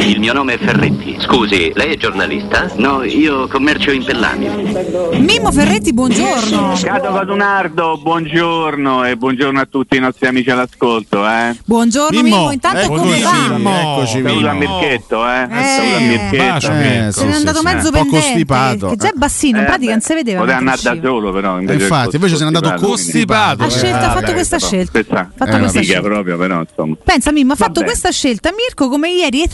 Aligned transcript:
me 0.00 0.09
Il 0.20 0.26
mio 0.26 0.34
nome 0.34 0.52
è 0.52 0.58
Ferretti. 0.58 1.16
Scusi, 1.18 1.72
lei 1.74 1.94
è 1.94 1.96
giornalista? 1.96 2.70
No, 2.76 3.02
io 3.04 3.48
commercio 3.48 3.90
in 3.90 4.04
pellamio. 4.04 4.52
Mimmo 5.18 5.50
Ferretti, 5.50 5.94
buongiorno. 5.94 6.78
Cato 6.78 7.10
Vadunardo, 7.10 7.98
buongiorno 8.02 9.04
e 9.06 9.16
buongiorno 9.16 9.58
a 9.58 9.64
tutti 9.64 9.96
i 9.96 9.98
nostri 9.98 10.26
amici 10.26 10.50
all'ascolto. 10.50 11.26
Eh. 11.26 11.56
Buongiorno 11.64 12.20
Mimmo, 12.20 12.36
Mimmo 12.36 12.50
intanto 12.52 12.80
eccoci, 12.80 13.00
come 13.00 13.20
va? 13.62 13.80
Eccoci, 13.80 14.22
Saluto 14.22 14.48
a 14.48 14.52
Mirchetto, 14.52 15.26
eh. 15.26 15.42
Eh, 15.42 15.64
Saluto 15.64 15.96
a 15.96 16.00
Mirchetto. 16.00 16.36
bacio, 16.36 16.72
Eh, 16.72 17.12
Se 17.12 17.24
n'è 17.24 17.34
andato 17.34 17.62
mezzo 17.62 17.90
Poco 17.90 18.04
pendente, 18.04 18.28
stipato, 18.28 18.88
che 18.90 18.96
già 18.96 19.08
è 19.08 19.12
bassino, 19.14 19.56
in 19.56 19.62
Eh, 19.64 19.66
pratica 19.66 19.90
non 19.92 20.00
si 20.02 20.12
vedeva. 20.14 20.40
Poteva 20.40 20.58
andare 20.58 20.80
da 20.82 20.96
solo, 21.02 21.32
però. 21.32 21.56
Eh, 21.56 21.60
invece 21.60 21.82
infatti, 21.82 22.16
invece 22.16 22.36
se 22.36 22.40
n'è 22.42 22.46
andato 22.54 22.74
costipato. 22.74 23.56
costipato. 23.56 23.64
Ha 23.64 23.70
scelto, 23.70 24.04
ha 24.04 24.10
fatto 24.10 24.32
questa 24.32 24.58
scelta. 24.58 25.30
Fatto 25.34 25.50
è 25.50 25.58
questa 25.60 25.80
scelta. 25.80 26.02
proprio, 26.02 26.36
però 26.36 26.60
insomma. 26.60 26.94
Pensa 27.02 27.32
Mimmo, 27.32 27.54
ha 27.54 27.56
fatto 27.56 27.82
questa 27.82 28.10
scelta 28.10 28.50
Mirko 28.54 28.90
come 28.90 29.08
ieri 29.10 29.48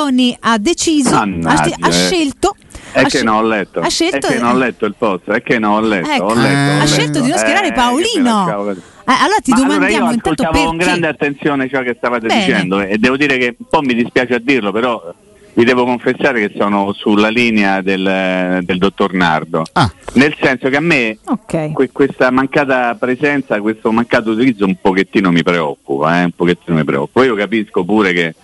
Scaloni 0.00 0.36
ha 0.40 0.58
deciso, 0.58 1.14
ha, 1.14 1.26
Mannaggia, 1.26 1.74
ha 1.78 1.88
eh. 1.88 1.92
scelto 1.92 2.56
È 2.92 3.00
ha 3.00 3.04
che 3.04 3.22
non 3.22 3.36
ho 3.36 3.42
letto. 3.46 3.80
ha 3.80 3.88
scelto- 3.88 4.26
È 4.28 4.30
che 4.32 4.38
non 4.38 4.54
ho 4.54 4.58
letto 4.58 4.86
il 4.86 4.94
post. 4.96 5.30
È 5.30 5.42
che 5.42 5.58
non 5.58 5.72
ho 5.72 5.80
letto. 5.80 6.10
Ecco, 6.10 6.24
ho 6.24 6.34
letto, 6.34 6.46
ho 6.70 6.72
ha 6.72 6.74
letto. 6.78 6.86
scelto 6.86 7.20
di 7.20 7.28
non 7.28 7.38
schierare 7.38 7.66
Eh, 7.68 7.72
Paolino. 7.72 8.48
Eh, 8.50 9.12
allora 9.12 9.38
ti 9.42 9.50
Ma 9.50 9.56
allora 9.56 9.72
domandiamo 9.74 10.06
io 10.06 10.12
intanto 10.12 10.42
ascoltavo 10.42 10.50
perché. 10.52 10.66
con 10.66 10.76
grande 10.76 11.06
attenzione 11.08 11.68
ciò 11.68 11.82
che 11.82 11.94
stavate 11.98 12.26
Bene. 12.28 12.44
dicendo 12.44 12.80
e 12.80 12.96
devo 12.98 13.16
dire 13.16 13.36
che 13.38 13.56
un 13.58 13.66
po' 13.68 13.82
mi 13.82 13.94
dispiace 13.94 14.34
a 14.34 14.38
dirlo, 14.38 14.70
però 14.72 15.12
vi 15.52 15.64
devo 15.64 15.84
confessare 15.84 16.46
che 16.48 16.54
sono 16.56 16.92
sulla 16.92 17.28
linea 17.28 17.82
del, 17.82 18.60
del 18.62 18.78
dottor 18.78 19.12
Nardo. 19.14 19.64
Ah. 19.72 19.92
Nel 20.14 20.34
senso 20.40 20.68
che 20.68 20.76
a 20.76 20.80
me 20.80 21.18
Ok. 21.24 21.72
que- 21.72 21.90
questa 21.92 22.30
mancata 22.30 22.94
presenza, 22.94 23.60
questo 23.60 23.90
mancato 23.92 24.30
utilizzo 24.30 24.64
un 24.64 24.76
pochettino 24.80 25.30
mi 25.32 25.42
preoccupa, 25.42 26.20
eh, 26.20 26.24
un 26.24 26.30
pochettino 26.32 26.76
mi 26.76 26.84
preoccupa. 26.84 27.24
Io 27.24 27.34
capisco 27.34 27.84
pure 27.84 28.12
che 28.12 28.34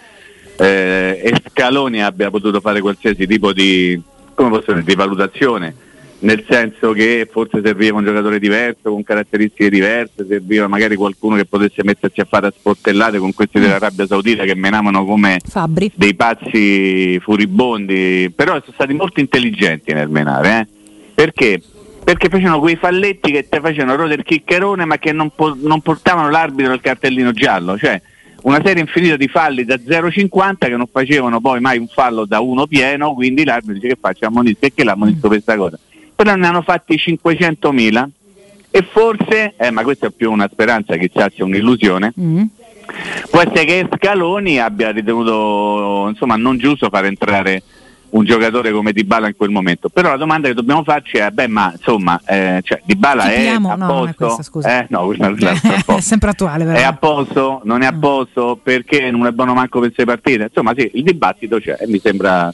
eh, 0.57 1.35
Scaloni 1.51 2.03
abbia 2.03 2.31
potuto 2.31 2.61
fare 2.61 2.81
qualsiasi 2.81 3.27
tipo 3.27 3.53
di, 3.53 4.01
come 4.35 4.51
posso 4.51 4.73
dire, 4.73 4.85
di 4.85 4.95
valutazione, 4.95 5.75
nel 6.19 6.45
senso 6.49 6.93
che 6.93 7.29
forse 7.31 7.61
serviva 7.63 7.99
un 7.99 8.05
giocatore 8.05 8.39
diverso, 8.39 8.91
con 8.91 9.03
caratteristiche 9.03 9.69
diverse, 9.69 10.27
serviva 10.27 10.67
magari 10.67 10.97
qualcuno 10.97 11.37
che 11.37 11.45
potesse 11.45 11.85
mettersi 11.85 12.21
a 12.21 12.27
fare 12.29 12.47
a 12.47 12.53
sportellate 12.57 13.19
con 13.19 13.35
questi 13.35 13.61
dell'Arabia 13.61 14.07
Saudita 14.07 14.45
che 14.45 14.55
menavano 14.55 15.05
come 15.05 15.39
Fabri. 15.47 15.93
dei 15.95 16.15
pazzi 16.15 17.19
furibondi, 17.21 18.33
però 18.35 18.53
sono 18.61 18.73
stati 18.73 18.95
molto 18.95 19.21
intelligenti 19.21 19.93
nel 19.93 20.09
menare, 20.09 20.61
eh? 20.61 20.67
perché? 21.15 21.61
Perché 22.03 22.29
facevano 22.29 22.61
quei 22.61 22.77
falletti 22.77 23.33
che 23.33 23.49
te 23.49 23.61
facevano 23.61 23.97
rodere 23.97 24.21
il 24.21 24.27
chiccherone 24.27 24.85
ma 24.85 24.97
che 24.97 25.13
non, 25.13 25.31
po- 25.35 25.57
non 25.61 25.81
portavano 25.81 26.31
l'arbitro 26.31 26.73
al 26.73 26.81
cartellino 26.81 27.33
giallo, 27.33 27.77
cioè 27.77 28.01
una 28.43 28.61
serie 28.65 28.83
infinita 28.83 29.17
di 29.17 29.29
falli 29.29 29.65
da 29.65 29.77
0,50 29.77 30.57
che 30.59 30.77
non 30.77 30.87
facevano 30.91 31.41
poi 31.41 31.61
mai 31.61 31.79
un 31.79 31.89
fallo 31.89 32.25
da 32.25 32.41
uno 32.41 32.67
pieno, 32.67 33.15
quindi 33.15 33.45
l'arbitro 33.45 33.75
dice 33.75 33.89
che 33.89 33.99
faccio 34.01 34.27
ammonito, 34.27 34.59
perché 34.61 34.85
l'ammonito 34.85 35.21
per 35.21 35.29
questa 35.31 35.57
cosa? 35.57 35.79
Però 36.15 36.35
ne 36.35 36.47
hanno 36.47 36.63
fatti 36.63 36.97
500.000 36.97 38.09
e 38.71 38.83
forse, 38.83 39.55
eh, 39.57 39.71
ma 39.71 39.83
questa 39.83 40.09
è 40.09 40.11
più 40.11 40.31
una 40.31 40.49
speranza, 40.51 40.97
chissà 40.97 41.31
sia 41.35 41.45
un'illusione, 41.45 42.13
Mm. 42.21 42.43
può 43.31 43.41
essere 43.41 43.65
che 43.65 43.89
Scaloni 43.97 44.61
abbia 44.61 44.91
ritenuto 44.91 46.07
insomma 46.09 46.37
non 46.37 46.57
giusto 46.57 46.89
far 46.89 47.07
entrare 47.07 47.63
un 48.11 48.25
giocatore 48.25 48.73
come 48.73 48.93
Dybala 48.93 49.29
in 49.29 49.37
quel 49.37 49.51
momento. 49.51 49.89
Però 49.89 50.11
la 50.11 50.17
domanda 50.17 50.49
che 50.49 50.55
dobbiamo 50.55 50.83
farci 50.83 51.19
è 51.19 51.31
beh 51.31 51.49
ma 51.49 51.73
insomma 51.75 52.21
eh, 52.27 52.61
cioè, 52.63 52.81
Dybala 52.85 53.31
è 53.31 53.47
a 53.49 53.59
no, 53.59 54.07
è 54.07 54.15
posto? 54.15 54.51
questa, 54.51 54.81
eh, 54.81 54.87
no, 54.91 55.07
questa 55.07 55.27
è 55.27 55.53
è 55.77 55.83
posto. 55.85 56.01
sempre 56.01 56.31
attuale, 56.31 56.65
è 56.65 56.67
però. 56.67 56.89
a 56.89 56.93
posto? 56.95 57.61
Non 57.65 57.83
è 57.83 57.87
a 57.87 57.93
posto? 57.93 58.59
Perché 58.63 59.11
non 59.11 59.27
è 59.27 59.33
buono 59.33 59.55
manco 59.55 59.81
per 59.81 59.93
queste 59.93 60.05
partite? 60.05 60.45
Insomma 60.45 60.73
sì 60.77 60.91
il 60.95 61.03
dibattito 61.03 61.59
c'è 61.59 61.77
e 61.81 61.87
mi 61.87 61.99
sembra 61.99 62.53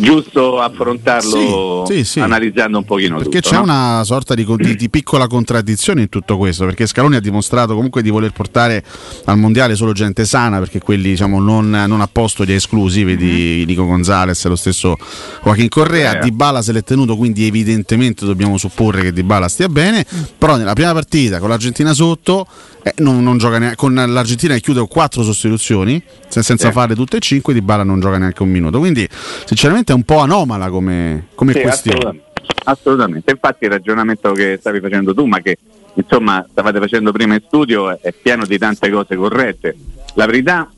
giusto 0.00 0.60
affrontarlo 0.60 1.84
Sì, 1.86 1.94
sì, 1.98 2.04
sì. 2.04 2.20
analizzando 2.20 2.78
un 2.78 2.84
pochino 2.84 3.16
Perché 3.18 3.40
tutto, 3.40 3.50
c'è 3.50 3.56
no? 3.56 3.62
una 3.62 4.02
sorta 4.04 4.34
di, 4.34 4.46
di- 4.56 4.76
di 4.76 4.88
piccola 4.90 5.26
contraddizione 5.26 6.02
in 6.02 6.08
tutto 6.08 6.36
questo, 6.36 6.64
perché 6.64 6.86
Scaloni 6.86 7.16
ha 7.16 7.20
dimostrato 7.20 7.74
comunque 7.74 8.02
di 8.02 8.10
voler 8.10 8.32
portare 8.32 8.82
al 9.26 9.38
mondiale 9.38 9.74
solo 9.76 9.92
gente 9.92 10.24
sana, 10.24 10.58
perché 10.58 10.80
quelli 10.80 11.10
diciamo, 11.10 11.40
non, 11.40 11.70
non 11.70 12.00
a 12.00 12.08
posto 12.10 12.42
li 12.42 12.52
ha 12.52 12.56
esclusi, 12.56 13.04
vedi 13.04 13.64
Nico 13.66 13.84
Gonzalez 13.86 14.44
lo 14.46 14.56
stesso 14.56 14.96
Joaquin 15.44 15.68
Correa, 15.68 16.18
Eh. 16.18 16.20
Dybala 16.24 16.62
se 16.62 16.72
l'è 16.72 16.82
tenuto, 16.82 17.16
quindi 17.16 17.46
evidentemente 17.46 18.24
dobbiamo 18.24 18.56
supporre 18.58 19.02
che 19.02 19.12
Dybala 19.12 19.48
stia 19.48 19.68
bene, 19.68 20.04
però 20.38 20.56
nella 20.56 20.72
prima 20.74 20.92
partita 20.92 21.38
con 21.38 21.48
l'Argentina 21.48 21.92
sotto 21.92 22.46
eh, 22.82 22.94
non, 22.98 23.22
non 23.22 23.36
gioca 23.38 23.58
neanche, 23.58 23.76
con 23.76 23.94
l'Argentina 23.94 24.56
chiude 24.56 24.78
con 24.80 24.88
quattro 24.88 25.22
sostituzioni, 25.22 26.02
se- 26.30 26.42
senza 26.42 26.68
Sì. 26.68 26.72
fare 26.72 26.94
tutte 26.94 27.18
e 27.18 27.20
cinque, 27.20 27.52
Dybala 27.52 27.82
non 27.82 28.00
gioca 28.00 28.18
neanche 28.18 28.42
un 28.42 28.50
minuto, 28.50 28.78
quindi 28.78 29.06
sinceramente 29.44 29.92
è 29.92 29.94
un 29.94 30.04
po' 30.04 30.18
anomala 30.18 30.70
come, 30.70 31.26
come 31.34 31.52
Sì, 31.52 31.60
questione. 31.60 31.98
assolutamente. 31.98 32.42
assolutamente. 32.64 33.30
Infatti 33.32 33.64
il 33.64 33.70
ragionamento 33.70 34.32
che 34.32 34.56
stavi 34.60 34.80
facendo 34.80 35.12
tu, 35.12 35.26
ma 35.26 35.40
che 35.40 35.58
insomma 35.94 36.46
stavate 36.48 36.78
facendo 36.78 37.12
prima 37.12 37.34
in 37.34 37.42
studio, 37.46 38.00
è, 38.00 38.12
pieno 38.12 38.46
di 38.46 38.56
tante 38.58 38.88
cose 38.90 39.16
corrette. 39.16 39.76
La 40.14 40.26
verità, 40.26 40.70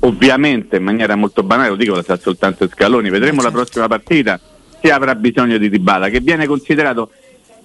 ovviamente, 0.00 0.76
in 0.76 0.84
maniera 0.84 1.16
molto 1.16 1.42
banale, 1.42 1.70
lo 1.70 1.76
dico, 1.76 1.94
la 1.96 2.02
sa 2.02 2.16
soltanto 2.16 2.68
Scaloni, 2.68 3.10
vedremo 3.10 3.42
la 3.42 3.50
prossima 3.50 3.88
partita 3.88 4.38
se 4.80 4.92
avrà 4.92 5.14
bisogno 5.14 5.58
di 5.58 5.68
Dybala, 5.68 6.08
che 6.08 6.20
viene 6.20 6.46
considerato 6.46 7.10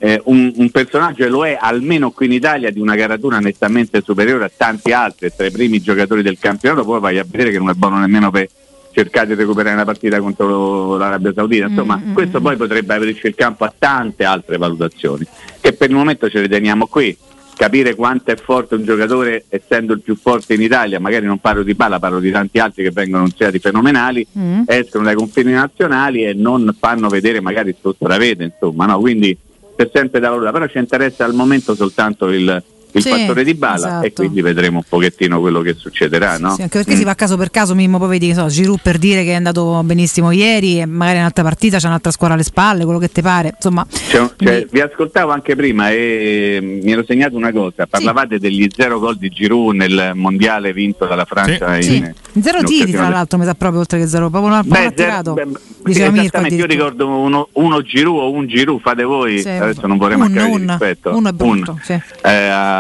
eh, 0.04 0.20
un, 0.26 0.52
un 0.56 0.72
personaggio 0.72 1.24
e 1.24 1.30
lo 1.30 1.46
è 1.46 1.56
almeno 1.60 2.10
qui 2.10 2.26
in 2.26 2.32
Italia 2.32 2.72
di 2.72 2.80
una 2.80 2.96
caratura 2.96 3.40
nettamente 3.40 4.02
superiore 4.04 4.46
a 4.46 4.52
tanti 4.56 4.92
altri, 4.92 5.32
tra 5.36 5.46
i 5.46 5.52
primi 5.52 5.80
giocatori 5.80 6.24
del 6.24 6.40
campionato, 6.40 6.84
poi 6.84 7.00
vai 7.00 7.20
a 7.20 7.26
vedere 7.30 7.52
che 7.52 7.60
non 7.60 7.70
è 7.70 7.74
buono 7.74 8.00
nemmeno 8.00 8.32
per 8.32 8.50
cercare 8.92 9.28
di 9.28 9.36
recuperare 9.36 9.76
una 9.76 9.86
partita 9.86 10.20
contro 10.20 10.98
l'Arabia 10.98 11.32
Saudita. 11.34 11.68
Insomma, 11.68 12.02
questo 12.14 12.42
poi 12.42 12.56
potrebbe 12.58 12.96
aprirci 12.96 13.28
il 13.28 13.36
campo 13.36 13.64
a 13.64 13.72
tante 13.78 14.24
altre 14.24 14.58
valutazioni, 14.58 15.24
che 15.60 15.74
per 15.74 15.92
il 15.92 15.96
momento 15.96 16.28
ce 16.30 16.42
le 16.42 16.50
teniamo 16.50 16.88
qui. 16.88 17.16
Capire 17.56 17.94
quanto 17.94 18.32
è 18.32 18.36
forte 18.38 18.74
un 18.74 18.84
giocatore 18.84 19.46
essendo 19.50 19.94
il 19.94 20.02
più 20.02 20.16
forte 20.16 20.56
in 20.56 20.62
Italia, 20.64 21.00
magari 21.00 21.28
non 21.28 21.38
parlo 21.38 21.62
di 21.62 21.76
palla, 21.76 22.00
parlo 22.00 22.20
di 22.20 22.32
tanti 22.32 22.58
altri 22.58 22.82
che 22.82 22.90
vengono 22.90 23.22
considerati 23.22 23.60
fenomenali, 23.60 24.26
Mm. 24.36 24.64
escono 24.66 25.04
dai 25.04 25.14
confini 25.14 25.52
nazionali 25.52 26.24
e 26.26 26.34
non 26.34 26.76
fanno 26.80 27.08
vedere 27.08 27.40
magari 27.40 27.76
sto 27.78 27.94
stravede, 27.94 28.46
insomma, 28.46 28.88
no? 28.88 28.98
quindi 29.00 29.38
c'è 29.82 29.90
sempre 29.92 30.20
da 30.20 30.30
valutare, 30.30 30.52
però 30.52 30.68
ci 30.68 30.78
interessa 30.78 31.26
al 31.26 31.34
momento 31.34 31.74
soltanto 31.74 32.30
il, 32.30 32.64
il 32.94 33.02
Sì, 33.02 33.10
fattore 33.10 33.44
di 33.44 33.54
bala 33.54 33.76
esatto. 33.76 34.06
e 34.06 34.14
quindi 34.14 34.42
vedremo 34.42 34.78
un 34.78 34.84
pochettino 34.88 35.40
quello 35.40 35.62
che 35.62 35.76
succederà. 35.78 36.38
no? 36.38 36.54
Sì, 36.56 36.62
anche 36.64 36.78
perché 36.80 36.96
si 36.96 37.04
va 37.04 37.16
caso 37.16 37.38
per 37.38 37.52
caso, 37.52 37.74
Mimmo, 37.76 37.98
poi 37.98 38.10
vedi 38.10 38.28
che 38.28 38.34
so, 38.34 38.48
Giroud 38.48 38.80
per 38.82 38.98
dire 38.98 39.24
che 39.24 39.32
è 39.32 39.36
andato 39.36 39.82
benissimo 39.84 40.32
ieri 40.32 40.80
e 40.82 40.86
magari 40.86 41.16
in 41.16 41.22
un'altra 41.22 41.44
partita 41.44 41.78
c'è 41.78 41.88
un'altra 41.88 42.12
squadra 42.12 42.36
alle 42.36 42.44
spalle, 42.46 42.84
quello 42.84 43.00
che 43.00 43.10
ti 43.10 43.22
pare, 43.22 43.54
insomma. 43.56 43.86
Un- 44.14 44.32
c'è- 44.38 44.68
vi 44.70 44.80
ascoltavo 44.82 45.32
anche 45.32 45.56
prima 45.56 45.90
e 45.92 46.60
mm, 46.62 46.80
mi 46.84 46.92
ero 46.92 47.04
segnato 47.06 47.36
una 47.36 47.52
cosa, 47.52 47.86
parlavate 47.88 48.40
degli 48.40 48.68
zero 48.76 49.00
gol 49.00 49.18
di 49.18 49.30
Giroud 49.30 49.76
nel 49.76 50.12
mondiale 50.16 50.74
vinto 50.74 51.06
dalla 51.06 51.26
Francia 51.26 51.76
in, 51.78 51.84
Sì. 51.84 51.96
in 52.34 52.42
Zero 52.44 52.64
tiri, 52.64 52.82
occasione 52.84 52.92
tra 53.06 53.10
l'altro, 53.10 53.38
mi 53.38 53.46
sa 53.46 53.54
proprio 53.56 53.80
oltre 53.82 54.00
che 54.00 54.08
zero, 54.08 54.30
proprio 54.30 54.52
palla 54.64 54.66
zero- 54.74 54.92
tirato. 54.94 55.34
beh, 55.34 55.48
Diceva 55.84 56.12
Mirko 56.12 56.40
io 56.48 56.66
ricordo 56.66 57.08
uno, 57.08 57.50
uno 57.54 57.82
Giroud 57.82 58.20
o 58.20 58.32
un 58.32 58.48
Giroud, 58.48 58.80
fate 58.82 59.04
voi, 59.04 59.40
Sì. 59.42 59.50
adesso 59.50 59.88
non 59.88 59.98
vorrei 59.98 60.16
Un, 60.16 60.22
mancare 60.22 60.50
di 60.52 60.66
rispetto, 60.68 61.16
uno 61.16 61.30
è 61.30 61.32
brutto, 61.34 61.72
un, 61.72 61.80
sì. 61.82 61.94
eh, 61.94 62.00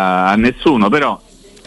a, 0.01 0.35
nessuno, 0.35 0.89
però 0.89 1.19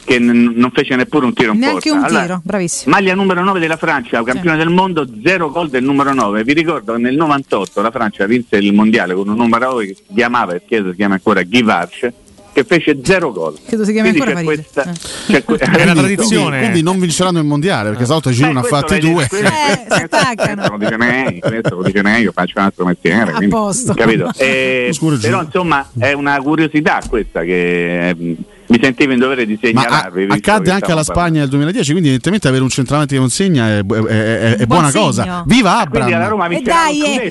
che 0.04 0.18
n- 0.18 0.52
non 0.54 0.70
fece 0.72 0.96
neppure 0.96 1.24
un 1.24 1.32
tiro 1.32 1.52
in 1.52 1.60
Neanche 1.60 1.88
porta. 1.88 1.96
un 1.98 2.04
Allora, 2.04 2.22
tiro, 2.24 2.40
bravissimo. 2.44 2.94
Maglia 2.94 3.14
numero 3.14 3.42
9 3.42 3.58
della 3.58 3.76
Francia, 3.78 4.22
campione 4.22 4.56
del 4.58 4.68
mondo, 4.68 5.06
zero 5.22 5.50
gol 5.50 5.70
del 5.70 5.82
numero 5.82 6.12
9. 6.12 6.44
Vi 6.44 6.52
ricordo 6.52 6.92
che 6.94 6.98
nel 7.00 7.16
98 7.16 7.80
la 7.80 7.90
Francia 7.90 8.26
vinse 8.26 8.56
il 8.56 8.72
mondiale 8.74 9.14
con 9.14 9.28
un 9.28 9.36
numero 9.36 9.70
9 9.70 9.86
che 9.86 9.94
si 9.94 10.02
chiamava, 10.14 10.52
e 10.54 10.62
si 10.66 10.92
chiama 10.94 11.14
ancora 11.14 11.42
Givarch, 11.46 12.12
che 12.54 12.64
fece 12.64 13.00
zero 13.02 13.32
gol. 13.32 13.58
Credo 13.66 13.84
si 13.84 13.92
chiami 13.92 14.12
Quindi 14.14 14.30
ancora 14.30 14.38
c'è 14.40 14.44
questa- 14.62 14.92
c'è 15.26 15.44
que- 15.44 15.58
Quindi- 15.94 16.14
Quindi, 16.16 16.58
quindi 16.58 16.82
non 16.82 16.98
vinceranno 17.00 17.38
il 17.40 17.44
mondiale 17.44 17.88
perché 17.90 18.04
stavolta 18.04 18.30
Giroud 18.30 18.52
ne 18.54 18.58
ha 18.60 18.62
questo 18.62 18.86
fatti 18.88 19.00
due. 19.00 19.26
questo- 19.28 19.36
Eh, 19.36 19.84
questo 20.36 20.70
lo 20.70 20.78
dice 20.78 20.96
lei, 20.96 21.40
questo 21.40 21.74
lo 21.74 21.82
dice 21.82 22.02
lei, 22.02 22.22
io 22.22 22.32
faccio 22.32 22.52
un 22.58 22.64
altro 22.64 22.84
mestiere. 22.86 23.30
A 23.32 23.34
quindi- 23.34 23.54
posto. 23.54 23.92
Capito? 23.94 24.30
Eh, 24.38 24.90
però 25.20 25.42
insomma 25.42 25.88
è 25.98 26.12
una 26.12 26.38
curiosità 26.40 27.00
questa 27.08 27.42
che 27.42 28.08
eh, 28.10 28.36
mi 28.74 28.80
sentivo 28.82 29.12
in 29.12 29.18
dovere 29.18 29.46
di 29.46 29.52
Ma 29.52 29.80
segnalarvi. 29.82 30.24
visto 30.26 30.34
accadde 30.50 30.64
che 30.64 30.70
anche 30.72 30.92
alla 30.92 31.02
Spagna 31.04 31.40
nel 31.40 31.48
2010, 31.48 31.90
quindi 31.90 32.08
evidentemente 32.08 32.48
avere 32.48 32.62
un 32.62 32.68
centravanti 32.68 33.14
che 33.14 33.20
non 33.20 33.30
segna 33.30 33.68
è, 33.68 33.78
è- 33.78 33.80
è- 33.80 34.50
è 34.56 34.56
buon 34.56 34.66
buona 34.66 34.90
segno. 34.90 35.04
cosa. 35.04 35.42
Viva 35.46 35.86
Quindi 35.88 36.12
alla 36.12 36.24
Abram! 36.24 36.28
Roma 36.30 36.46
E 36.46 36.48
vincerà 36.48 36.76
dai, 36.76 37.02
eh, 37.02 37.30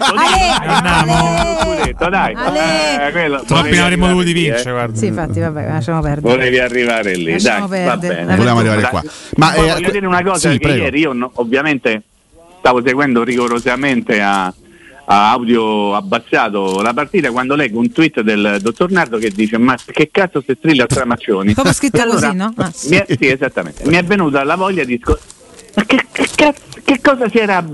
scudetto, 1.63 2.10
dai, 2.10 2.34
dai. 2.34 2.95
Eh, 2.98 3.78
avremmo 3.80 4.07
lì, 4.22 4.30
eh. 4.30 4.34
vincere, 4.34 4.72
guarda. 4.72 4.98
Sì, 4.98 5.06
infatti, 5.07 5.40
vabbè, 5.40 5.68
lasciamo 5.68 6.01
perdere. 6.01 6.36
Volevi 6.36 6.60
arrivare 6.60 7.16
lì, 7.16 7.31
Lasciamo 7.34 7.68
dai, 7.68 7.86
va 7.86 7.98
bene. 7.98 8.36
Volevamo 8.36 8.60
arrivare 8.60 8.81
qua. 8.84 9.04
Ma, 9.36 9.48
Ma 9.48 9.54
eh, 9.56 9.74
voglio 9.74 9.92
dire 9.92 10.06
una 10.07 10.24
cosa 10.24 10.50
sì, 10.51 10.57
ieri 10.62 11.00
io 11.00 11.31
ovviamente 11.36 12.04
stavo 12.60 12.81
seguendo 12.86 13.24
rigorosamente 13.24 14.22
a, 14.22 14.54
a 15.06 15.32
audio 15.32 15.96
abbassato 15.96 16.82
la 16.82 16.94
partita 16.94 17.32
quando 17.32 17.56
leggo 17.56 17.80
un 17.80 17.92
tweet 17.92 18.22
del 18.22 18.60
dottor 18.62 18.92
Nardo 18.92 19.18
che 19.18 19.30
dice 19.30 19.58
ma 19.58 19.76
che 19.86 20.10
cazzo 20.12 20.42
se 20.46 20.56
strilla 20.58 20.86
Stramaccioni 20.88 21.54
Proprio 21.54 21.74
scritto 21.74 21.98
E 21.98 22.02
allora 22.02 22.28
così, 22.28 22.36
no? 22.36 22.54
Ah, 22.56 22.72
mi 22.86 22.96
è, 22.98 23.06
sì 23.08 23.28
esattamente. 23.28 23.88
Mi 23.88 23.96
è 23.96 24.04
venuta 24.04 24.44
la 24.44 24.56
voglia 24.56 24.84
di 24.84 25.00
scor- 25.02 25.20
ma 25.76 25.84
che, 25.86 26.06
che 26.12 26.28
cazzo 26.36 26.62
che 26.84 27.00
cosa 27.02 27.30
si 27.30 27.38
era... 27.38 27.66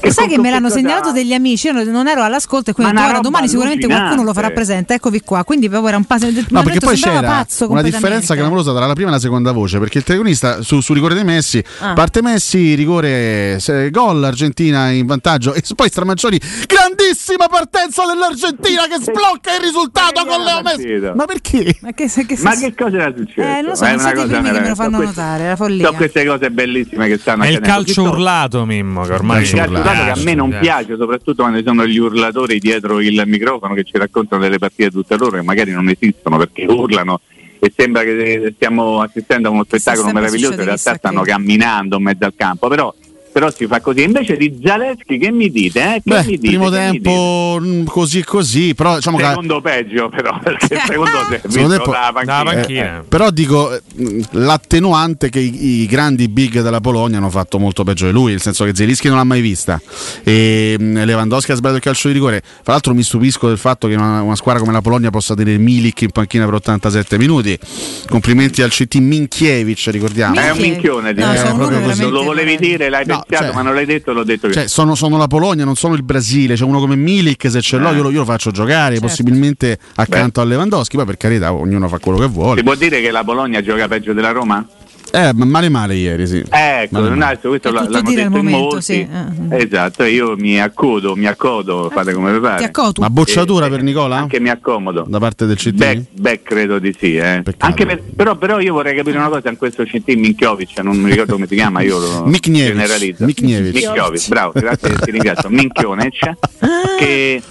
Che 0.00 0.12
sai 0.12 0.28
che 0.28 0.38
me 0.38 0.50
l'hanno 0.50 0.68
segnalato 0.68 1.12
degli 1.12 1.32
amici, 1.32 1.66
io 1.68 1.84
non 1.84 2.06
ero 2.06 2.22
all'ascolto 2.22 2.70
e 2.70 2.72
quindi 2.72 2.96
ora 2.96 3.20
domani 3.20 3.48
sicuramente 3.48 3.86
qualcuno 3.86 4.22
lo 4.22 4.32
farà 4.32 4.50
presente. 4.50 4.94
Eccovi 4.94 5.20
qua, 5.20 5.44
quindi 5.44 5.68
proprio 5.68 5.88
era 5.88 5.96
un 5.96 6.04
passo. 6.04 6.28
No, 6.48 6.62
perché 6.62 6.78
poi 6.78 6.96
c'era 6.96 7.20
pazzo 7.20 7.70
una 7.70 7.82
differenza 7.82 8.34
clamorosa 8.34 8.74
tra 8.74 8.86
la 8.86 8.94
prima 8.94 9.08
e 9.10 9.12
la 9.12 9.18
seconda 9.18 9.52
voce, 9.52 9.78
perché 9.78 9.98
il 9.98 10.04
telecronista 10.04 10.62
su, 10.62 10.80
su 10.80 10.92
rigore 10.92 11.14
dei 11.14 11.24
Messi 11.24 11.62
ah. 11.80 11.92
parte 11.92 12.22
Messi, 12.22 12.74
rigore 12.74 13.58
se, 13.60 13.90
gol 13.90 14.22
Argentina 14.22 14.90
in 14.90 15.06
vantaggio 15.06 15.54
e 15.54 15.62
poi 15.74 15.88
Stramaccioni 15.88 16.40
grandissima 16.66 17.48
partenza 17.48 18.04
dell'Argentina 18.06 18.82
che 18.86 18.98
sblocca 19.00 19.54
il 19.54 19.62
risultato 19.62 20.24
con 20.24 20.42
Leo 20.42 20.62
Messi. 20.62 21.14
Ma 21.14 21.24
perché? 21.24 21.76
Ma 21.80 21.92
che, 21.92 22.08
che, 22.08 22.36
Ma 22.40 22.54
che 22.54 22.74
cosa 22.74 22.96
era 22.96 23.14
successo? 23.16 23.40
Eh, 23.40 23.62
non 23.62 23.76
so, 23.76 23.84
è 23.84 23.94
una 23.94 24.12
cosa 24.12 24.40
che 24.40 24.40
me 24.40 24.68
lo 24.68 24.74
fanno 24.74 25.02
notare, 25.02 25.48
la 25.48 25.56
follia. 25.56 25.86
Sono 25.86 25.96
queste 25.96 26.24
cose 26.24 26.50
bellissime 26.50 27.08
che 27.08 27.18
stanno 27.18 27.44
È 27.44 27.48
il 27.48 27.60
calcio 27.60 28.02
urlato, 28.02 28.64
Mimmo, 28.64 29.04
che 29.04 29.12
ormai 29.12 29.44
è 29.44 29.62
urlato 29.62 29.95
che 30.04 30.10
a 30.10 30.22
me 30.22 30.34
non 30.34 30.56
piace, 30.58 30.96
soprattutto 30.96 31.42
quando 31.42 31.58
ci 31.58 31.64
sono 31.64 31.86
gli 31.86 31.98
urlatori 31.98 32.58
dietro 32.58 33.00
il 33.00 33.22
microfono 33.26 33.74
che 33.74 33.84
ci 33.84 33.96
raccontano 33.98 34.42
delle 34.42 34.58
partite 34.58 34.90
tutte 34.90 35.16
loro 35.16 35.36
che 35.36 35.42
magari 35.42 35.72
non 35.72 35.88
esistono 35.88 36.36
perché 36.36 36.64
urlano 36.64 37.20
e 37.58 37.72
sembra 37.74 38.02
che 38.02 38.52
stiamo 38.54 39.00
assistendo 39.00 39.48
a 39.48 39.50
uno 39.50 39.64
spettacolo 39.64 40.12
meraviglioso, 40.12 40.54
in 40.54 40.64
realtà 40.64 40.94
stanno 40.94 41.22
camminando 41.22 41.96
in 41.96 42.02
mezzo 42.02 42.24
al 42.24 42.34
campo, 42.36 42.68
però 42.68 42.94
però 43.36 43.50
si 43.50 43.66
fa 43.66 43.82
così. 43.82 44.02
Invece 44.02 44.38
di 44.38 44.58
Zaleschi, 44.64 45.18
che 45.18 45.30
mi 45.30 45.50
dite? 45.50 45.96
Eh? 45.96 46.02
Che 46.02 46.02
Beh, 46.04 46.24
mi 46.24 46.38
dite? 46.38 46.46
primo 46.46 46.70
tempo 46.70 47.58
mm, 47.60 47.84
così 47.84 48.24
così, 48.24 48.74
però 48.74 48.94
diciamo 48.94 49.18
secondo 49.18 49.60
che... 49.60 49.68
peggio, 49.68 50.08
però 50.08 50.38
perché 50.42 50.80
secondo 50.86 51.10
secondo 51.46 51.76
tempo... 51.76 51.90
la 51.90 52.10
panchina. 52.14 52.42
panchina. 52.44 52.98
Eh, 53.00 53.02
però 53.02 53.28
dico 53.28 53.78
mm, 54.00 54.20
l'attenuante 54.30 55.28
che 55.28 55.40
i, 55.40 55.82
i, 55.82 55.86
grandi 55.86 56.28
big 56.28 56.62
della 56.62 56.80
Polonia 56.80 57.18
hanno 57.18 57.28
fatto 57.28 57.58
molto 57.58 57.84
peggio 57.84 58.06
di 58.06 58.12
lui, 58.12 58.30
nel 58.30 58.40
senso 58.40 58.64
che 58.64 58.74
Zelischi 58.74 59.08
non 59.08 59.18
l'ha 59.18 59.24
mai 59.24 59.42
vista 59.42 59.78
e 60.24 60.78
mm, 60.80 61.02
Lewandowski 61.02 61.52
ha 61.52 61.56
sbagliato 61.56 61.76
il 61.76 61.84
calcio 61.84 62.08
di 62.08 62.14
rigore. 62.14 62.40
Tra 62.40 62.72
l'altro 62.72 62.94
mi 62.94 63.02
stupisco 63.02 63.48
del 63.48 63.58
fatto 63.58 63.86
che 63.86 63.96
una, 63.96 64.22
una 64.22 64.36
squadra 64.36 64.62
come 64.62 64.72
la 64.72 64.80
Polonia 64.80 65.10
possa 65.10 65.34
tenere 65.34 65.58
Milik 65.58 66.00
in 66.00 66.10
panchina 66.10 66.46
per 66.46 66.54
87 66.54 67.18
minuti. 67.18 67.58
Complimenti 68.08 68.62
al 68.62 68.70
CT 68.70 68.94
Minkiewicz, 68.94 69.90
ricordiamo. 69.90 70.40
È 70.40 70.52
un 70.52 70.58
minchione, 70.58 71.12
no, 71.12 71.34
eh, 71.34 72.08
lo 72.08 72.22
volevi 72.22 72.56
dire, 72.56 72.88
l'hai 72.88 73.04
no, 73.04 73.24
cioè, 73.28 73.52
ma 73.52 73.62
non 73.62 73.74
l'hai 73.74 73.86
detto, 73.86 74.12
l'ho 74.12 74.22
detto 74.22 74.46
io. 74.46 74.52
Cioè, 74.52 74.68
sono, 74.68 74.94
sono, 74.94 75.16
la 75.16 75.26
Polonia, 75.26 75.64
non 75.64 75.74
sono 75.74 75.94
il 75.94 76.02
Brasile. 76.02 76.54
C'è 76.54 76.64
uno 76.64 76.78
come 76.78 76.94
Milik, 76.94 77.50
se 77.50 77.60
ce 77.60 77.76
l'ho, 77.76 77.90
eh. 77.90 77.94
io, 77.94 78.02
lo, 78.02 78.10
io, 78.10 78.20
lo, 78.20 78.24
faccio 78.24 78.50
giocare, 78.50 78.94
certo. 78.94 79.08
possibilmente 79.08 79.78
accanto 79.96 80.40
Beh. 80.40 80.46
a 80.46 80.50
Lewandowski. 80.50 80.96
Poi 80.96 81.06
per 81.06 81.16
carità, 81.16 81.52
ognuno 81.52 81.88
fa 81.88 81.98
quello 81.98 82.18
che 82.18 82.26
vuole. 82.26 82.58
Si 82.58 82.64
può 82.64 82.74
dire 82.74 83.00
che 83.00 83.10
la 83.10 83.24
Polonia 83.24 83.60
gioca 83.62 83.88
peggio 83.88 84.12
della 84.12 84.30
Roma? 84.30 84.64
Eh, 85.12 85.32
male 85.34 85.68
male 85.68 85.94
ieri, 85.94 86.26
sì. 86.26 86.44
Ecco, 86.48 87.00
male 87.00 87.14
male. 87.14 87.38
questo 87.38 87.70
l'hanno 87.70 87.88
detto 87.88 88.10
in 88.10 88.28
momento, 88.28 88.58
molti. 88.58 88.82
Sì. 88.82 89.08
Eh. 89.50 89.62
Esatto, 89.62 90.04
io 90.04 90.36
mi 90.36 90.60
accodo, 90.60 91.16
mi 91.16 91.26
accodo, 91.26 91.88
fate 91.92 92.12
come 92.12 92.32
vi 92.32 92.40
pare. 92.40 92.70
Ma 92.98 93.10
bocciatura 93.10 93.66
e, 93.66 93.70
per 93.70 93.82
Nicola? 93.82 94.16
Anche 94.16 94.40
mi 94.40 94.50
accomodo. 94.50 95.04
Da 95.08 95.18
parte 95.18 95.46
del 95.46 95.56
CT? 95.56 95.72
Beh, 95.72 96.04
beh 96.12 96.42
credo 96.42 96.78
di 96.78 96.94
sì, 96.98 97.16
eh. 97.16 97.42
per, 97.42 98.02
però, 98.14 98.36
però, 98.36 98.60
io 98.60 98.72
vorrei 98.72 98.94
capire 98.94 99.16
una 99.18 99.28
cosa 99.28 99.48
in 99.48 99.56
questo 99.56 99.84
CT 99.84 100.14
Minchiovic, 100.14 100.78
non 100.80 100.96
mi 100.96 101.10
ricordo 101.10 101.34
come 101.34 101.46
si 101.46 101.54
chiama, 101.54 101.80
io 101.80 101.98
lo 101.98 102.30
generalizzo. 102.40 103.24
Miknievic. 103.24 103.74
Miknievic, 103.74 104.28
bravo, 104.28 104.52
grazie, 104.54 104.94
ti 104.96 105.10
ringrazio. 105.10 105.48
Minchionec, 105.48 106.32
che 106.98 107.42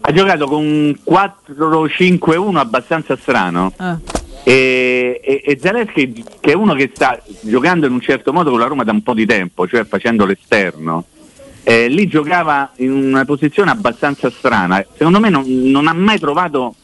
ha 0.00 0.12
giocato 0.12 0.46
con 0.46 0.64
un 0.64 0.94
4-5-1 1.08 2.56
abbastanza 2.56 3.16
strano. 3.16 3.72
Ah 3.76 3.98
e, 4.44 5.20
e, 5.24 5.42
e 5.42 5.58
Zaleschi 5.60 6.24
che 6.38 6.52
è 6.52 6.54
uno 6.54 6.74
che 6.74 6.90
sta 6.94 7.20
giocando 7.40 7.86
in 7.86 7.92
un 7.92 8.00
certo 8.00 8.32
modo 8.32 8.50
con 8.50 8.60
la 8.60 8.66
Roma 8.66 8.84
da 8.84 8.92
un 8.92 9.02
po' 9.02 9.14
di 9.14 9.26
tempo, 9.26 9.66
cioè 9.66 9.84
facendo 9.84 10.26
l'esterno, 10.26 11.06
eh, 11.62 11.88
lì 11.88 12.06
giocava 12.06 12.70
in 12.76 12.92
una 12.92 13.24
posizione 13.24 13.70
abbastanza 13.70 14.30
strana, 14.30 14.84
secondo 14.96 15.18
me 15.18 15.30
non, 15.30 15.44
non 15.46 15.88
ha 15.88 15.94
mai 15.94 16.18
trovato 16.18 16.74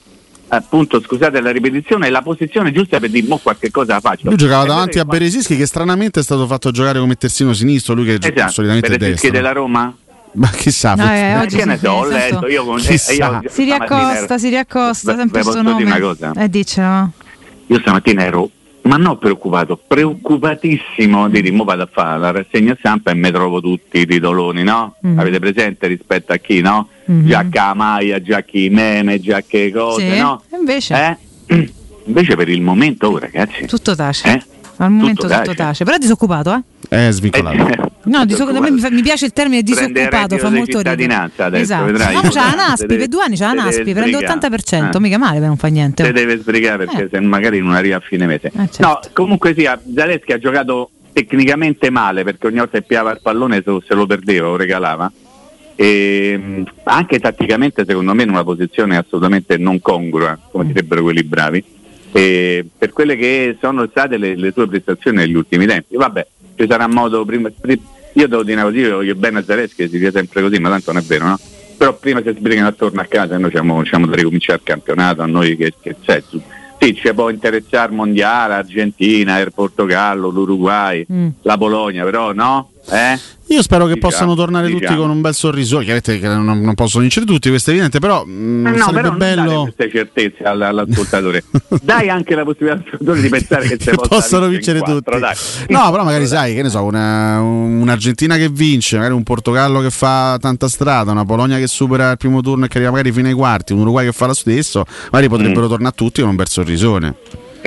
appunto 0.52 1.00
scusate 1.00 1.40
la 1.40 1.52
ripetizione 1.52 2.10
la 2.10 2.22
posizione 2.22 2.72
giusta 2.72 2.98
per 2.98 3.08
dire 3.10 3.24
mo 3.28 3.36
qualche 3.36 3.70
cosa 3.70 3.94
la 3.94 4.00
faccio. 4.00 4.26
Lui 4.26 4.36
giocava 4.36 4.64
davanti 4.64 4.98
a 4.98 5.04
Beresischi 5.04 5.56
che 5.56 5.66
stranamente 5.66 6.20
è 6.20 6.22
stato 6.22 6.46
fatto 6.46 6.70
giocare 6.70 6.98
come 6.98 7.14
terzino 7.14 7.52
sinistro 7.52 7.94
lui 7.94 8.06
che 8.06 8.18
esatto, 8.20 8.50
solitamente 8.50 8.94
è 8.94 8.96
destro. 8.96 9.30
della 9.30 9.52
Roma? 9.52 9.94
Ma 10.32 10.48
chissà, 10.48 10.94
no, 10.94 11.12
eh, 11.12 11.36
oggi 11.36 11.56
che 11.56 11.64
ne 11.64 11.76
so, 11.76 11.90
ho 11.90 12.06
letto 12.06 12.46
io 12.46 12.64
con 12.64 12.78
eh, 12.78 12.92
io, 12.92 13.42
si 13.48 13.64
riaccosta, 13.64 14.38
si 14.38 14.48
riaccosta 14.48 15.16
sempre 15.16 15.42
questo 15.42 15.60
nome. 15.60 15.82
Una 15.82 15.98
cosa. 15.98 16.32
Eh, 16.36 16.48
dice, 16.48 16.80
no? 16.80 17.12
Io 17.70 17.78
stamattina 17.78 18.24
ero, 18.24 18.50
ma 18.82 18.96
non 18.96 19.16
preoccupato, 19.18 19.76
preoccupatissimo 19.76 21.28
di 21.28 21.40
dire, 21.40 21.54
mo 21.54 21.62
vado 21.62 21.84
a 21.84 21.88
fare 21.90 22.18
la 22.18 22.32
rassegna 22.32 22.74
stampa 22.76 23.12
e 23.12 23.14
mi 23.14 23.30
trovo 23.30 23.60
tutti 23.60 24.00
i 24.00 24.06
titoloni, 24.06 24.64
no? 24.64 24.96
Mm. 25.06 25.16
Avete 25.16 25.38
presente 25.38 25.86
rispetto 25.86 26.32
a 26.32 26.36
chi, 26.38 26.60
no? 26.62 26.88
Mm-hmm. 27.08 27.26
Giacca 27.26 27.66
a 27.66 27.74
maglia, 27.74 28.20
giacchi 28.20 28.68
meme, 28.70 29.20
giacche 29.20 29.70
cose, 29.70 30.14
sì. 30.14 30.18
no? 30.18 30.42
Invece? 30.58 31.16
Eh? 31.46 31.72
Invece 32.06 32.34
per 32.34 32.48
il 32.48 32.60
momento, 32.60 33.06
oh, 33.06 33.18
ragazzi. 33.18 33.66
Tutto 33.66 33.94
tace. 33.94 34.28
Eh? 34.32 34.42
Al 34.80 34.90
momento 34.90 35.26
tutto, 35.26 35.40
tutto 35.40 35.54
tace. 35.54 35.84
Però 35.84 35.96
è 35.96 35.98
disoccupato, 35.98 36.54
eh? 36.54 37.06
È 37.06 37.10
svincolato. 37.10 37.88
No, 38.04 38.24
disoccupato. 38.24 38.64
a 38.64 38.70
me 38.70 38.90
mi 38.90 39.02
piace 39.02 39.26
il 39.26 39.32
termine 39.32 39.62
disoccupato, 39.62 40.38
fa 40.38 40.48
molto 40.48 40.78
ridere. 40.80 41.30
Adesso, 41.36 41.62
esatto. 41.62 41.84
vedrai, 41.84 42.14
no, 42.14 42.22
c'ha 42.22 42.46
la 42.46 42.54
Naspi, 42.54 42.96
per 42.96 43.08
due 43.08 43.22
anni 43.22 43.36
c'ha 43.36 43.52
la 43.52 43.62
Naspi, 43.64 43.92
prende 43.92 44.18
l'80%, 44.18 44.96
ah. 44.96 45.00
mica 45.00 45.18
male, 45.18 45.38
non 45.38 45.58
fa 45.58 45.68
niente. 45.68 46.02
Se 46.02 46.12
deve 46.12 46.38
sbrigare 46.38 46.86
perché 46.86 47.04
eh. 47.04 47.08
se 47.12 47.20
magari 47.20 47.60
non 47.60 47.74
arriva 47.74 47.96
a 47.96 48.00
fine 48.00 48.26
mese. 48.26 48.46
Eh, 48.46 48.70
certo. 48.70 48.86
No, 48.86 49.00
comunque 49.12 49.54
sia, 49.54 49.78
Zaleschi 49.94 50.32
ha 50.32 50.38
giocato 50.38 50.90
tecnicamente 51.12 51.90
male 51.90 52.24
perché 52.24 52.46
ogni 52.46 52.58
volta 52.58 52.78
che 52.78 52.84
piava 52.84 53.10
il 53.10 53.20
pallone 53.20 53.62
se 53.62 53.94
lo 53.94 54.06
perdeva 54.06 54.48
o 54.48 54.56
regalava. 54.56 55.12
E 55.76 56.64
anche 56.84 57.18
tatticamente 57.18 57.84
secondo 57.86 58.14
me 58.14 58.22
in 58.22 58.30
una 58.30 58.44
posizione 58.44 58.96
assolutamente 58.96 59.58
non 59.58 59.80
congrua, 59.80 60.38
come 60.50 60.66
direbbero 60.66 61.02
quelli 61.02 61.22
bravi 61.22 61.64
eh, 62.12 62.66
per 62.76 62.92
quelle 62.92 63.16
che 63.16 63.56
sono 63.60 63.86
state 63.88 64.16
le, 64.16 64.34
le, 64.36 64.52
sue 64.52 64.66
prestazioni 64.66 65.18
negli 65.18 65.34
ultimi 65.34 65.66
tempi. 65.66 65.96
Vabbè, 65.96 66.26
ci 66.56 66.66
sarà 66.68 66.86
modo 66.86 67.24
prima. 67.24 67.50
Io 68.14 68.26
devo 68.26 68.42
dire 68.42 68.62
così, 68.62 68.78
io 68.78 68.96
voglio 68.96 69.14
bene 69.14 69.38
a 69.38 69.44
Zaleschi, 69.44 69.88
si 69.88 69.98
dia 69.98 70.10
sempre 70.10 70.42
così, 70.42 70.58
ma 70.58 70.68
tanto 70.68 70.92
non 70.92 71.02
è 71.02 71.04
vero, 71.04 71.26
no? 71.26 71.38
Però 71.76 71.96
prima 71.96 72.20
si 72.22 72.34
sbrigano 72.36 72.68
attorno 72.68 73.00
a 73.00 73.04
casa, 73.04 73.38
noi 73.38 73.50
siamo, 73.50 73.84
siamo 73.84 74.06
da 74.06 74.16
ricominciare 74.16 74.58
il 74.58 74.64
campionato, 74.64 75.22
a 75.22 75.26
noi 75.26 75.56
che, 75.56 75.74
che 75.80 75.96
c'è. 76.02 76.22
Sì, 76.78 76.94
ci 76.94 77.14
può 77.14 77.30
interessare 77.30 77.92
mondiale, 77.92 78.54
Argentina, 78.54 79.38
il 79.38 79.52
Portogallo, 79.54 80.28
l'Uruguay, 80.28 81.06
mm. 81.10 81.28
la 81.42 81.56
Polonia, 81.56 82.04
però 82.04 82.32
no? 82.32 82.70
Eh? 82.88 83.18
Io 83.50 83.62
spero 83.62 83.86
che 83.86 83.94
diciamo, 83.94 84.12
possano 84.12 84.34
tornare 84.36 84.66
diciamo. 84.66 84.86
tutti 84.86 84.96
con 84.96 85.10
un 85.10 85.20
bel 85.20 85.34
sorriso. 85.34 85.78
Chiaramente 85.78 86.20
che 86.20 86.28
non, 86.28 86.60
non, 86.60 86.74
possono 86.74 87.02
vincere 87.02 87.26
tutti, 87.26 87.48
questo 87.48 87.70
è 87.70 87.72
evidente, 87.72 87.98
però 87.98 88.24
mh, 88.24 88.30
mm, 88.30 88.66
no, 88.66 88.76
sarebbe 88.76 89.00
però 89.02 89.14
bello. 89.16 89.62
queste 89.62 89.90
certezze 89.90 90.44
all'ascoltatore. 90.44 91.42
dai 91.82 92.08
anche 92.08 92.36
la 92.36 92.44
possibilità 92.44 92.76
all'ascoltatore 92.78 93.20
di 93.20 93.28
pensare 93.28 93.66
che, 93.66 93.76
che 93.78 93.96
possano 94.08 94.46
vincere 94.46 94.80
tutti. 94.82 95.18
Dai. 95.18 95.34
No, 95.68 95.90
però 95.90 96.04
magari 96.04 96.26
sai, 96.26 96.54
che 96.54 96.62
ne 96.62 96.68
so, 96.68 96.84
una, 96.84 97.40
un'Argentina 97.40 98.36
che 98.36 98.48
vince, 98.48 98.96
magari 98.96 99.14
un 99.14 99.24
Portogallo 99.24 99.80
che 99.80 99.90
fa 99.90 100.38
tanta 100.40 100.68
strada, 100.68 101.10
una 101.10 101.24
Polonia 101.24 101.58
che 101.58 101.66
supera 101.66 102.12
il 102.12 102.18
primo 102.18 102.40
turno 102.42 102.66
e 102.66 102.68
che 102.68 102.76
arriva 102.76 102.92
magari 102.92 103.10
fino 103.10 103.26
ai 103.26 103.34
quarti, 103.34 103.72
un 103.72 103.80
Uruguay 103.80 104.06
che 104.06 104.12
fa 104.12 104.26
lo 104.26 104.34
stesso, 104.34 104.84
magari 105.10 105.28
potrebbero 105.28 105.66
mm. 105.66 105.70
tornare 105.70 105.94
tutti 105.96 106.20
con 106.20 106.30
un 106.30 106.36
bel 106.36 106.48
sorrisone. 106.48 107.16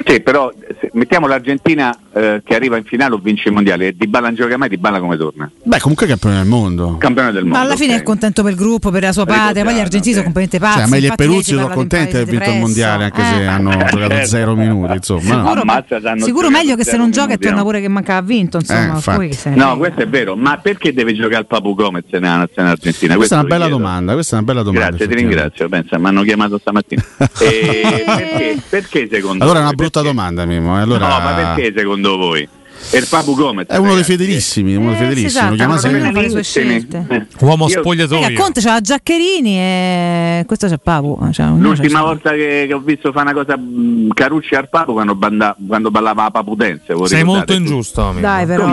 Sì, 0.06 0.22
però 0.22 0.52
mettiamo 0.94 1.28
l'Argentina 1.28 1.98
eh, 2.14 2.42
che 2.46 2.56
arriva 2.56 2.78
in 2.78 2.84
finale 2.84 3.16
o 3.16 3.18
vince 3.18 3.50
il 3.50 3.56
mondiale 3.56 3.88
e 3.88 3.96
Di 3.98 4.08
Bala 4.08 4.28
non 4.28 4.36
gioca 4.36 4.56
mai, 4.56 4.70
Di 4.70 4.78
Bala 4.78 5.00
come 5.00 5.18
torna? 5.18 5.50
Beh, 5.64 5.80
comunque 5.80 6.06
è 6.06 6.10
campione 6.10 6.38
del 6.38 6.46
mondo. 6.46 6.98
Campione 6.98 7.32
del 7.32 7.42
mondo. 7.42 7.58
Ma 7.58 7.64
alla 7.64 7.76
fine 7.76 7.94
okay. 7.94 8.00
è 8.00 8.04
contento 8.04 8.44
per 8.44 8.52
il 8.52 8.58
gruppo, 8.58 8.92
per 8.92 9.02
la 9.02 9.12
sua 9.12 9.26
patria, 9.26 9.64
poi 9.64 9.74
gli 9.74 9.80
argentini 9.80 10.14
sono 10.14 10.26
completamente 10.26 10.60
pazzi. 10.60 10.80
Cioè, 10.80 10.88
ma 10.88 10.98
gli 10.98 11.16
Peruzzi 11.16 11.56
sono 11.56 11.68
contenti 11.70 12.12
di 12.12 12.18
aver 12.18 12.30
vinto 12.30 12.50
il 12.52 12.60
mondiale, 12.60 13.04
anche 13.06 13.22
eh. 13.22 13.26
se 13.26 13.46
hanno 13.46 13.72
giocato 13.72 13.98
certo. 13.98 14.28
zero 14.28 14.56
minuti, 14.56 14.94
insomma. 14.94 15.22
Sicuro, 15.22 15.62
Ammazza, 15.62 16.00
sicuro 16.18 16.50
meglio 16.50 16.76
che 16.76 16.84
se 16.84 16.98
non 16.98 17.12
gioca 17.12 17.34
e 17.34 17.38
torna 17.38 17.62
pure 17.64 17.82
che 17.82 17.88
manca 17.88 18.18
ha 18.18 18.22
vinto, 18.22 18.58
insomma. 18.58 19.02
Eh, 19.04 19.50
no, 19.56 19.78
questo 19.78 20.02
è 20.02 20.08
vero, 20.08 20.36
ma 20.36 20.58
perché 20.58 20.94
deve 20.94 21.14
giocare 21.14 21.42
il 21.42 21.48
Papu 21.48 21.74
Gomez 21.74 22.06
nella 22.12 22.38
nazionale 22.38 22.76
argentina? 22.76 23.16
Questa 23.16 23.36
è 23.36 23.40
una 23.40 23.48
bella 23.48 23.68
domanda, 23.68 24.14
questa 24.14 24.36
è 24.36 24.40
una 24.40 24.48
bella 24.48 24.64
domanda. 24.64 24.88
Grazie, 24.90 25.08
ti 25.08 25.16
ringrazio, 25.16 25.70
pensa, 25.70 25.98
mi 25.98 26.08
hanno 26.08 26.22
chiamato 26.22 26.60
stamattina. 26.60 27.04
perché, 27.18 28.62
perché 28.70 29.08
secondo 29.12 29.44
Allora 29.44 29.60
è 29.60 29.62
una 29.64 29.74
brutta 29.74 30.02
domanda, 30.02 30.46
Mimo. 30.46 30.78
Eh, 30.78 30.82
allora... 30.82 31.08
No, 31.08 31.20
ma 31.20 31.34
perché 31.34 31.74
secondo 31.76 32.03
voi? 32.10 32.48
E 32.92 32.98
il 32.98 33.08
Papu 33.10 33.34
Gomez 33.34 33.68
è 33.68 33.78
uno 33.78 33.96
dei 33.96 34.04
fedelissimi, 34.04 34.76
uno 34.76 34.92
dei 34.92 34.96
eh, 34.96 35.04
fedelissimi. 35.04 36.76
Esatto, 36.76 37.46
Uomo 37.46 37.68
spogliatoio. 37.68 38.28
Io... 38.30 38.40
Conte 38.40 38.62
c'ha 38.62 38.82
Giaccherini 38.82 39.58
e 39.58 40.44
questo 40.46 40.68
c'è 40.68 40.78
Papu. 40.78 41.18
Cioè, 41.32 41.48
L'ultima 41.58 42.00
c'è 42.00 42.06
volta 42.06 42.32
che, 42.32 42.66
che, 42.68 42.74
ho 42.74 42.80
visto 42.80 43.12
fare 43.12 43.32
una 43.32 43.42
cosa 43.42 43.58
mh, 43.58 44.10
Carucci 44.14 44.56
al 44.56 44.70
Papu 44.70 44.94
quando, 44.94 45.16
banda, 45.16 45.56
quando 45.66 45.92
ballava 45.92 46.24
la 46.24 46.32
Papu 46.32 46.56
Dance. 46.56 46.94
Sei 47.06 47.24
molto 47.24 47.54
ingiusto. 47.54 48.02
Amico. 48.02 48.22
Dai, 48.22 48.46
però. 48.46 48.72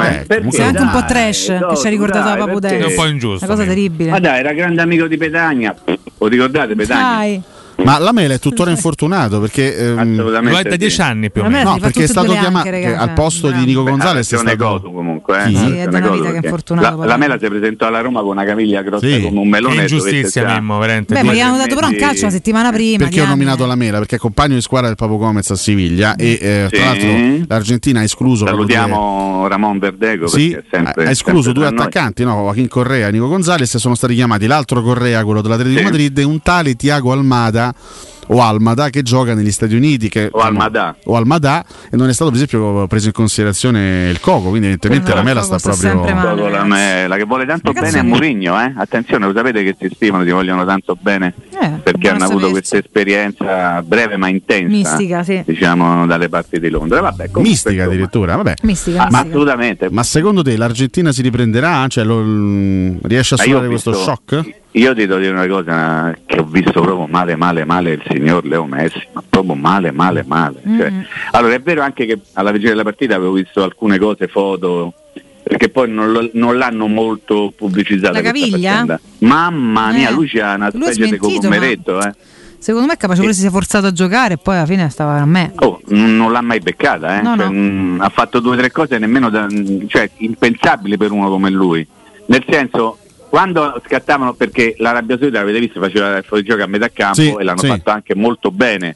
Sei 0.48 0.64
anche 0.66 0.82
un 0.82 0.90
po' 0.90 1.04
trash 1.04 1.46
dai, 1.46 1.68
che 1.68 1.76
ci 1.76 1.86
ha 1.86 1.90
ricordato 1.90 2.28
dai, 2.28 2.38
la 2.38 2.44
Papu 2.44 2.58
Dance. 2.58 2.78
È 2.78 2.84
un 2.86 2.94
po' 2.94 3.06
ingiusto. 3.06 3.44
Una 3.44 3.54
cosa 3.54 3.66
terribile. 3.66 4.10
Ma 4.10 4.18
dai, 4.18 4.40
era 4.40 4.52
grande 4.52 4.82
amico 4.82 5.06
di 5.06 5.16
Petagna. 5.16 5.74
Lo 6.18 6.26
ricordate 6.26 6.74
Petagna? 6.74 7.16
Dai. 7.16 7.42
Ma 7.84 7.98
la 7.98 8.12
Mela 8.12 8.34
è 8.34 8.38
tuttora 8.38 8.70
infortunato 8.70 9.40
perché 9.40 9.76
ehm, 9.76 10.16
lo 10.16 10.58
è 10.58 10.62
da 10.62 10.76
dieci 10.76 11.00
anni 11.00 11.30
più 11.30 11.42
o 11.42 11.48
meno. 11.48 11.72
no, 11.72 11.78
perché 11.78 12.04
è 12.04 12.06
stato 12.06 12.32
chiamato 12.32 12.68
al 12.68 13.12
posto 13.12 13.50
di 13.50 13.64
Nico 13.64 13.82
Gonzalez 13.82 14.28
è 14.32 14.36
Ragione 14.36 14.54
stato 14.54 14.70
Cotu 14.80 14.92
comunque, 14.92 15.42
eh. 15.42 15.46
Chi? 15.48 15.56
Sì, 15.56 15.76
è 15.76 15.86
una 15.86 16.00
vita 16.10 16.30
che 16.30 16.38
è 16.38 16.40
infortunato, 16.44 16.96
La, 16.98 17.04
la 17.06 17.16
Mela 17.16 17.38
si 17.38 17.46
presentò 17.48 17.86
alla 17.86 18.00
Roma 18.00 18.20
con 18.20 18.30
una 18.30 18.44
caviglia 18.44 18.82
grossa 18.82 19.06
Sì. 19.06 19.20
come 19.22 19.38
un 19.38 19.44
Che 19.44 19.48
melone. 19.48 19.80
ingiustizia, 19.82 20.42
dovette 20.42 20.60
Mimmo, 20.60 20.78
veramente. 20.78 21.14
Beh, 21.14 21.22
ma 21.22 21.32
gli 21.32 21.40
hanno 21.40 21.56
dato 21.56 21.74
però 21.74 21.88
un 21.88 21.96
calcio 21.96 22.24
la 22.26 22.30
settimana 22.30 22.70
prima. 22.72 22.98
perché 23.04 23.20
ho 23.20 23.26
nominato 23.26 23.64
eh. 23.64 23.66
la 23.66 23.74
Mela 23.74 23.98
perché 23.98 24.16
è 24.16 24.18
compagno 24.18 24.54
di 24.54 24.60
squadra 24.60 24.88
del 24.88 24.96
Papo 24.96 25.16
Gomez 25.16 25.50
a 25.50 25.56
Siviglia 25.56 26.16
e 26.16 26.38
eh, 26.40 26.66
Sì. 26.70 26.76
tra 26.76 26.84
l'altro 26.84 27.44
l'Argentina 27.46 28.00
ha 28.00 28.02
escluso 28.02 28.46
Salutiamo 28.46 29.46
Ramon 29.48 29.78
Verdego 29.78 30.26
Sì, 30.26 30.52
è 30.52 30.62
sempre, 30.70 31.06
ha 31.06 31.10
escluso 31.10 31.52
due 31.52 31.66
attaccanti, 31.66 32.24
no? 32.24 32.34
Joaquin 32.42 32.68
Correa 32.68 33.08
e 33.08 33.10
Nico 33.12 33.28
Gonzalez, 33.28 33.76
sono 33.76 33.94
stati 33.94 34.14
chiamati 34.14 34.46
l'altro 34.46 34.82
Correa, 34.82 35.24
quello 35.24 35.40
dell'Atletico 35.42 35.78
Sì. 35.78 35.84
Madrid, 35.84 36.18
e 36.18 36.22
un 36.24 36.40
tale 36.42 36.74
Tiago 36.74 37.12
Almada 37.12 37.69
o 38.32 38.40
Almada 38.42 38.90
che 38.90 39.02
gioca 39.02 39.34
negli 39.34 39.50
Stati 39.50 39.74
Uniti 39.74 40.08
che, 40.08 40.28
O 40.30 40.38
Almada. 40.38 40.94
o 41.04 41.16
Almada, 41.16 41.64
e 41.90 41.96
non 41.96 42.08
è 42.08 42.12
stato 42.12 42.30
per 42.30 42.40
esempio 42.40 42.86
preso 42.86 43.06
in 43.06 43.12
considerazione 43.12 44.08
il 44.08 44.20
Coco 44.20 44.50
quindi 44.50 44.68
evidentemente 44.68 45.08
No, 45.10 45.16
la 45.16 45.22
Mela 45.22 45.42
sta 45.42 45.58
proprio 45.58 46.48
la 46.48 46.62
Mela 46.64 47.16
che 47.16 47.24
vuole 47.24 47.44
tanto 47.44 47.72
Ragazzi, 47.72 47.94
bene 47.94 47.98
a 47.98 48.02
è- 48.02 48.06
Mourinho, 48.06 48.60
eh? 48.62 48.72
Attenzione, 48.76 49.26
lo 49.26 49.32
sapete 49.34 49.64
che 49.64 49.74
si 49.80 49.90
stimano, 49.92 50.22
ti 50.22 50.30
vogliono 50.30 50.64
tanto 50.64 50.96
bene 51.00 51.34
Eh, 51.60 51.68
perché 51.82 52.08
hanno 52.08 52.24
avuto 52.24 52.46
sapersi. 52.46 52.52
questa 52.52 52.76
esperienza 52.78 53.82
breve 53.82 54.16
ma 54.16 54.28
intensa, 54.28 54.68
Mistica, 54.96 55.22
sì. 55.24 55.42
diciamo 55.44 56.06
dalle 56.06 56.28
parti 56.28 56.60
di 56.60 56.68
Londra. 56.70 57.00
Vabbè, 57.00 57.16
comunque, 57.30 57.42
mistica 57.42 57.70
insomma. 57.74 57.92
addirittura, 57.92 58.36
vabbè. 58.36 58.54
Mistica, 58.62 58.96
Ah, 58.98 59.02
ma 59.02 59.08
mistica. 59.10 59.28
assolutamente. 59.28 59.88
Ma 59.90 60.02
secondo 60.04 60.42
te 60.42 60.56
l'Argentina 60.56 61.10
si 61.10 61.22
riprenderà? 61.22 61.86
Cioè, 61.88 62.04
lo- 62.04 62.22
riesce 63.02 63.34
a 63.34 63.38
superare 63.38 63.66
questo 63.68 63.92
shock? 63.92 64.58
Io 64.72 64.94
ti 64.94 65.04
devo 65.06 65.18
dire 65.18 65.32
una 65.32 65.48
cosa 65.48 66.16
che 66.24 66.38
ho 66.38 66.44
visto 66.44 66.80
proprio 66.80 67.06
male, 67.06 67.34
male, 67.34 67.64
male 67.64 67.92
il 67.94 68.02
signor 68.08 68.44
Leo 68.44 68.66
Messi, 68.66 69.02
ma 69.12 69.22
proprio 69.28 69.54
male, 69.54 69.90
male, 69.90 70.22
male. 70.24 70.60
Cioè, 70.64 70.90
Mm. 70.90 71.00
allora 71.32 71.54
è 71.54 71.60
vero 71.60 71.82
anche 71.82 72.06
che 72.06 72.20
alla 72.34 72.52
vigilia 72.52 72.70
della 72.70 72.84
partita 72.84 73.16
avevo 73.16 73.32
visto 73.32 73.64
alcune 73.64 73.98
cose, 73.98 74.28
foto, 74.28 74.94
perché 75.42 75.70
poi 75.70 75.90
non, 75.90 76.12
lo- 76.12 76.30
non 76.34 76.56
l'hanno 76.56 76.86
molto 76.86 77.52
pubblicizzata. 77.56 78.12
La 78.12 78.20
caviglia? 78.22 78.86
Mamma 79.18 79.90
mia, 79.90 80.10
Eh. 80.10 80.12
lui 80.12 80.28
c'ha 80.28 80.54
una 80.54 80.70
Lui 80.72 80.82
specie 80.92 81.00
di 81.02 81.16
smentito, 81.16 81.48
ma- 81.96 82.06
eh. 82.08 82.14
Secondo 82.60 82.86
me 82.88 82.92
è 82.92 82.96
capace 82.96 83.22
pure 83.22 83.32
si 83.32 83.40
sia 83.40 83.50
forzato 83.50 83.86
a 83.86 83.92
giocare 83.92 84.34
e 84.34 84.36
poi 84.36 84.54
alla 84.56 84.66
fine 84.66 84.88
stava 84.90 85.16
a 85.18 85.24
me. 85.24 85.50
Oh, 85.56 85.80
non 85.86 86.30
l'ha 86.30 86.42
mai 86.42 86.60
beccata, 86.60 87.18
eh. 87.18 87.22
No, 87.22 87.34
Cioè, 87.36 87.48
no. 87.48 87.52
mh, 87.52 88.00
ha 88.02 88.08
fatto 88.10 88.38
due 88.38 88.54
o 88.54 88.56
tre 88.58 88.70
cose 88.70 88.98
nemmeno 88.98 89.30
da, 89.30 89.48
cioè, 89.88 90.08
impensabili 90.18 90.96
per 90.96 91.10
uno 91.10 91.28
come 91.28 91.50
lui. 91.50 91.84
Nel 92.26 92.44
senso, 92.48 92.98
quando 93.30 93.80
scattavano, 93.86 94.34
perché 94.34 94.74
l'Arabia 94.78 95.16
Saudita, 95.16 95.38
l'avete 95.38 95.60
visto, 95.60 95.80
faceva 95.80 96.16
il 96.16 96.24
fuorigioco 96.24 96.62
a 96.62 96.66
metà 96.66 96.88
campo 96.90 97.14
Sì, 97.14 97.32
e 97.38 97.42
l'hanno 97.44 97.60
sì. 97.60 97.68
fatto 97.68 97.90
anche 97.90 98.14
molto 98.16 98.50
bene. 98.50 98.94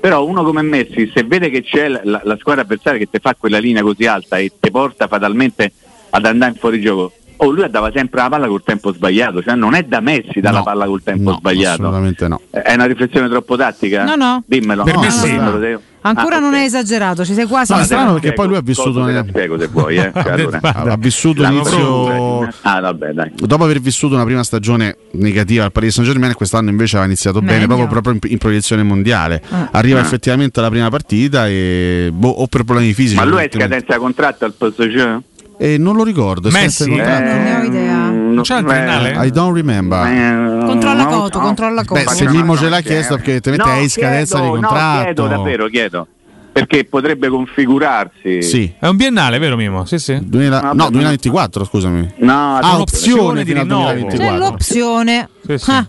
Però 0.00 0.24
uno 0.26 0.42
come 0.42 0.62
Messi, 0.62 1.10
se 1.14 1.22
vede 1.22 1.48
che 1.50 1.62
c'è 1.62 1.88
la, 1.88 2.20
la- 2.24 2.36
squadra 2.38 2.62
avversaria 2.62 2.98
che 2.98 3.08
ti 3.10 3.18
fa 3.20 3.34
quella 3.38 3.58
linea 3.58 3.82
così 3.82 4.06
alta 4.06 4.38
e 4.38 4.50
ti 4.58 4.70
porta 4.70 5.06
fatalmente 5.06 5.72
ad 6.10 6.24
andare 6.24 6.52
in 6.52 6.58
fuorigioco, 6.58 7.12
oh, 7.36 7.50
lui 7.50 7.68
dava 7.70 7.90
sempre 7.94 8.20
la 8.22 8.28
palla 8.28 8.46
col 8.46 8.62
tempo 8.62 8.92
sbagliato, 8.92 9.42
cioè 9.42 9.54
non 9.54 9.74
è 9.74 9.82
da 9.82 10.00
Messi 10.00 10.40
dare 10.40 10.56
No, 10.56 10.58
la 10.58 10.62
palla 10.62 10.86
col 10.86 11.02
tempo 11.02 11.30
no, 11.30 11.36
sbagliato. 11.36 11.82
Assolutamente 11.82 12.28
no. 12.28 12.40
È 12.50 12.74
una 12.74 12.84
riflessione 12.86 13.28
troppo 13.28 13.56
tattica? 13.56 14.04
No, 14.04 14.14
no. 14.14 14.42
Dimmelo. 14.46 14.82
Per 14.84 14.96
me 14.98 15.06
No, 15.06 15.10
sì. 15.10 15.76
Ancora 16.06 16.36
Ah, 16.36 16.38
non 16.40 16.52
è 16.54 16.64
esagerato, 16.64 17.24
ci 17.24 17.32
sei 17.32 17.46
quasi. 17.46 17.72
No, 17.72 17.78
ma- 17.78 17.84
strano 17.84 18.12
perché 18.12 18.18
Spiego, 18.28 18.36
poi 18.36 18.46
lui 18.48 18.56
ha 18.56 18.60
vissuto 18.60 19.00
cosa 19.00 19.22
te 19.22 19.28
spiego 19.30 19.58
se 19.58 19.66
vuoi, 19.68 19.96
eh. 19.96 20.12
Cioè, 20.14 20.30
allora. 20.32 20.58
Ha, 20.62 20.80
ha 20.92 20.96
vissuto 20.98 21.42
inizio 21.44 22.48
Ah, 22.62 22.80
vabbè, 22.80 23.12
dai. 23.12 23.32
dopo 23.34 23.64
aver 23.64 23.80
vissuto 23.80 24.14
una 24.14 24.24
prima 24.24 24.42
stagione 24.44 24.96
negativa 25.12 25.64
al 25.64 25.72
Paris 25.72 25.94
Saint 25.94 26.10
Germain, 26.10 26.34
quest'anno 26.34 26.68
invece 26.68 26.96
aveva 26.96 27.10
iniziato 27.10 27.40
bene, 27.40 27.66
Meglio. 27.66 27.66
proprio, 27.86 27.86
proprio 27.88 28.12
in, 28.12 28.18
in 28.32 28.38
proiezione 28.38 28.82
mondiale. 28.82 29.42
Ah. 29.48 29.68
Arriva 29.72 29.98
Ah. 30.00 30.02
effettivamente 30.02 30.60
alla 30.60 30.68
prima 30.70 30.90
partita 30.90 31.48
e 31.48 32.10
boh, 32.12 32.28
o 32.28 32.46
per 32.48 32.64
problemi 32.64 32.92
fisici. 32.92 33.16
Ma 33.16 33.24
lui 33.24 33.44
è 33.44 33.48
scadenza 33.50 33.96
contratto 33.96 34.44
al 34.44 34.52
PSG? 34.52 35.18
E 35.56 35.78
non 35.78 35.96
lo 35.96 36.04
ricordo. 36.04 36.50
Messi? 36.50 36.84
senza 36.84 36.88
contratto? 36.96 37.24
non 37.34 37.42
ne 37.42 37.56
ho 37.56 37.62
idea. 37.62 38.10
non 38.10 38.40
c'è 38.42 38.58
il 38.58 38.64
triennale? 38.64 39.26
I 39.26 39.30
don't 39.30 39.54
remember. 39.54 40.06
Eh, 40.06 40.64
Controlla 40.66 41.04
Coto, 41.06 41.38
controlla 41.38 41.84
Coto. 41.84 42.02
Beh, 42.02 42.10
se 42.10 42.28
Mimmo 42.28 42.56
ce 42.56 42.68
l'ha 42.68 42.80
chiesto, 42.80 43.14
perché 43.16 43.32
evidentemente 43.34 43.78
è 43.78 43.82
in 43.82 43.90
scadenza 43.90 44.40
di 44.40 44.48
contratto. 44.48 44.96
No, 44.96 45.02
chiedo 45.02 45.26
davvero, 45.28 45.66
chiedo. 45.68 46.06
Perché 46.52 46.84
potrebbe 46.84 47.28
configurarsi. 47.28 48.40
Sì. 48.42 48.72
È 48.78 48.86
un 48.86 48.96
biennale, 48.96 49.38
vero 49.38 49.56
Mimo? 49.56 49.84
Sì, 49.86 49.98
sì. 49.98 50.18
2000 50.22 50.60
Vabbè, 50.60 50.74
no, 50.76 50.84
ma- 50.84 50.90
2024, 50.90 51.64
scusami. 51.64 52.12
No, 52.18 52.56
Ah, 52.58 52.60
no, 52.60 52.80
opzione 52.80 53.42
di 53.44 53.52
rinnovo. 53.52 53.86
C'è 53.88 53.94
2024. 53.98 54.38
l'opzione. 54.38 55.28
Sì, 55.46 55.58
sì. 55.58 55.70
Ah, 55.72 55.88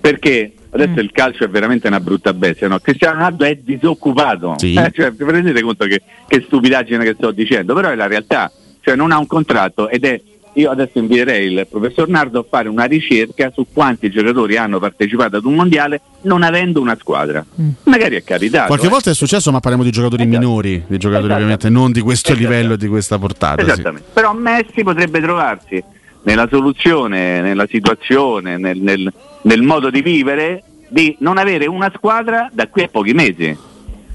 perché 0.00 0.52
adesso 0.70 0.90
Mm. 0.92 0.98
il 0.98 1.10
calcio 1.10 1.44
è 1.44 1.48
veramente 1.48 1.88
una 1.88 1.98
brutta 2.00 2.32
bestia, 2.34 2.68
no? 2.68 2.78
Cristiano 2.78 3.14
Ronaldo 3.16 3.44
è 3.44 3.56
disoccupato. 3.62 4.54
Sì. 4.58 4.74
Eh, 4.74 4.92
cioè, 4.94 5.10
vi 5.10 5.24
rendete 5.24 5.60
conto 5.62 5.86
che, 5.86 6.02
che 6.28 6.42
stupidaggine 6.46 7.02
che 7.04 7.14
sto 7.16 7.30
dicendo? 7.32 7.74
Però 7.74 7.88
è 7.88 7.94
la 7.96 8.06
realtà, 8.06 8.50
cioè 8.86 8.94
non 8.94 9.10
ha 9.10 9.18
un 9.18 9.26
contratto 9.26 9.88
ed 9.88 10.04
è. 10.04 10.20
Io 10.52 10.70
adesso 10.70 10.98
invierei 10.98 11.52
il 11.52 11.66
professor 11.68 12.08
Nardo 12.08 12.38
a 12.38 12.46
fare 12.48 12.68
una 12.70 12.84
ricerca 12.84 13.50
su 13.52 13.66
quanti 13.70 14.08
giocatori 14.10 14.56
hanno 14.56 14.78
partecipato 14.78 15.36
ad 15.36 15.44
un 15.44 15.54
mondiale 15.54 16.00
non 16.22 16.42
avendo 16.42 16.80
una 16.80 16.96
squadra. 16.98 17.44
Mm. 17.60 17.68
Magari 17.82 18.16
è 18.16 18.22
capitato. 18.24 18.68
Qualche 18.68 18.86
eh. 18.86 18.88
volta 18.88 19.10
è 19.10 19.14
successo, 19.14 19.50
ma 19.50 19.58
parliamo 19.60 19.84
di 19.84 19.90
giocatori 19.90 20.22
Esatto. 20.22 20.38
minori, 20.38 20.82
di 20.86 20.96
giocatori 20.96 21.26
Esatto. 21.26 21.32
ovviamente 21.34 21.68
non 21.68 21.92
di 21.92 22.00
questo 22.00 22.30
Esatto. 22.32 22.48
livello 22.48 22.74
e 22.74 22.76
di 22.78 22.86
questa 22.86 23.18
portata. 23.18 23.62
sì. 23.62 23.68
Esattamente. 23.70 24.08
Però 24.14 24.32
Messi 24.32 24.82
potrebbe 24.82 25.20
trovarsi 25.20 25.82
nella 26.22 26.46
soluzione, 26.48 27.42
nella 27.42 27.66
situazione, 27.68 28.56
nel, 28.56 28.78
nel- 28.78 29.12
nel 29.42 29.62
modo 29.62 29.90
di 29.90 30.00
vivere 30.00 30.62
di 30.88 31.14
non 31.18 31.36
avere 31.36 31.66
una 31.66 31.92
squadra 31.94 32.48
da 32.50 32.66
qui 32.68 32.84
a 32.84 32.88
pochi 32.88 33.12
mesi. 33.12 33.54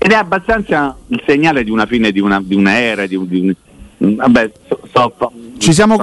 Ed 0.03 0.09
è 0.11 0.15
abbastanza 0.15 0.97
il 1.09 1.21
segnale 1.27 1.63
di 1.63 1.69
una 1.69 1.85
fine 1.85 2.11
di 2.11 2.19
una, 2.19 2.41
di 2.43 2.55
una 2.55 2.79
era, 2.79 3.05
di 3.05 3.15
un, 3.15 3.27
di 3.27 3.39
un- 3.41 3.53
vabbè, 4.01 4.51
so- 4.67 4.79
so- 5.17 5.31
Ci 5.59 5.73
siamo 5.73 5.95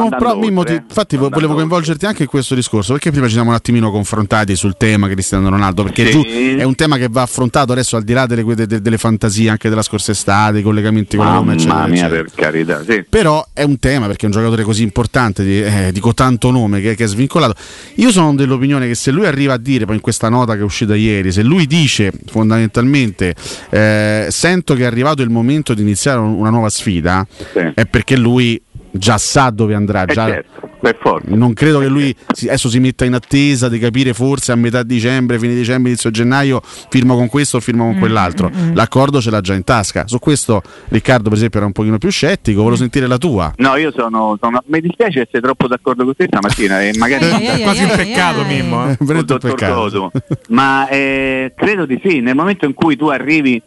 ti- 0.63 0.73
eh. 0.73 0.83
infatti 0.87 1.17
vo- 1.17 1.29
volevo 1.31 1.55
coinvolgerti 1.55 2.07
anche 2.07 2.23
in 2.23 2.29
questo 2.29 2.55
discorso 2.55 2.93
perché 2.93 3.11
prima 3.11 3.27
ci 3.27 3.33
siamo 3.33 3.49
un 3.51 3.57
attimino 3.57 3.91
confrontati 3.91 4.55
sul 4.55 4.77
tema 4.77 5.09
Cristiano 5.09 5.49
Ronaldo 5.49 5.83
perché 5.83 6.05
Sì. 6.07 6.11
giù 6.13 6.23
è 6.25 6.63
un 6.63 6.77
tema 6.77 6.97
che 6.97 7.09
va 7.11 7.23
affrontato 7.23 7.73
adesso 7.73 7.97
al 7.97 8.05
di 8.05 8.13
là 8.13 8.27
delle, 8.27 8.45
de- 8.55 8.67
de- 8.69 8.81
delle 8.81 8.99
fantasie 8.99 9.51
anche 9.51 9.69
della 9.69 9.83
scorsa 9.83 10.13
estate 10.13 10.61
i 10.61 10.63
collegamenti 10.63 11.17
con 11.17 11.27
la 11.27 11.33
Roma 11.35 11.55
eccetera, 11.55 11.87
mia, 11.89 11.95
eccetera. 12.07 12.23
per 12.23 12.33
carità, 12.35 12.85
sì. 12.89 13.05
però 13.09 13.45
è 13.53 13.65
un 13.65 13.79
tema 13.81 14.07
perché 14.07 14.23
è 14.23 14.27
un 14.27 14.33
giocatore 14.33 14.63
così 14.63 14.85
importante 14.85 15.43
di, 15.43 15.61
eh, 15.61 15.91
dico 15.93 16.15
tanto 16.15 16.53
nome 16.53 16.81
che, 16.81 16.95
che 16.95 17.03
è 17.05 17.09
svincolato 17.09 17.55
io 17.97 18.13
sono 18.13 18.33
dell'opinione 18.37 18.87
che 18.87 18.95
se 18.95 19.11
lui 19.11 19.27
arriva 19.27 19.55
a 19.55 19.59
dire 19.59 19.87
poi 19.87 19.97
in 19.97 20.01
questa 20.01 20.29
nota 20.29 20.55
che 20.55 20.61
è 20.61 20.65
uscita 20.65 20.95
ieri 20.95 21.33
se 21.33 21.43
lui 21.43 21.67
dice 21.67 22.13
fondamentalmente 22.27 23.35
eh, 23.71 24.27
sento 24.31 24.75
che 24.75 24.83
è 24.83 24.87
arrivato 24.87 25.23
il 25.23 25.31
momento 25.31 25.75
di 25.75 25.83
iniziare 25.83 26.21
un- 26.21 26.35
una 26.39 26.51
nuova 26.51 26.69
sfida 26.69 27.27
Sì. 27.53 27.59
è 27.75 27.87
perché 27.91 28.17
lui 28.17 28.61
già 28.91 29.19
sa 29.19 29.51
dove 29.51 29.75
andrà 29.75 30.05
Eh, 30.05 30.13
già, 30.15 30.27
certo, 30.27 31.21
non 31.27 31.53
credo 31.53 31.79
che 31.79 31.87
lui 31.89 32.15
si- 32.33 32.49
adesso 32.49 32.69
si 32.71 32.81
metta 32.81 33.05
in 33.05 33.13
attesa 33.13 33.69
di 33.69 33.79
capire 33.79 34.15
forse 34.15 34.51
a 34.51 34.55
metà 34.57 34.83
dicembre, 34.83 35.39
fine 35.39 35.55
dicembre, 35.55 35.91
inizio 35.91 36.11
gennaio 36.11 36.61
firmo 36.65 37.15
con 37.15 37.29
questo 37.29 37.59
o 37.59 37.61
firmo 37.61 37.85
con 37.85 37.99
quell'altro. 37.99 38.51
L'accordo 38.73 39.21
ce 39.21 39.31
l'ha 39.31 39.41
già 39.43 39.55
in 39.55 39.63
tasca. 39.63 40.07
Su 40.07 40.19
questo 40.19 40.63
Riccardo 40.89 41.29
per 41.29 41.37
esempio 41.37 41.59
era 41.59 41.67
un 41.67 41.73
pochino 41.75 41.99
più 41.99 42.11
scettico, 42.11 42.59
volevo 42.63 42.77
sentire 42.77 43.07
la 43.07 43.19
tua. 43.19 43.53
No, 43.57 43.77
io 43.77 43.93
sono, 43.95 44.37
sono- 44.41 44.63
Mi 44.67 44.81
dispiace 44.81 45.21
essere 45.21 45.43
troppo 45.43 45.69
d'accordo 45.69 46.05
con 46.05 46.15
te 46.17 46.25
stamattina 46.27 46.81
e 46.83 46.93
magari... 46.97 47.25
Ai, 47.25 47.33
ai, 47.33 47.47
ai, 47.49 47.63
quasi 47.63 47.83
un 47.85 47.91
peccato. 47.95 48.43
Mimmo. 48.45 48.89
eh. 48.89 48.93
È 48.93 48.97
un 49.01 49.07
dottor 49.25 49.39
peccato. 49.39 50.11
Ma 50.49 50.89
eh, 50.89 51.53
credo 51.55 51.85
di 51.85 52.01
sì, 52.03 52.21
nel 52.21 52.35
momento 52.35 52.65
in 52.65 52.73
cui 52.75 52.97
tu 52.97 53.09
arrivi 53.09 53.61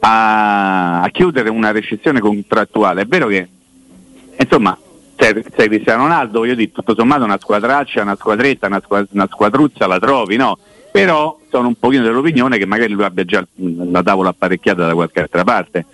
a, 0.00 1.00
a 1.02 1.08
chiudere 1.10 1.48
una 1.50 1.72
recessione 1.72 2.20
contrattuale, 2.20 3.02
è 3.02 3.06
vero 3.06 3.26
che 3.26 3.48
insomma 4.38 4.78
sei, 5.18 5.44
sei 5.56 5.68
Cristiano 5.68 6.04
Ronaldo, 6.04 6.38
voglio 6.38 6.54
dire, 6.54 6.70
tutto 6.70 6.94
sommato 6.94 7.24
una 7.24 7.38
squadraccia, 7.40 8.02
una 8.02 8.14
squadretta, 8.14 8.68
una, 8.68 8.80
squa- 8.82 9.06
una 9.10 9.28
squadruzza 9.30 9.86
la 9.86 9.98
trovi, 9.98 10.36
no? 10.36 10.58
Però 10.92 11.38
sono 11.50 11.68
un 11.68 11.74
pochino 11.78 12.04
dell'opinione 12.04 12.56
che 12.56 12.66
magari 12.66 12.92
lui 12.92 13.04
abbia 13.04 13.24
già 13.24 13.44
la 13.56 14.02
tavola 14.02 14.30
apparecchiata 14.30 14.86
da 14.86 14.94
qualche 14.94 15.20
altra 15.20 15.44
parte, 15.44 15.84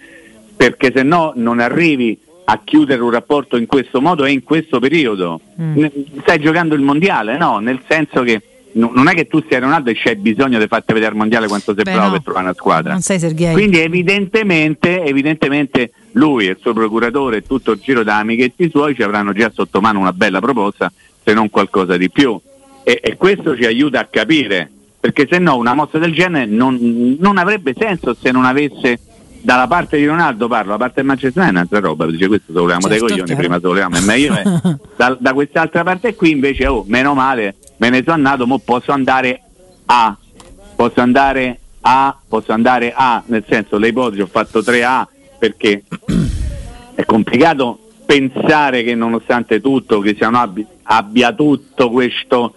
perché 0.57 0.93
se 0.95 1.03
no 1.03 1.33
non 1.37 1.59
arrivi 1.59 2.19
a 2.47 2.61
chiudere 2.63 3.01
un 3.01 3.11
rapporto 3.11 3.57
in 3.57 3.67
questo 3.67 4.03
modo 4.03 4.25
e 4.25 4.33
in 4.33 4.43
questo 4.43 4.79
periodo. 4.79 5.41
Mm. 5.61 5.87
Stai 6.21 6.39
giocando 6.39 6.75
il 6.75 6.83
mondiale, 6.83 7.39
no? 7.39 7.59
Nel 7.59 7.81
senso 7.89 8.23
che 8.23 8.43
no- 8.73 8.93
non 8.95 9.09
è 9.09 9.15
che 9.15 9.27
tu 9.27 9.43
sia 9.49 9.59
Ronaldo 9.59 9.91
e 9.91 9.95
c'è 9.95 10.17
bisogno 10.17 10.59
di 10.59 10.67
farti 10.67 10.93
vedere 10.93 11.13
il 11.13 11.19
mondiale 11.19 11.49
quanto 11.49 11.75
sei 11.75 11.83
Beh, 11.83 11.93
bravo 11.93 12.07
no. 12.07 12.13
per 12.13 12.23
trovare 12.23 12.45
una 12.45 12.55
squadra. 12.55 12.93
Non 12.93 13.01
sei 13.01 13.19
Sergei. 13.19 13.55
Quindi 13.55 13.79
evidentemente, 13.79 15.03
evidentemente 15.03 15.91
lui 16.15 16.47
e 16.47 16.51
il 16.51 16.59
suo 16.61 16.73
procuratore 16.73 17.39
e 17.39 17.43
tutto 17.47 17.73
il 17.73 17.81
giro 17.81 18.03
da 18.03 18.19
amichetti 18.19 18.69
suoi 18.71 18.95
ci 18.95 19.03
avranno 19.03 19.33
già 19.33 19.51
sotto 19.55 19.81
mano 19.81 19.99
una 20.01 20.13
bella 20.13 20.41
proposta, 20.41 20.91
se 21.23 21.33
non 21.33 21.51
qualcosa 21.51 21.97
di 21.97 22.11
più. 22.11 22.39
E, 22.83 23.01
e 23.03 23.17
questo 23.17 23.57
ci 23.57 23.65
aiuta 23.65 24.01
a 24.01 24.07
capire, 24.11 24.71
perché 25.01 25.27
se 25.31 25.39
no 25.39 25.57
una 25.57 25.75
mossa 25.75 25.99
del 25.99 26.13
genere 26.13 26.47
non, 26.47 27.17
non 27.19 27.39
avrebbe 27.39 27.75
senso 27.79 28.15
se 28.15 28.31
non 28.31 28.45
avesse 28.45 28.99
dalla 29.41 29.67
parte 29.67 29.99
di 29.99 30.07
Ronaldo 30.07 30.49
parlo, 30.49 30.71
la 30.73 30.79
parte 30.79 30.95
del 30.97 31.05
Manchester 31.07 31.43
United 31.43 31.57
è 31.57 31.59
un'altra 31.59 31.81
roba, 31.81 32.07
dice 32.07 32.29
questo 32.29 32.53
se 32.53 32.59
volevamo 32.59 32.89
Certo, 32.89 33.07
dei 33.07 33.09
coglioni, 33.09 33.25
chiaro. 33.25 33.41
prima 33.41 33.55
se 33.57 33.67
volevamo 33.67 33.97
è 33.97 34.01
meglio. 34.01 34.35
eh. 34.37 34.77
da, 34.97 35.17
da 35.19 35.33
quest'altra 35.35 35.83
parte 35.83 36.15
qui 36.15 36.31
invece, 36.31 36.67
oh, 36.67 36.85
meno 36.87 37.13
male, 37.15 37.57
me 37.79 37.91
ne 37.91 38.03
sono 38.03 38.15
andato, 38.17 38.47
mo 38.47 38.59
posso 38.59 38.93
andare 38.93 39.43
a 39.87 40.17
posso 40.77 41.01
andare 41.01 41.59
A, 41.83 42.17
posso 42.27 42.53
andare 42.53 42.93
A, 42.97 43.23
nel 43.27 43.45
senso 43.49 43.77
le 43.79 43.89
ipotesi 43.89 44.23
ho 44.23 44.27
fatto 44.27 44.61
3A 44.61 45.05
perché 45.45 45.83
è 46.95 47.05
complicato 47.05 47.79
pensare 48.07 48.83
che 48.83 48.95
nonostante 48.95 49.61
tutto 49.61 49.99
Cristiano 49.99 50.39
abbia, 50.39 50.65
abbia 50.85 51.35
tutto 51.35 51.91
questo 51.91 52.55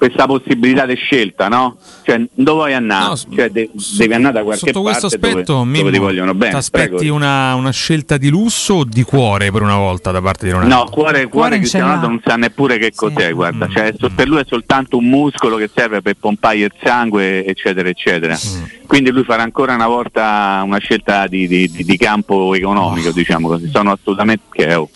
questa 0.00 0.24
possibilità 0.24 0.86
di 0.86 0.94
scelta, 0.94 1.48
no? 1.48 1.76
Cioè, 2.04 2.22
dove 2.32 2.56
vuoi 2.56 2.72
andare? 2.72 3.04
No, 3.08 3.16
cioè, 3.36 3.50
de- 3.50 3.68
sotto- 3.76 3.96
devi 3.98 4.14
andare 4.14 4.32
da 4.32 4.42
qualche 4.42 4.66
Sotto 4.68 4.80
questo 4.80 5.08
parte 5.08 5.18
dove, 5.18 5.32
aspetto, 5.40 5.52
dove 5.58 5.70
Mimmo, 5.70 5.90
ti 5.90 5.98
vogliono 5.98 6.32
bene. 6.32 6.50
ti 6.52 6.56
aspetti 6.56 7.08
una, 7.08 7.54
una 7.54 7.70
scelta 7.70 8.16
di 8.16 8.30
lusso 8.30 8.74
o 8.76 8.84
di 8.84 9.02
cuore 9.02 9.50
per 9.52 9.60
una 9.60 9.76
volta 9.76 10.10
da 10.10 10.22
parte 10.22 10.46
di 10.46 10.52
Ronaldo? 10.52 10.74
No, 10.74 10.84
cuore, 10.88 11.26
cuore 11.28 11.50
non 11.50 11.58
Cristiano. 11.58 11.84
Ronaldo 11.86 12.08
non 12.08 12.20
sa 12.24 12.36
neppure 12.36 12.78
che 12.78 12.92
cos'è, 12.94 13.30
guarda, 13.34 13.68
cioè, 13.68 13.92
so- 13.98 14.08
per 14.14 14.26
lui 14.26 14.38
è 14.40 14.44
soltanto 14.48 14.96
un 14.96 15.04
muscolo 15.06 15.56
che 15.58 15.68
serve 15.74 16.00
per 16.00 16.14
pompare 16.18 16.56
il 16.56 16.72
sangue, 16.82 17.44
eccetera, 17.44 17.86
eccetera. 17.90 18.38
Quindi 18.86 19.10
lui 19.10 19.24
farà 19.24 19.42
ancora 19.42 19.74
una 19.74 19.86
volta 19.86 20.62
una 20.64 20.78
scelta 20.78 21.26
di, 21.26 21.46
di- 21.46 21.70
di- 21.70 21.84
di 21.84 21.96
campo 21.98 22.54
economico, 22.54 23.10
diciamo 23.10 23.48
così. 23.48 23.68
Sono 23.70 23.92
assolutamente 23.92 24.44
che 24.50 24.74
oh. 24.74 24.88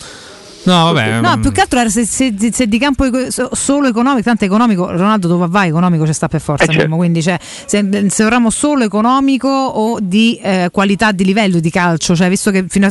No, 0.65 0.93
vabbè. 0.93 1.21
No, 1.21 1.37
mm, 1.37 1.41
più 1.41 1.53
che 1.53 1.61
altro 1.61 1.79
era 1.81 1.91
se, 1.91 2.05
se- 2.05 2.35
se 2.53 2.67
di 2.67 2.79
campo 2.79 3.05
solo 3.53 3.89
economico, 3.89 4.23
tanto 4.23 4.45
economico, 4.45 4.91
Ronaldo 4.91 5.29
dove 5.29 5.47
va 5.49 5.67
economico 5.67 6.07
ci 6.07 6.13
sta 6.13 6.29
per 6.29 6.41
forza, 6.41 6.65
Eh, 6.65 6.69
certo. 6.69 6.83
Mimmo, 6.83 6.97
quindi 6.97 7.23
cioè, 7.23 7.39
se, 7.41 8.07
se 8.09 8.23
vorremmo 8.25 8.51
solo 8.51 8.85
economico 8.85 9.49
o 9.49 9.99
di 10.01 10.39
eh, 10.43 10.69
qualità 10.73 11.13
di 11.13 11.25
livello 11.25 11.61
di 11.61 11.71
calcio, 11.71 12.17
cioè 12.17 12.29
visto 12.29 12.51
che 12.51 12.65
fino 12.69 12.87
a 12.87 12.91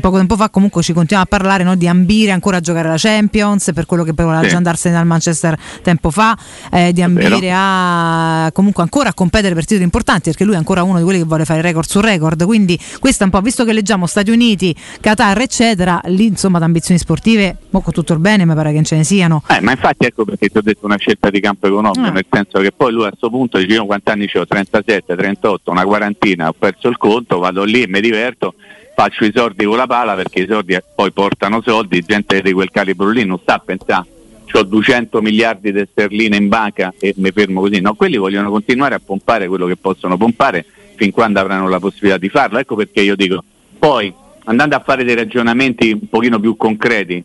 poco 0.00 0.16
tempo 0.16 0.36
fa 0.36 0.48
comunque 0.48 0.82
ci 0.82 0.92
continuiamo 0.92 1.24
a 1.24 1.26
parlare 1.28 1.62
no, 1.64 1.74
di 1.76 1.86
ambire 1.86 2.30
ancora 2.30 2.56
a 2.56 2.60
giocare 2.60 2.88
la 2.88 2.96
Champions 2.96 3.70
per 3.74 3.86
quello 3.86 4.02
che 4.04 4.12
voleva 4.14 4.42
Sì. 4.42 4.48
già 4.48 4.56
andarsene 4.56 4.94
dal 4.94 5.06
Manchester 5.06 5.56
tempo 5.82 6.10
fa 6.10 6.36
eh, 6.70 6.92
di 6.92 7.02
ambire 7.02 7.50
a 7.54 8.50
comunque 8.52 8.82
ancora 8.82 9.10
a 9.10 9.14
competere 9.14 9.54
per 9.54 9.64
titoli 9.64 9.84
importanti 9.84 10.30
perché 10.30 10.44
lui 10.44 10.54
è 10.54 10.56
ancora 10.56 10.82
uno 10.82 10.98
di 10.98 11.04
quelli 11.04 11.18
che 11.18 11.24
vuole 11.24 11.44
fare 11.44 11.60
record 11.60 11.86
su 11.88 12.00
record 12.00 12.44
quindi 12.44 12.78
questo 12.98 13.22
è 13.22 13.26
un 13.26 13.32
po' 13.32 13.40
visto 13.40 13.64
che 13.64 13.72
leggiamo 13.72 14.06
Stati 14.06 14.30
Uniti 14.30 14.74
Qatar 15.00 15.40
eccetera 15.40 16.00
lì 16.06 16.26
insomma 16.26 16.58
da 16.58 16.64
ambizioni 16.64 16.98
sportive 16.98 17.56
mo 17.70 17.80
con 17.80 17.92
tutto 17.92 18.12
il 18.14 18.18
bene 18.18 18.44
mi 18.46 18.54
pare 18.54 18.68
che 18.70 18.74
non 18.76 18.84
ce 18.84 18.96
ne 18.96 19.04
siano 19.04 19.42
Eh, 19.48 19.60
ma 19.60 19.72
infatti 19.72 20.06
ecco 20.06 20.24
perché 20.24 20.48
ti 20.48 20.58
ho 20.58 20.62
detto 20.62 20.86
una 20.86 20.96
scelta 20.96 21.30
di 21.30 21.40
campo 21.40 21.66
economico, 21.66 22.00
Ah. 22.06 22.10
nel 22.10 22.26
senso 22.30 22.58
che 22.60 22.72
poi 22.72 22.92
lui 22.92 23.04
a 23.04 23.08
questo 23.08 23.28
punto 23.30 23.58
dice 23.58 23.74
io 23.74 23.84
quanti 23.86 24.10
anni 24.10 24.28
ho? 24.32 24.46
37, 24.46 25.14
38, 25.14 25.70
una 25.70 25.84
quarantina, 25.84 26.48
ho 26.48 26.52
perso 26.52 26.88
il 26.88 26.96
conto, 26.96 27.38
vado 27.38 27.64
lì 27.64 27.82
e 27.82 27.88
mi 27.88 28.00
diverto, 28.00 28.54
faccio 28.94 29.24
i 29.24 29.32
soldi 29.34 29.64
con 29.64 29.76
la 29.76 29.86
pala 29.86 30.14
perché 30.14 30.42
i 30.42 30.46
soldi 30.48 30.76
poi 30.94 31.12
portano 31.12 31.60
soldi, 31.62 32.00
gente 32.02 32.40
di 32.42 32.52
quel 32.52 32.70
calibro 32.70 33.08
lì 33.10 33.24
non 33.24 33.38
sta 33.40 33.54
a 33.54 33.58
pensare 33.58 34.06
ho 34.54 34.62
200 34.64 35.22
miliardi 35.22 35.72
di 35.72 35.82
sterline 35.90 36.36
in 36.36 36.48
banca 36.48 36.92
e 36.98 37.14
mi 37.16 37.30
fermo 37.30 37.60
così, 37.62 37.80
no, 37.80 37.94
quelli 37.94 38.18
vogliono 38.18 38.50
continuare 38.50 38.94
a 38.94 39.00
pompare 39.02 39.48
quello 39.48 39.64
che 39.66 39.76
possono 39.76 40.18
pompare 40.18 40.66
fin 40.94 41.10
quando 41.10 41.40
avranno 41.40 41.70
la 41.70 41.78
possibilità 41.80 42.18
di 42.18 42.28
farlo, 42.28 42.58
ecco 42.58 42.74
perché 42.74 43.00
io 43.00 43.16
dico, 43.16 43.42
poi 43.78 44.12
andando 44.44 44.76
a 44.76 44.80
fare 44.80 45.04
dei 45.04 45.14
ragionamenti 45.14 45.92
un 45.92 46.06
pochino 46.06 46.38
più 46.38 46.54
concreti, 46.58 47.24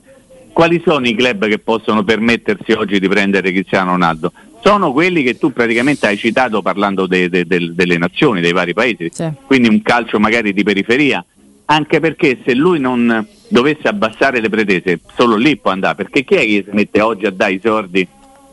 quali 0.53 0.81
sono 0.85 1.05
i 1.05 1.15
club 1.15 1.47
che 1.47 1.59
possono 1.59 2.05
permettersi 2.05 2.71
oggi 2.71 2.97
di 2.97 3.09
prendere 3.09 3.51
Cristiano 3.51 3.91
Ronaldo? 3.91 4.31
Sono 4.63 4.93
quelli 4.93 5.21
che 5.21 5.37
tu 5.37 5.51
praticamente 5.51 6.07
hai 6.07 6.15
citato 6.15 6.61
parlando 6.61 7.07
de- 7.07 7.27
de- 7.27 7.45
del- 7.45 7.73
delle 7.73 7.97
nazioni, 7.97 8.39
dei 8.39 8.53
vari 8.53 8.73
paesi, 8.73 9.09
Sì. 9.11 9.29
quindi 9.45 9.67
un 9.67 9.81
calcio 9.81 10.17
magari 10.17 10.53
di 10.53 10.63
periferia, 10.63 11.23
anche 11.69 11.99
perché 11.99 12.39
se 12.45 12.53
lui 12.53 12.79
non 12.79 13.25
dovesse 13.49 13.87
abbassare 13.87 14.39
le 14.41 14.49
pretese, 14.49 14.99
solo 15.15 15.35
lì 15.35 15.57
può 15.57 15.71
andare, 15.71 15.95
perché 15.95 16.23
chi 16.23 16.35
è 16.35 16.39
che 16.39 16.63
si 16.67 16.73
mette 16.75 17.01
oggi 17.01 17.25
a 17.25 17.31
dare 17.31 17.53
i 17.53 17.61
soldi 17.63 18.07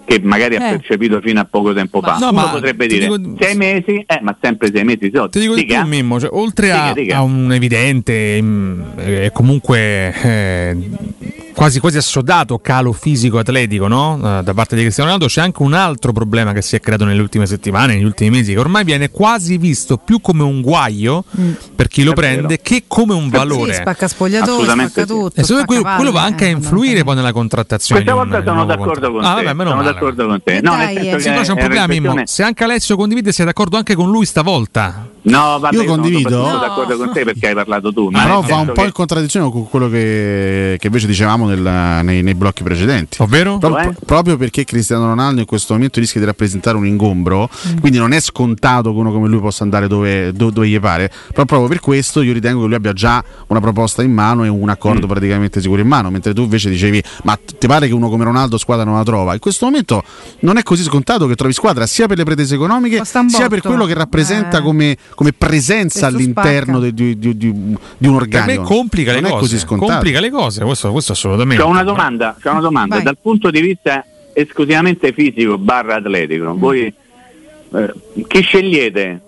che 0.07 0.21
magari 0.23 0.57
ha 0.57 0.67
Eh. 0.69 0.71
percepito 0.77 1.21
fino 1.23 1.41
a 1.41 1.45
poco 1.47 1.73
tempo 1.73 2.01
fa? 2.03 2.19
No, 2.19 2.29
Uno 2.29 2.41
ma 2.43 2.49
potrebbe 2.51 2.87
dire 2.87 3.07
dico- 3.09 3.37
sei 3.43 3.57
mesi, 3.57 4.05
eh, 4.07 4.19
ma 4.21 4.37
sempre 4.41 4.71
sei 4.73 4.85
mesi 4.85 5.07
i 5.07 5.11
soldi. 5.15 5.31
Ti 5.31 5.41
dico 5.41 5.55
di 5.55 5.63
Dica. 5.63 5.81
più, 5.81 5.89
Mimmo, 5.89 6.21
cioè, 6.21 6.29
oltre 6.33 6.71
a, 6.73 6.89
Dica, 6.89 7.01
dica. 7.01 7.17
a 7.17 7.23
un 7.23 7.53
evidente 7.53 8.39
mm, 8.43 8.81
e 8.99 9.31
comunque 9.33 10.13
eh, 10.23 10.77
quasi, 11.55 11.81
quasi 11.81 11.97
assodato 11.97 12.59
calo 12.59 12.93
fisico 12.93 13.39
atletico 13.39 13.87
no? 13.89 14.17
Eh, 14.17 14.43
da 14.43 14.55
parte 14.55 14.75
di 14.77 14.83
Cristiano 14.83 15.11
Ronaldo, 15.11 15.33
c'è 15.33 15.41
anche 15.41 15.63
un 15.63 15.73
altro 15.73 16.13
problema 16.13 16.53
che 16.53 16.63
si 16.63 16.77
è 16.77 16.81
creato 16.81 17.05
nelle 17.05 17.21
ultime 17.21 17.47
settimane, 17.47 17.95
negli 17.95 18.05
ultimi 18.05 18.31
mesi, 18.31 18.53
che 18.53 18.59
ormai 18.59 18.85
viene 18.85 19.11
quasi 19.11 19.57
visto 19.59 19.97
più 19.97 20.21
come 20.21 20.43
un 20.43 20.61
guaio 20.61 21.25
per 21.75 21.89
chi 21.89 22.03
lo 22.03 22.13
È 22.13 22.15
prende 22.15 22.43
vero. 22.49 22.61
che 22.63 22.85
come 22.87 23.15
un 23.15 23.29
valore. 23.29 23.75
Sì, 23.75 23.81
spacca 23.81 24.05
Assolutamente 24.05 24.91
spacca 25.03 25.07
sì. 25.07 25.13
tutto. 25.21 25.41
E 25.41 25.45
me 25.57 25.65
quello, 25.65 25.81
spacca 25.81 25.97
quello 25.97 26.13
va 26.13 26.23
anche 26.23 26.45
a 26.45 26.49
eh, 26.49 26.51
influire 26.51 27.05
poi 27.05 27.15
nella 27.15 27.33
contrattazione. 27.33 28.03
Questa 28.03 28.21
volta 28.23 28.39
un 28.39 28.45
sono 28.45 28.65
d'accordo 28.65 29.13
con. 29.13 29.25
Ah, 29.25 29.35
vabbè, 29.35 29.65
sono 29.65 29.83
d'accordo 29.83 30.27
con 30.27 30.43
te. 30.43 30.61
No, 30.61 30.77
dai, 30.77 30.95
nel 30.95 31.03
senso 31.05 31.17
eh. 31.17 31.21
Sì, 31.21 31.25
che 31.25 31.31
però 31.31 31.43
c'è 31.43 31.53
un 31.53 31.59
problema, 31.59 31.87
Mimmo. 31.87 32.23
Se 32.25 32.43
anche 32.43 32.65
Alessio 32.65 32.97
condivide, 32.97 33.33
sei 33.33 33.47
d'accordo 33.47 33.77
anche 33.77 33.95
con 33.95 34.11
lui 34.11 34.25
stavolta? 34.27 35.09
No, 35.23 35.59
vabbè, 35.59 35.75
Io 35.75 35.83
sono 35.83 35.93
condivido. 35.95 36.29
soprattutto 36.29 36.53
No. 36.55 36.59
d'accordo 36.61 36.97
con 36.97 37.13
te 37.13 37.25
perché 37.25 37.47
hai 37.49 37.55
parlato 37.55 37.93
tu. 37.93 38.11
Ma 38.11 38.23
Però 38.25 38.41
va 38.43 38.57
un 38.57 38.73
po' 38.75 38.85
in 38.85 38.93
contraddizione 38.93 39.51
con 39.51 39.69
quello 39.69 39.89
che, 39.89 40.77
che 40.79 40.87
invece 40.87 41.07
dicevamo 41.07 41.44
nel- 41.47 42.05
nei, 42.05 42.23
nei 42.23 42.35
blocchi 42.35 42.63
precedenti. 42.63 43.21
Ovvero? 43.23 43.59
Pro- 43.59 43.75
Cioè? 43.75 43.93
proprio 44.05 44.37
perché 44.37 44.65
Cristiano 44.65 45.07
Ronaldo 45.07 45.41
in 45.41 45.47
questo 45.47 45.73
momento 45.75 46.01
rischia 46.01 46.21
di 46.21 46.27
rappresentare 46.27 46.77
un 46.77 46.87
ingombro, 46.87 47.49
quindi 47.81 47.99
non 47.99 48.13
è 48.13 48.21
scontato 48.21 48.93
che 48.93 48.99
uno 48.99 49.13
come 49.13 49.29
lui 49.29 49.41
possa 49.41 49.63
andare 49.65 49.87
dove, 49.89 50.33
do- 50.33 50.51
dove 50.51 50.69
gli 50.69 50.79
pare. 50.81 51.11
Però 51.33 51.45
proprio 51.45 51.69
per 51.69 51.81
questo 51.81 52.23
io 52.23 52.33
ritengo 52.33 52.61
che 52.63 52.67
lui 52.67 52.75
abbia 52.75 52.93
già 52.93 53.23
una 53.49 53.61
proposta 53.61 54.03
in 54.03 54.13
mano 54.13 54.45
e 54.45 54.49
un 54.49 54.69
accordo 54.69 55.07
praticamente 55.07 55.61
sicuro 55.61 55.81
in 55.81 55.89
mano. 55.89 56.11
Mentre 56.11 56.33
tu 56.35 56.43
invece 56.43 56.71
dicevi: 56.71 57.03
Ma 57.25 57.37
ti 57.59 57.67
pare 57.67 57.87
che 57.87 57.95
uno 57.95 58.09
come 58.09 58.25
Ronaldo 58.25 58.59
squadra 58.59 58.85
non 58.85 58.95
la 58.97 59.03
trova? 59.05 59.33
In 59.35 59.41
questo 59.41 59.65
momento 59.67 60.03
non 60.41 60.57
è 60.57 60.63
così 60.63 60.83
scontato 60.83 61.27
che 61.27 61.35
trovi 61.35 61.53
squadra 61.53 61.87
sia 61.87 62.07
per 62.07 62.17
le 62.19 62.25
pretese 62.25 62.55
economiche 62.55 63.03
sia 63.05 63.49
per 63.49 63.61
quello 63.61 63.85
che 63.87 63.95
rappresenta 63.95 64.59
Eh. 64.59 64.63
come, 64.63 64.97
come 65.15 65.33
presenza 65.33 66.07
all'interno 66.07 66.81
di, 66.81 66.93
di- 66.95 67.19
di- 67.19 67.37
di 67.37 67.47
un 67.49 67.77
Per 67.99 68.11
organico. 68.11 68.63
me 68.63 68.67
complica 68.69 69.13
le 69.13 69.21
non 69.21 69.31
cose. 69.33 69.45
è 69.45 69.49
così 69.49 69.59
scontato. 69.59 69.93
complica 69.93 70.21
le 70.21 70.31
cose, 70.31 70.65
questo, 70.65 70.91
questo 70.93 71.13
assolutamente. 71.13 71.34
C'ho 71.37 71.67
una 71.69 71.83
domanda, 71.83 72.37
c'ho 72.41 72.51
una 72.51 72.61
domanda. 72.61 73.01
Dal 73.01 73.19
punto 73.21 73.51
di 73.51 73.61
vista 73.61 74.05
esclusivamente 74.33 75.13
fisico 75.13 75.59
barra 75.59 75.97
atletico, 75.97 76.55
voi 76.57 76.83
eh, 76.83 77.93
chi 78.27 78.41
scegliete 78.41 79.21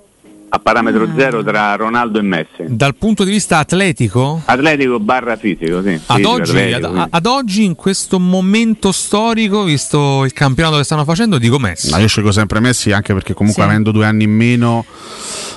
a 0.49 0.59
parametro 0.61 1.07
Mm. 1.09 1.19
zero 1.19 1.43
tra 1.43 1.75
Ronaldo 1.75 2.19
e 2.19 2.23
Messi? 2.23 2.49
Dal 2.67 2.95
punto 2.95 3.25
di 3.25 3.31
vista 3.33 3.59
atletico, 3.59 4.41
Atletico 4.45 5.01
barra 5.01 5.37
fisico, 5.37 5.83
sì. 5.83 5.89
ad 6.07 6.17
Fisico, 6.17 6.31
oggi, 6.31 6.51
atletico, 6.51 6.87
ad, 6.89 7.09
ad 7.11 7.27
oggi, 7.27 7.65
in 7.65 7.75
questo 7.75 8.19
momento 8.21 8.93
storico, 8.93 9.65
visto 9.65 10.25
il 10.25 10.33
campionato 10.33 10.77
che 10.77 10.85
stanno 10.85 11.05
facendo, 11.05 11.39
dico 11.39 11.59
Messi. 11.59 11.91
Ma 11.91 11.99
io 11.99 12.07
scelgo 12.07 12.31
sempre 12.31 12.61
Messi 12.61 12.93
anche 12.93 13.13
perché 13.13 13.35
comunque 13.35 13.63
Sì. 13.65 13.69
avendo 13.69 13.91
due 13.91 14.07
anni 14.07 14.25
in 14.25 14.31
meno 14.31 14.85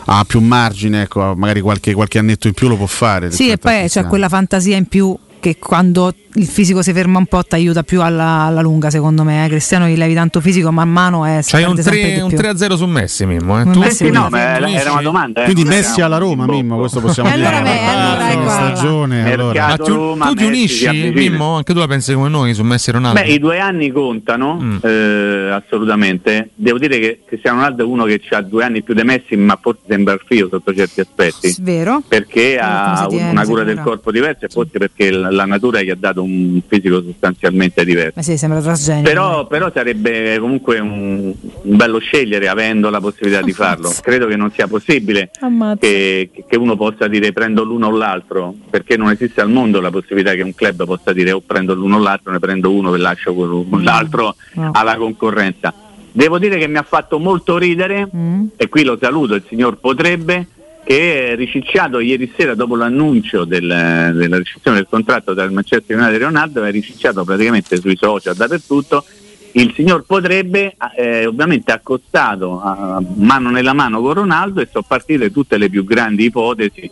ha 0.06 0.26
più 0.28 0.40
margine, 0.42 1.04
ecco, 1.04 1.34
magari 1.36 1.62
qualche, 1.62 1.94
qualche 1.94 2.18
annetto 2.18 2.48
in 2.48 2.54
più 2.54 2.68
lo 2.68 2.76
può 2.76 2.88
fare. 2.88 3.30
Sì, 3.32 3.50
e 3.50 3.58
poi 3.58 3.88
c'è 3.88 4.06
quella 4.06 4.28
fantasia 4.28 4.76
in 4.76 4.86
più 4.86 5.16
che 5.40 5.58
quando 5.58 6.14
il 6.36 6.46
fisico 6.46 6.82
si 6.84 6.94
ferma 6.94 7.18
un 7.18 7.26
po' 7.26 7.44
ti 7.44 7.56
aiuta 7.56 7.82
più 7.84 8.02
alla, 8.02 8.42
alla 8.44 8.62
lunga, 8.62 8.90
secondo 8.90 9.24
me. 9.24 9.46
eh. 9.46 9.50
Cristiano 9.50 9.88
gli 9.88 9.96
levi 9.98 10.14
tanto 10.14 10.42
fisico, 10.42 10.72
man 10.72 10.90
mano 10.90 11.26
è 11.26 11.40
C'hai 11.44 11.64
un, 11.64 11.74
perde 11.76 11.82
sempre 11.82 12.02
3, 12.02 12.14
di 12.14 12.20
un 12.22 12.30
più. 12.30 12.38
3-0 12.38 12.76
su 12.76 12.86
Messi, 12.86 13.26
Mimmo. 13.26 13.60
Eh. 13.60 13.64
Tu? 13.72 13.80
Messi 13.80 14.04
Eh 14.04 14.08
sì, 14.08 14.12
no, 14.14 14.26
sì, 14.26 14.30
ma 14.32 14.56
era, 14.70 14.92
una 14.92 15.02
domanda. 15.02 15.42
eh, 15.42 15.46
Quindi 15.46 15.64
Messi 15.66 16.02
alla 16.02 16.18
Roma, 16.18 16.46
Mimmo, 16.46 16.78
questo 16.78 17.00
possiamo 17.02 17.30
dire. 17.32 17.46
allora 17.48 17.62
beh, 17.64 17.86
allora 17.86 18.18
Ah, 18.26 18.32
ecco, 18.32 18.50
stagione, 18.50 19.32
allora. 19.34 19.68
Ma 19.68 19.78
tu, 19.78 19.94
Roma, 19.94 20.28
tu 20.28 20.34
ti 20.36 20.44
unisci. 20.46 21.12
Mimmo? 21.14 21.56
Anche 21.56 21.74
tu 21.74 21.80
la 21.80 21.88
pensi 21.88 22.14
come 22.14 22.30
noi 22.30 22.54
su 22.54 22.64
Messi 22.64 22.90
e 22.90 22.94
Ronaldo? 22.94 23.20
Beh, 23.22 23.28
i 23.28 23.40
due 23.40 23.60
anni 23.60 23.92
contano, 23.92 24.58
Mm. 24.62 24.78
eh, 24.84 25.50
assolutamente. 25.52 26.50
Devo 26.56 26.78
dire 26.78 27.00
che 27.00 27.20
Cristiano 27.26 27.58
Ronaldo 27.58 27.84
è 27.84 27.86
uno 27.86 28.04
che 28.06 28.22
ha 28.32 28.42
due 28.42 28.64
anni 28.64 28.84
più 28.84 28.94
di 28.94 29.04
Messi, 29.04 29.36
ma 29.36 29.58
forse 29.62 29.82
sembra 29.88 30.14
il 30.14 30.22
figlio 30.26 30.48
sotto 30.50 30.74
certi 30.74 31.00
aspetti. 31.02 31.56
Vero? 31.62 32.02
perché 32.08 32.58
come 32.60 32.62
ha 32.62 33.08
una 33.32 33.46
cura 33.46 33.64
del 33.64 33.80
corpo 33.80 34.12
diversa 34.12 34.46
e 34.46 34.50
forse 34.50 34.78
perché 34.78 35.12
l- 35.12 35.28
la 35.30 35.46
natura 35.46 35.82
gli 35.82 35.90
ha 35.90 35.96
dato 35.96 36.22
un 36.24 36.62
fisico 36.68 37.02
sostanzialmente 37.02 37.84
diverso. 37.86 38.14
Ma 38.16 38.22
sì, 38.22 38.38
sembra 38.38 38.62
trasgenico. 38.62 39.08
Però, 39.08 39.48
però 39.48 39.72
sarebbe 39.74 40.38
comunque 40.40 40.80
un, 40.80 41.34
un 41.62 41.76
bello 41.78 42.00
scegliere 42.00 42.48
avendo 42.48 42.90
la 42.90 43.00
possibilità 43.00 43.42
di 43.42 43.54
farlo. 43.54 43.92
Credo 44.02 44.28
che 44.28 44.36
non 44.36 44.52
sia 44.52 44.68
possibile 44.68 45.32
Ammazza. 45.40 45.80
che, 45.80 46.30
che 46.48 46.56
uno 46.58 46.76
possa 46.76 47.08
dire 47.08 47.32
prendo 47.32 47.64
l'uno 47.64 47.88
o 47.88 47.92
l'altro, 47.96 48.56
perché 48.70 48.98
non 48.98 49.10
esiste 49.12 49.42
al 49.42 49.50
mondo 49.50 49.80
la 49.82 49.90
possibilità 49.92 50.34
che 50.34 50.42
un 50.42 50.54
club 50.56 50.86
possa 50.86 51.14
dire 51.14 51.32
o 51.32 51.42
prendo 51.42 51.74
l'uno 51.74 51.98
o 51.98 52.00
l'altro, 52.00 52.32
ne 52.32 52.40
prendo 52.40 52.72
uno 52.72 52.94
e 52.94 52.98
lascio 52.98 53.68
l'altro 53.82 54.36
No. 54.54 54.72
alla 54.74 54.96
concorrenza. 54.98 55.74
Devo 56.12 56.40
dire 56.40 56.58
che 56.58 56.68
mi 56.68 56.78
ha 56.78 56.84
fatto 56.84 57.20
molto 57.20 57.58
ridere 57.58 58.08
Mm. 58.16 58.46
e 58.58 58.68
qui 58.68 58.84
lo 58.84 58.98
saluto, 59.00 59.36
il 59.36 59.44
signor 59.48 59.78
Potrebbe, 59.78 60.48
che 60.90 61.34
è 61.34 61.36
ricicciato 61.36 62.00
ieri 62.00 62.34
sera 62.36 62.56
dopo 62.56 62.76
l'annuncio 62.76 63.46
del- 63.46 64.12
della 64.16 64.38
ricezione 64.38 64.78
del 64.78 64.88
contratto 64.90 65.36
tra 65.36 65.44
il 65.44 65.52
Manchester 65.52 65.96
United 65.96 66.20
e 66.20 66.24
Ronaldo, 66.24 66.64
è 66.64 66.72
ricicciato 66.72 67.24
praticamente 67.24 67.78
sui 67.78 67.96
social 67.96 68.36
dappertutto. 68.36 69.06
Il 69.52 69.72
signor 69.76 70.04
Potrebbe 70.04 70.76
eh, 70.98 71.28
ovviamente 71.28 71.72
accostato 71.72 72.60
a 72.60 73.00
mano 73.18 73.52
nella 73.52 73.74
mano 73.74 74.02
con 74.02 74.14
Ronaldo 74.14 74.62
e 74.62 74.68
sono 74.72 74.84
partite 74.88 75.32
tutte 75.32 75.60
le 75.60 75.70
più 75.70 75.84
grandi 75.84 76.26
ipotesi 76.26 76.90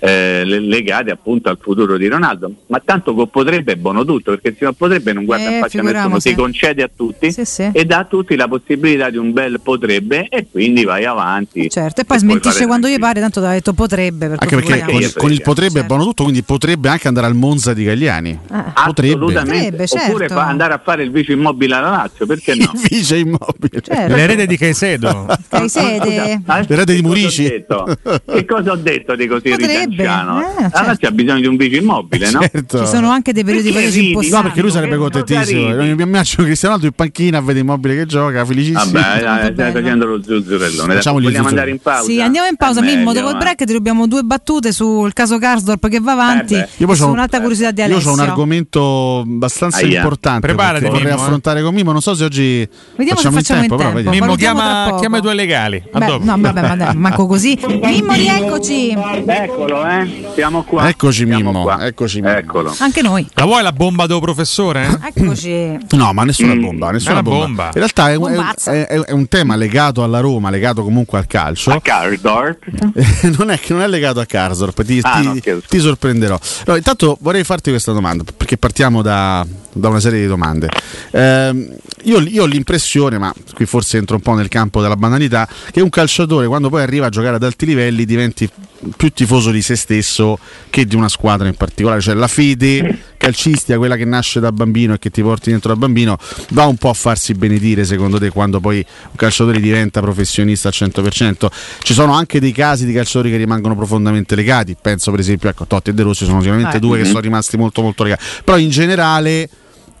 eh, 0.00 0.42
legate 0.44 1.10
appunto 1.10 1.48
al 1.48 1.58
futuro 1.60 1.96
di 1.96 2.06
Ronaldo. 2.08 2.50
Ma 2.66 2.80
tanto 2.84 3.14
con 3.14 3.28
potrebbe 3.28 3.72
è 3.72 3.76
buono 3.76 4.04
tutto, 4.04 4.30
perché 4.32 4.50
se 4.58 4.64
non 4.64 4.74
potrebbe 4.74 5.12
non 5.12 5.24
guarda 5.24 5.50
Eh, 5.50 5.54
in 5.54 5.60
faccia 5.60 5.80
a 5.80 5.82
nessuno, 5.82 6.20
si 6.20 6.34
concede 6.34 6.82
a 6.82 6.90
tutti 6.94 7.32
Sì, 7.32 7.44
sì. 7.44 7.68
e 7.72 7.84
dà 7.84 7.98
a 7.98 8.04
tutti 8.04 8.36
la 8.36 8.48
possibilità 8.48 9.10
di 9.10 9.16
un 9.16 9.32
bel 9.32 9.60
potrebbe 9.60 10.26
e 10.28 10.46
quindi 10.50 10.84
vai 10.84 11.04
avanti. 11.04 11.68
Certo, 11.68 12.00
e 12.00 12.04
poi 12.04 12.18
puoi 12.18 12.30
smentisce 12.30 12.66
quando 12.66 12.88
gli 12.88 12.98
pare, 12.98 13.20
tanto 13.20 13.40
ti 13.40 13.46
ha 13.46 13.50
detto 13.50 13.72
potrebbe. 13.72 14.28
Per 14.28 14.36
Anche 14.40 14.54
perché 14.56 14.84
con, 14.84 15.12
con 15.16 15.32
il 15.32 15.42
potrebbe 15.42 15.66
è 15.72 15.80
Certo. 15.80 15.86
buono 15.86 16.04
tutto, 16.04 16.22
quindi 16.24 16.42
potrebbe 16.42 16.88
anche 16.88 17.08
andare 17.08 17.26
al 17.26 17.34
Monza 17.34 17.72
di 17.74 17.84
Cagliani. 17.84 18.38
Ah. 18.48 18.72
Potrebbe. 18.86 19.14
Assolutamente. 19.14 19.62
Potrebbe, 19.70 19.86
certo. 19.86 20.06
Oppure 20.08 20.28
fa- 20.28 20.46
andare 20.46 20.72
a 20.74 20.80
fare 20.82 21.02
il 21.02 21.10
vice 21.10 21.32
immobile 21.32 21.74
alla 21.74 21.90
Lazio, 21.90 22.26
perché 22.26 22.54
no? 22.54 22.70
Il 22.74 22.80
vice 22.88 23.16
immobile. 23.16 23.80
Certo. 23.82 24.14
L'erede 24.14 24.46
di 24.46 24.56
Caicedo. 24.56 25.26
Caisede. 25.48 26.40
Ah, 26.46 26.64
L'erede 26.66 26.94
di 26.94 27.00
che 27.00 27.02
cosa 27.02 27.04
ho 27.04 27.08
Murici. 27.08 27.42
detto? 27.42 27.96
Che 28.26 28.44
cosa 28.44 28.72
ho 28.72 28.76
detto 28.76 29.14
di 29.16 29.26
così 29.26 29.48
Potrebbe, 29.50 29.87
ritanciano? 29.90 30.40
eh, 30.40 30.42
La 30.42 30.60
certo. 30.70 30.86
Lazio 30.86 31.08
ha 31.08 31.10
bisogno 31.10 31.40
di 31.40 31.46
un 31.46 31.56
vice 31.56 31.76
immobile, 31.76 32.30
no? 32.30 32.40
Certo. 32.40 32.78
Ci 32.80 32.86
sono 32.86 33.10
anche 33.10 33.32
dei 33.32 33.44
periodi 33.44 33.70
ridi? 33.70 34.08
impossibili. 34.08 34.30
No, 34.30 34.42
perché 34.42 34.60
lui 34.60 34.70
sarebbe 34.70 34.96
contentissimo. 34.96 35.74
Mi 35.74 36.02
immagino 36.02 36.44
Cristiano 36.44 36.74
Ronaldo 36.74 36.86
in 36.86 36.92
panchina 36.92 37.38
a 37.38 37.40
vedere 37.40 37.60
immobile 37.60 37.94
che 37.96 38.06
gioca, 38.06 38.44
felicissimo. 38.44 38.92
Vabbè, 39.00 39.20
dai, 39.22 39.52
stai 39.52 39.72
facendo 39.72 40.06
lo 40.06 40.22
zuzzurellone. 40.22 40.94
Il 40.94 41.02
Vogliamo 41.28 41.48
andare 41.48 41.70
in 41.70 41.78
pausa? 41.78 42.04
Sì, 42.10 42.20
andiamo 42.20 42.46
in 42.48 42.56
pausa. 42.56 42.80
Mimmo, 42.82 43.12
dopo 43.12 43.30
il 43.30 43.36
break 43.38 43.64
ti 43.64 43.72
rubiamo 43.72 44.06
due 44.06 44.22
battute 44.22 44.72
sul 44.72 45.12
caso 45.12 45.38
Karsdorp 45.38 45.88
che 45.88 46.00
va 46.00 46.12
avanti. 46.12 46.54
Eh. 46.54 46.68
Io 46.76 46.86
c'ho- 46.86 47.08
un'altra 47.08 47.40
curiosità 47.40 47.70
di 47.70 47.80
Io 47.80 47.86
Alessio. 47.86 48.10
ho 48.10 48.14
un 48.14 48.20
argomento 48.20 49.18
abbastanza 49.20 49.78
Aia. 49.78 49.96
importante 49.98 50.46
Preparati, 50.46 50.72
perché 50.80 50.88
vorrei 50.90 51.06
Mimmo, 51.06 51.18
eh. 51.18 51.24
affrontare 51.24 51.62
con 51.62 51.74
Mimmo. 51.74 51.92
Non 51.92 52.00
so 52.00 52.14
se 52.14 52.24
oggi 52.24 52.68
Vediamo 52.96 53.20
se 53.20 53.30
facciamo, 53.30 53.36
facciamo 53.36 53.62
in 53.62 53.68
tempo, 53.68 53.76
però 53.76 53.88
tempo. 53.92 54.10
vediamo. 54.10 54.26
Mimmo 54.26 54.36
chiama, 54.36 54.96
chiama 54.98 55.18
i 55.18 55.20
tuoi 55.20 55.34
legali. 55.34 55.82
Beh, 55.92 56.18
no, 56.20 56.36
vabbè, 56.38 56.60
ma 56.60 56.76
dai, 56.76 56.96
manco 56.96 57.26
così. 57.26 57.58
Mimmo, 57.66 58.12
rieccoci. 58.12 58.96
Eccolo, 59.26 59.77
eh. 59.86 60.28
Siamo 60.34 60.62
qua. 60.62 60.88
Eccoci, 60.88 61.24
Siamo 61.26 61.50
Mimmo, 61.50 61.62
qua. 61.62 61.86
eccoci, 61.86 62.20
Mimmo. 62.20 62.36
Eccolo. 62.36 62.74
Anche 62.78 63.02
noi. 63.02 63.26
La 63.34 63.44
vuoi 63.44 63.62
la 63.62 63.72
bomba 63.72 64.06
del 64.06 64.20
professore? 64.20 64.86
Eccoci. 65.14 65.78
No, 65.90 66.12
ma 66.12 66.24
nessuna 66.24 66.54
Mm. 66.54 66.60
bomba, 66.60 66.90
nessuna 66.90 67.10
È 67.10 67.14
una 67.14 67.22
bomba. 67.22 67.44
bomba. 67.46 67.64
In 67.66 67.72
realtà 67.74 68.10
è, 68.10 68.14
un- 68.14 68.30
è- 68.30 68.34
Bombazza. 68.34 68.72
è- 68.72 68.86
è 68.86 69.12
un 69.12 69.28
tema 69.28 69.56
legato 69.56 70.02
alla 70.02 70.20
Roma, 70.20 70.50
legato 70.50 70.82
comunque 70.82 71.18
al 71.18 71.26
calcio. 71.26 71.70
A 71.72 71.80
Cardorp. 71.80 72.64
non, 73.38 73.50
è, 73.50 73.60
non 73.68 73.80
è 73.82 73.86
legato 73.88 74.20
a 74.20 74.24
Karsdorp, 74.26 74.82
ti, 74.84 75.00
Ah, 75.02 75.20
ti- 75.20 75.26
no, 75.50 75.60
ti 75.68 75.78
sorprenderò. 75.78 76.38
No, 76.66 76.76
intanto 76.76 77.16
vorrei 77.20 77.44
farti 77.44 77.70
questa 77.70 77.92
domanda, 77.92 78.24
perché 78.36 78.56
partiamo 78.56 79.02
da, 79.02 79.44
da 79.72 79.88
una 79.88 80.00
serie 80.00 80.20
di 80.20 80.26
domande. 80.26 80.68
Ehm, 81.10 81.76
io, 82.04 82.20
io 82.20 82.42
ho 82.42 82.46
l'impressione, 82.46 83.18
ma 83.18 83.32
qui 83.54 83.66
forse 83.66 83.98
entro 83.98 84.16
un 84.16 84.22
po' 84.22 84.34
nel 84.34 84.48
campo 84.48 84.80
della 84.80 84.96
banalità, 84.96 85.48
che 85.70 85.80
un 85.80 85.90
calciatore 85.90 86.46
quando 86.46 86.68
poi 86.68 86.82
arriva 86.82 87.06
a 87.06 87.10
giocare 87.10 87.36
ad 87.36 87.42
alti 87.42 87.66
livelli 87.66 88.04
diventi 88.04 88.48
più 88.96 89.10
tifoso 89.10 89.50
di 89.50 89.62
se 89.62 89.76
stesso 89.76 90.38
che 90.70 90.86
di 90.86 90.94
una 90.94 91.08
squadra 91.08 91.48
in 91.48 91.54
particolare, 91.54 92.00
cioè 92.00 92.14
la 92.14 92.28
fede 92.28 93.07
calcistica, 93.28 93.76
quella 93.76 93.96
che 93.96 94.04
nasce 94.06 94.40
da 94.40 94.50
bambino 94.52 94.94
e 94.94 94.98
che 94.98 95.10
ti 95.10 95.22
porti 95.22 95.50
dentro 95.50 95.72
da 95.72 95.78
bambino, 95.78 96.16
va 96.50 96.64
un 96.64 96.76
po' 96.76 96.88
a 96.88 96.94
farsi 96.94 97.34
benedire 97.34 97.84
secondo 97.84 98.18
te 98.18 98.30
quando 98.30 98.58
poi 98.60 98.78
un 98.78 99.16
calciatore 99.16 99.60
diventa 99.60 100.00
professionista 100.00 100.68
al 100.68 100.74
100%. 100.74 101.48
Ci 101.80 101.92
sono 101.92 102.12
anche 102.12 102.40
dei 102.40 102.52
casi 102.52 102.86
di 102.86 102.92
calciatori 102.92 103.30
che 103.30 103.36
rimangono 103.36 103.76
profondamente 103.76 104.34
legati, 104.34 104.76
penso 104.80 105.10
per 105.10 105.20
esempio 105.20 105.48
ecco, 105.50 105.66
Totti 105.66 105.90
e 105.90 105.94
De 105.94 106.02
Rossi 106.02 106.24
sono 106.24 106.40
sicuramente 106.40 106.76
Eh. 106.78 106.80
due 106.80 106.96
che 106.96 107.02
Mhm. 107.04 107.08
sono 107.08 107.20
rimasti 107.20 107.56
molto 107.56 107.82
molto 107.82 108.02
legati, 108.02 108.24
però 108.44 108.56
in 108.58 108.70
generale 108.70 109.48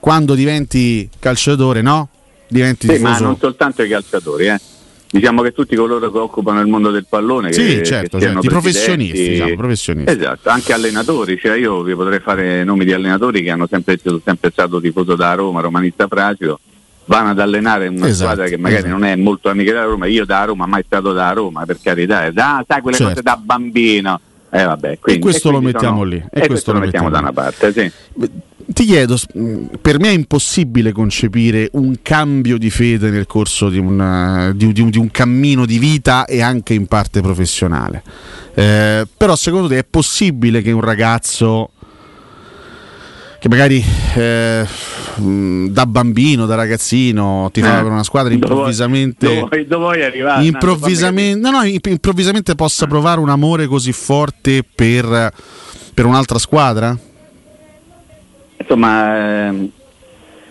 quando 0.00 0.34
diventi 0.34 1.08
calciatore 1.18 1.82
no? 1.82 2.08
Diventi 2.50 2.88
Sì, 2.88 2.98
ma 3.02 3.18
non 3.18 3.36
soltanto 3.38 3.82
i 3.82 3.88
calciatori, 3.90 4.46
eh. 4.46 4.58
Diciamo 5.10 5.40
che 5.40 5.52
tutti 5.52 5.74
coloro 5.74 6.10
che 6.10 6.18
occupano 6.18 6.60
il 6.60 6.66
mondo 6.66 6.90
del 6.90 7.06
pallone, 7.08 7.50
Sì, 7.52 7.62
che, 7.64 7.82
certo, 7.82 8.18
che 8.18 8.24
certo, 8.26 8.44
i 8.44 8.48
professionisti, 8.48 9.28
diciamo, 9.30 9.54
professionisti. 9.56 10.10
Esatto, 10.12 10.50
anche 10.50 10.72
allenatori, 10.74 11.38
cioè 11.38 11.56
io 11.56 11.82
vi 11.82 11.94
potrei 11.94 12.20
fare 12.20 12.62
nomi 12.62 12.84
di 12.84 12.92
allenatori 12.92 13.42
che 13.42 13.50
hanno 13.50 13.66
sempre, 13.66 13.98
sono 14.02 14.20
sempre 14.22 14.50
stato 14.50 14.78
tifoso 14.80 15.14
da 15.16 15.32
Roma, 15.32 15.62
romanista 15.62 16.06
fragido, 16.08 16.60
vanno 17.06 17.30
ad 17.30 17.38
allenare 17.40 17.86
una 17.88 18.06
Esatto, 18.06 18.32
squadra 18.32 18.48
che 18.50 18.58
magari 18.58 18.80
esatto. 18.82 18.92
non 18.98 19.04
è 19.06 19.16
molto 19.16 19.48
amica 19.48 19.72
della 19.72 19.84
Roma, 19.84 20.04
io 20.06 20.26
da 20.26 20.44
Roma 20.44 20.66
mai 20.66 20.82
stato 20.84 21.14
da 21.14 21.32
Roma, 21.32 21.64
per 21.64 21.78
carità, 21.82 22.26
eh, 22.26 22.32
ah, 22.34 22.62
sai 22.68 22.82
quelle 22.82 22.96
Certo. 22.98 23.12
cose 23.12 23.22
da 23.22 23.40
bambino. 23.42 24.20
Eh, 24.50 24.62
vabbè, 24.64 24.98
quindi- 24.98 25.20
questo 25.22 25.50
lo 25.50 25.56
quindi 25.56 25.72
mettiamo 25.72 25.98
sono- 26.00 26.08
lì, 26.10 26.24
E, 26.30 26.46
questo 26.46 26.72
lo 26.72 26.78
mettiamo 26.80 27.08
da 27.08 27.18
una 27.20 27.32
parte, 27.32 27.72
sì. 27.72 27.90
Ti 28.70 28.84
chiedo, 28.84 29.16
mh, 29.32 29.76
per 29.80 29.98
me 29.98 30.10
è 30.10 30.12
impossibile 30.12 30.92
concepire 30.92 31.70
un 31.72 31.96
cambio 32.02 32.58
di 32.58 32.68
fede 32.68 33.08
nel 33.08 33.26
corso 33.26 33.70
di 33.70 33.78
un, 33.78 33.98
eh, 33.98 34.54
di 34.54 34.72
di 34.72 34.90
di 34.90 34.98
un 34.98 35.10
cammino 35.10 35.64
di 35.64 35.78
vita 35.78 36.26
e 36.26 36.42
anche 36.42 36.74
in 36.74 36.86
parte 36.86 37.22
professionale. 37.22 38.02
Eh, 38.54 39.06
però 39.16 39.36
secondo 39.36 39.68
te 39.68 39.78
è 39.78 39.84
possibile 39.84 40.60
che 40.60 40.70
un 40.70 40.82
ragazzo 40.82 41.70
che 43.40 43.48
magari 43.48 43.82
eh, 44.16 44.66
mh, 45.16 45.68
da 45.68 45.86
bambino, 45.86 46.44
da 46.44 46.56
ragazzino, 46.56 47.48
ti 47.52 47.62
fa 47.62 47.78
Eh. 47.78 47.82
per 47.82 47.90
una 47.90 48.02
squadra 48.02 48.34
improvvisamente... 48.34 49.40
Dove, 49.40 49.66
dove 49.66 49.82
vuoi 49.84 50.02
arrivare? 50.02 50.44
improvvisamente, 50.44 51.40
no, 51.40 51.56
no, 51.56 51.62
imp- 51.62 51.86
improvvisamente 51.86 52.54
possa 52.54 52.86
provare 52.86 53.20
un 53.20 53.30
amore 53.30 53.66
così 53.66 53.92
forte 53.92 54.62
per, 54.62 55.32
per 55.94 56.04
un'altra 56.04 56.38
squadra? 56.38 56.98
Insomma 58.58 59.46
ehm, 59.46 59.70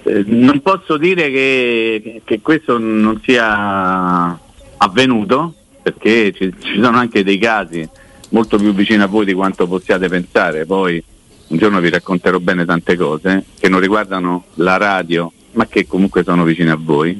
eh, 0.04 0.24
non 0.28 0.62
posso 0.62 0.98
dire 0.98 1.30
che, 1.30 2.22
che 2.24 2.42
questo 2.42 2.78
non 2.78 3.20
sia 3.24 4.40
avvenuto 4.78 5.54
perché 5.82 6.32
ci, 6.34 6.54
ci 6.60 6.82
sono 6.82 6.98
anche 6.98 7.24
dei 7.24 7.38
casi 7.38 7.88
molto 8.30 8.58
più 8.58 8.74
vicini 8.74 9.02
a 9.02 9.08
voi 9.08 9.26
di 9.26 9.34
quanto 9.34 9.68
possiate 9.68 10.08
pensare. 10.08 10.66
Poi 10.66 11.02
un 11.48 11.58
giorno 11.58 11.80
vi 11.80 11.90
racconterò 11.90 12.40
bene 12.40 12.66
tante 12.66 12.96
cose 12.96 13.46
che 13.60 13.70
non 13.70 13.80
riguardano 13.80 14.46
la 14.56 14.78
radio 14.78 15.32
ma 15.54 15.66
che 15.66 15.88
comunque 15.88 16.24
sono 16.24 16.44
vicine 16.44 16.72
a 16.72 16.78
voi. 16.80 17.20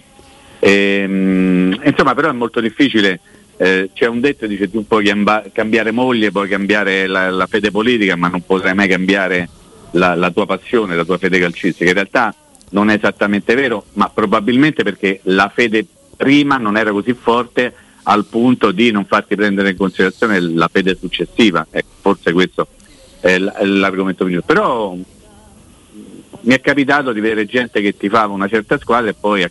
Ehm, 0.60 1.80
insomma 1.84 2.16
però 2.16 2.30
è 2.30 2.34
molto 2.34 2.60
difficile 2.60 3.20
eh, 3.58 3.92
c'è 3.94 4.08
un 4.08 4.20
detto 4.20 4.40
che 4.42 4.48
dice 4.48 4.72
tu 4.72 4.88
puoi 4.88 5.06
cambiare 5.54 5.92
moglie 5.92 6.32
puoi 6.32 6.48
cambiare 6.48 7.06
la, 7.06 7.30
la 7.30 7.46
fede 7.46 7.70
politica 7.70 8.16
ma 8.16 8.28
non 8.28 8.42
potrai 8.44 8.74
mai 8.74 8.88
cambiare 8.88 9.50
la, 9.92 10.16
la 10.16 10.32
tua 10.32 10.46
passione, 10.46 10.96
la 10.96 11.06
tua 11.06 11.18
fede 11.18 11.40
calcistica. 11.40 11.90
In 11.90 11.96
realtà 11.96 12.34
non 12.70 12.90
è 12.90 12.96
esattamente 12.96 13.56
vero, 13.56 13.86
ma 13.94 14.10
probabilmente 14.10 14.84
perché 14.84 15.20
la 15.24 15.50
fede 15.54 15.86
prima 16.16 16.58
non 16.58 16.78
era 16.78 16.92
così 16.92 17.14
forte 17.14 17.74
al 18.04 18.26
punto 18.26 18.72
di 18.72 18.92
non 18.92 19.06
farti 19.06 19.36
prendere 19.36 19.72
in 19.72 19.78
considerazione 19.78 20.40
la 20.40 20.70
fede 20.72 20.96
successiva. 20.96 21.66
Ecco, 21.70 21.90
forse 22.02 22.32
questo 22.34 22.68
è 23.20 23.38
l'argomento 23.38 24.26
migliore. 24.26 24.46
Però 24.46 24.94
mh, 24.94 25.04
mi 26.42 26.54
è 26.54 26.62
capitato 26.62 27.12
di 27.12 27.20
vedere 27.20 27.46
gente 27.46 27.82
che 27.82 27.98
tifava 27.98 28.34
una 28.34 28.48
certa 28.48 28.78
squadra 28.78 29.10
e 29.10 29.14
poi 29.14 29.46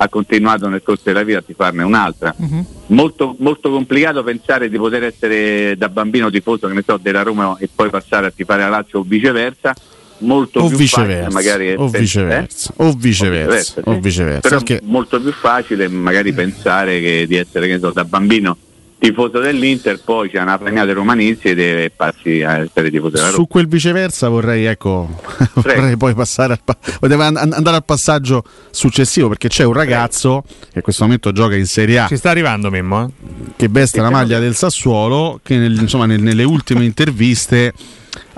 ha, 0.00 0.08
continuato 0.08 0.68
nel 0.68 0.82
corso 0.82 1.02
della 1.04 1.22
vita 1.22 1.38
a 1.38 1.42
tifarne 1.42 1.82
un'altra. 1.82 2.34
Mhm. 2.36 2.66
Molto, 2.88 3.36
molto 3.38 3.70
complicato 3.70 4.22
pensare 4.22 4.68
di 4.68 4.76
poter 4.78 5.04
essere 5.04 5.76
da 5.76 5.88
bambino 5.88 6.30
tifoso 6.30 6.66
che 6.68 6.74
ne 6.74 6.82
so, 6.86 6.98
della 7.00 7.22
Roma 7.22 7.56
e 7.58 7.68
poi 7.74 7.90
passare 7.90 8.26
a 8.26 8.30
tifare 8.30 8.62
la 8.62 8.68
Lazio 8.68 9.00
o 9.00 9.02
viceversa. 9.02 9.74
Molto 10.20 10.58
O 10.60 10.66
più 10.68 10.78
viceversa, 10.78 11.30
facile 11.30 11.32
magari 11.32 11.72
o 11.74 11.88
pens- 11.88 11.98
viceversa, 12.00 12.72
eh? 12.76 12.84
o 12.84 12.92
viceversa, 12.92 13.80
o 13.84 13.92
sì. 13.92 14.00
viceversa, 14.00 14.40
Però 14.48 14.56
perché- 14.62 14.80
molto 14.82 15.20
più 15.20 15.30
facile 15.30 15.86
magari 15.86 16.32
pensare 16.32 17.00
che 17.00 17.24
di 17.28 17.36
essere 17.36 17.68
che 17.68 17.74
ne 17.74 17.78
so, 17.78 17.92
da 17.92 18.04
bambino 18.04 18.56
tifoso 18.98 19.38
dell'Inter, 19.38 20.00
poi 20.02 20.28
c'è 20.28 20.40
una 20.40 20.58
premiata 20.58 20.92
romanisti 20.92 21.48
e 21.50 21.92
passi 21.94 22.42
a 22.42 22.58
essere 22.58 22.90
tifoso 22.90 23.10
della 23.10 23.26
Roma. 23.26 23.36
Su 23.36 23.46
quel 23.46 23.68
viceversa 23.68 24.28
vorrei, 24.28 24.64
ecco, 24.64 25.08
vorrei 25.54 25.96
poi 25.96 26.14
passare 26.14 26.54
al, 26.54 26.60
pa- 26.64 26.76
andare 27.00 27.76
al 27.76 27.84
passaggio 27.84 28.42
successivo 28.70 29.28
perché 29.28 29.48
c'è 29.48 29.64
un 29.64 29.72
ragazzo 29.72 30.42
che 30.46 30.76
in 30.78 30.82
questo 30.82 31.04
momento 31.04 31.32
gioca 31.32 31.54
in 31.54 31.66
Serie 31.66 32.00
A 32.00 32.06
Ci 32.08 32.16
sta 32.16 32.30
arrivando 32.30 32.70
Mimmo, 32.70 33.04
eh? 33.06 33.52
che 33.56 33.68
veste 33.70 34.00
la 34.00 34.10
maglia 34.10 34.38
del 34.38 34.54
Sassuolo 34.54 35.40
che 35.42 35.56
nel- 35.56 35.78
insomma, 35.80 36.06
nel- 36.06 36.22
nelle 36.22 36.44
ultime 36.44 36.84
interviste 36.84 37.72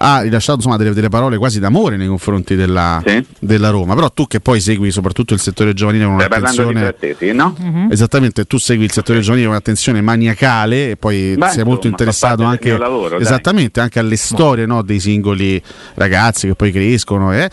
ha 0.03 0.21
rilasciato 0.23 0.57
insomma, 0.59 0.77
delle, 0.79 0.95
delle 0.95 1.11
parole 1.11 1.37
quasi 1.37 1.61
d'amore 1.61 1.97
nei 1.99 2.07
confronti 2.09 2.55
della, 2.57 3.03
Sì. 3.05 3.23
della 3.39 3.69
Roma 3.69 3.95
però 3.95 4.09
tu 4.11 4.27
che 4.27 4.41
poi 4.41 4.59
segui 4.61 4.91
soprattutto 4.91 5.35
il 5.35 5.41
settore 5.41 5.75
giovanile 5.75 6.05
con 6.07 6.15
un'attenzione 6.15 6.81
frattesi, 6.81 7.33
no? 7.33 7.55
Mhm. 7.59 7.89
Esattamente, 7.91 8.45
tu 8.47 8.57
segui 8.59 8.85
il 8.85 8.93
settore 8.93 9.21
giovanile 9.21 9.45
con 9.47 9.55
un'attenzione 9.55 10.01
maniacale 10.01 10.91
e 10.93 10.97
poi 10.97 11.35
Beh, 11.37 11.49
sei 11.51 11.65
molto 11.65 11.87
interessato 11.87 12.45
anche, 12.45 12.77
lavoro, 12.79 13.19
esattamente, 13.19 13.81
anche 13.81 13.99
alle 13.99 14.17
storie 14.17 14.65
no, 14.65 14.83
dei 14.83 15.01
singoli 15.01 15.63
ragazzi 15.95 16.47
che 16.47 16.55
poi 16.55 16.73
crescono. 16.73 17.35
eh. 17.35 17.49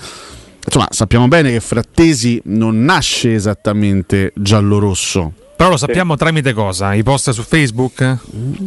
Insomma, 0.66 0.88
sappiamo 0.90 1.28
bene 1.28 1.52
che 1.52 1.60
Frattesi 1.60 2.42
non 2.46 2.84
nasce 2.84 3.34
esattamente 3.34 4.32
giallo-rosso. 4.36 5.34
Però 5.58 5.70
lo 5.72 5.78
sappiamo 5.78 6.16
tramite 6.16 6.54
cosa? 6.54 6.94
I 6.94 7.02
post 7.02 7.32
su 7.32 7.42
Facebook? 7.42 8.00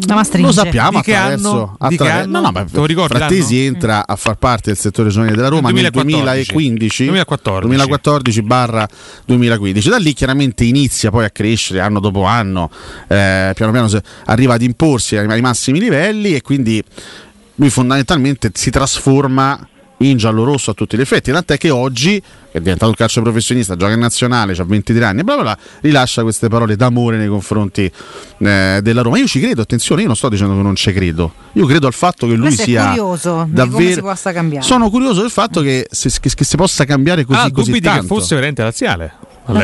La 0.07 0.15
Mastringe. 0.17 0.49
Lo 0.49 0.53
sappiamo 0.53 0.99
Di 0.99 1.05
che 1.05 1.15
attraverso, 1.15 1.77
anno? 1.79 1.89
Di 1.89 1.97
che 1.97 2.11
anno? 2.11 2.41
No, 2.41 2.41
no, 2.41 2.51
ma 2.51 2.65
Te 2.65 2.77
lo 2.77 2.85
ricordi 2.85 3.15
Frattesi 3.17 3.55
l'anno? 3.55 3.75
entra 3.75 4.07
a 4.09 4.17
far 4.17 4.35
parte 4.35 4.71
del 4.71 4.77
settore 4.77 5.09
giovanile 5.09 5.37
della 5.37 5.49
Roma 5.49 5.71
nel 5.71 5.89
2014. 5.89 6.53
2015 6.53 7.05
2014. 7.05 7.67
2014 7.69 8.43
barra 8.43 8.89
2015 9.25 9.89
da 9.89 9.99
lì 9.99 10.13
chiaramente 10.15 10.65
inizia 10.65 11.11
poi 11.11 11.25
a 11.25 11.31
crescere 11.31 11.79
anno 11.81 12.01
dopo 12.01 12.25
anno 12.25 12.69
eh, 13.07 13.53
piano 13.55 13.71
piano 13.71 13.89
arriva 14.25 14.55
ad 14.55 14.63
imporsi 14.63 15.17
ai, 15.17 15.27
ai 15.29 15.41
massimi 15.41 15.79
livelli 15.79 16.35
e 16.35 16.43
quindi 16.43 16.83
lui 17.55 17.71
fondamentalmente 17.71 18.51
si 18.53 18.71
trasforma 18.71 19.65
in 20.03 20.17
giallo-rosso 20.17 20.71
a 20.71 20.75
tutti 20.75 20.97
gli 20.97 21.01
effetti, 21.01 21.31
tant'è 21.31 21.59
che 21.59 21.71
oggi 21.71 22.23
è 22.53 22.59
diventato 22.59 22.89
un 22.89 22.97
calcio 22.97 23.21
professionista, 23.23 23.77
gioca 23.77 23.93
in 23.93 23.99
nazionale, 24.01 24.55
ha 24.57 24.65
23 24.65 25.05
anni, 25.05 25.23
bla 25.25 25.35
bla 25.35 25.43
bla, 25.43 25.59
rilascia 25.81 26.23
queste 26.23 26.49
parole 26.49 26.75
d'amore 26.75 27.17
nei 27.17 27.29
confronti 27.29 27.91
eh, 28.39 28.81
della 28.83 29.03
Roma. 29.03 29.19
Io 29.19 29.27
ci 29.27 29.41
credo, 29.41 29.61
attenzione, 29.61 30.01
io 30.01 30.07
non 30.07 30.17
sto 30.17 30.29
dicendo 30.29 30.55
che 30.57 30.63
non 30.63 30.75
ci 30.75 30.93
credo, 30.93 31.33
io 31.53 31.67
credo 31.67 31.87
al 31.87 31.93
fatto 31.93 32.27
che 32.27 32.33
lui 32.35 32.47
Questo 32.47 32.63
è 32.63 32.65
sia 32.65 32.87
curioso 32.89 33.45
di 33.47 33.53
davvero... 33.55 33.77
come 33.79 33.93
si 33.93 34.01
possa 34.01 34.33
cambiare. 34.33 34.65
Sono 34.65 34.91
curioso 34.91 35.21
del 35.21 35.31
fatto 35.31 35.61
che, 35.61 35.87
si- 35.91 36.11
che- 36.21 36.31
che 36.35 36.45
si 36.45 36.57
possa 36.57 36.85
cambiare 36.85 37.25
così, 37.25 37.39
ah, 37.39 37.51
così 37.51 37.67
dubiti 37.71 37.85
tanto. 37.87 38.01
che 38.03 38.07
fosse 38.07 38.35
veramente 38.35 38.63
laziale. 38.63 39.15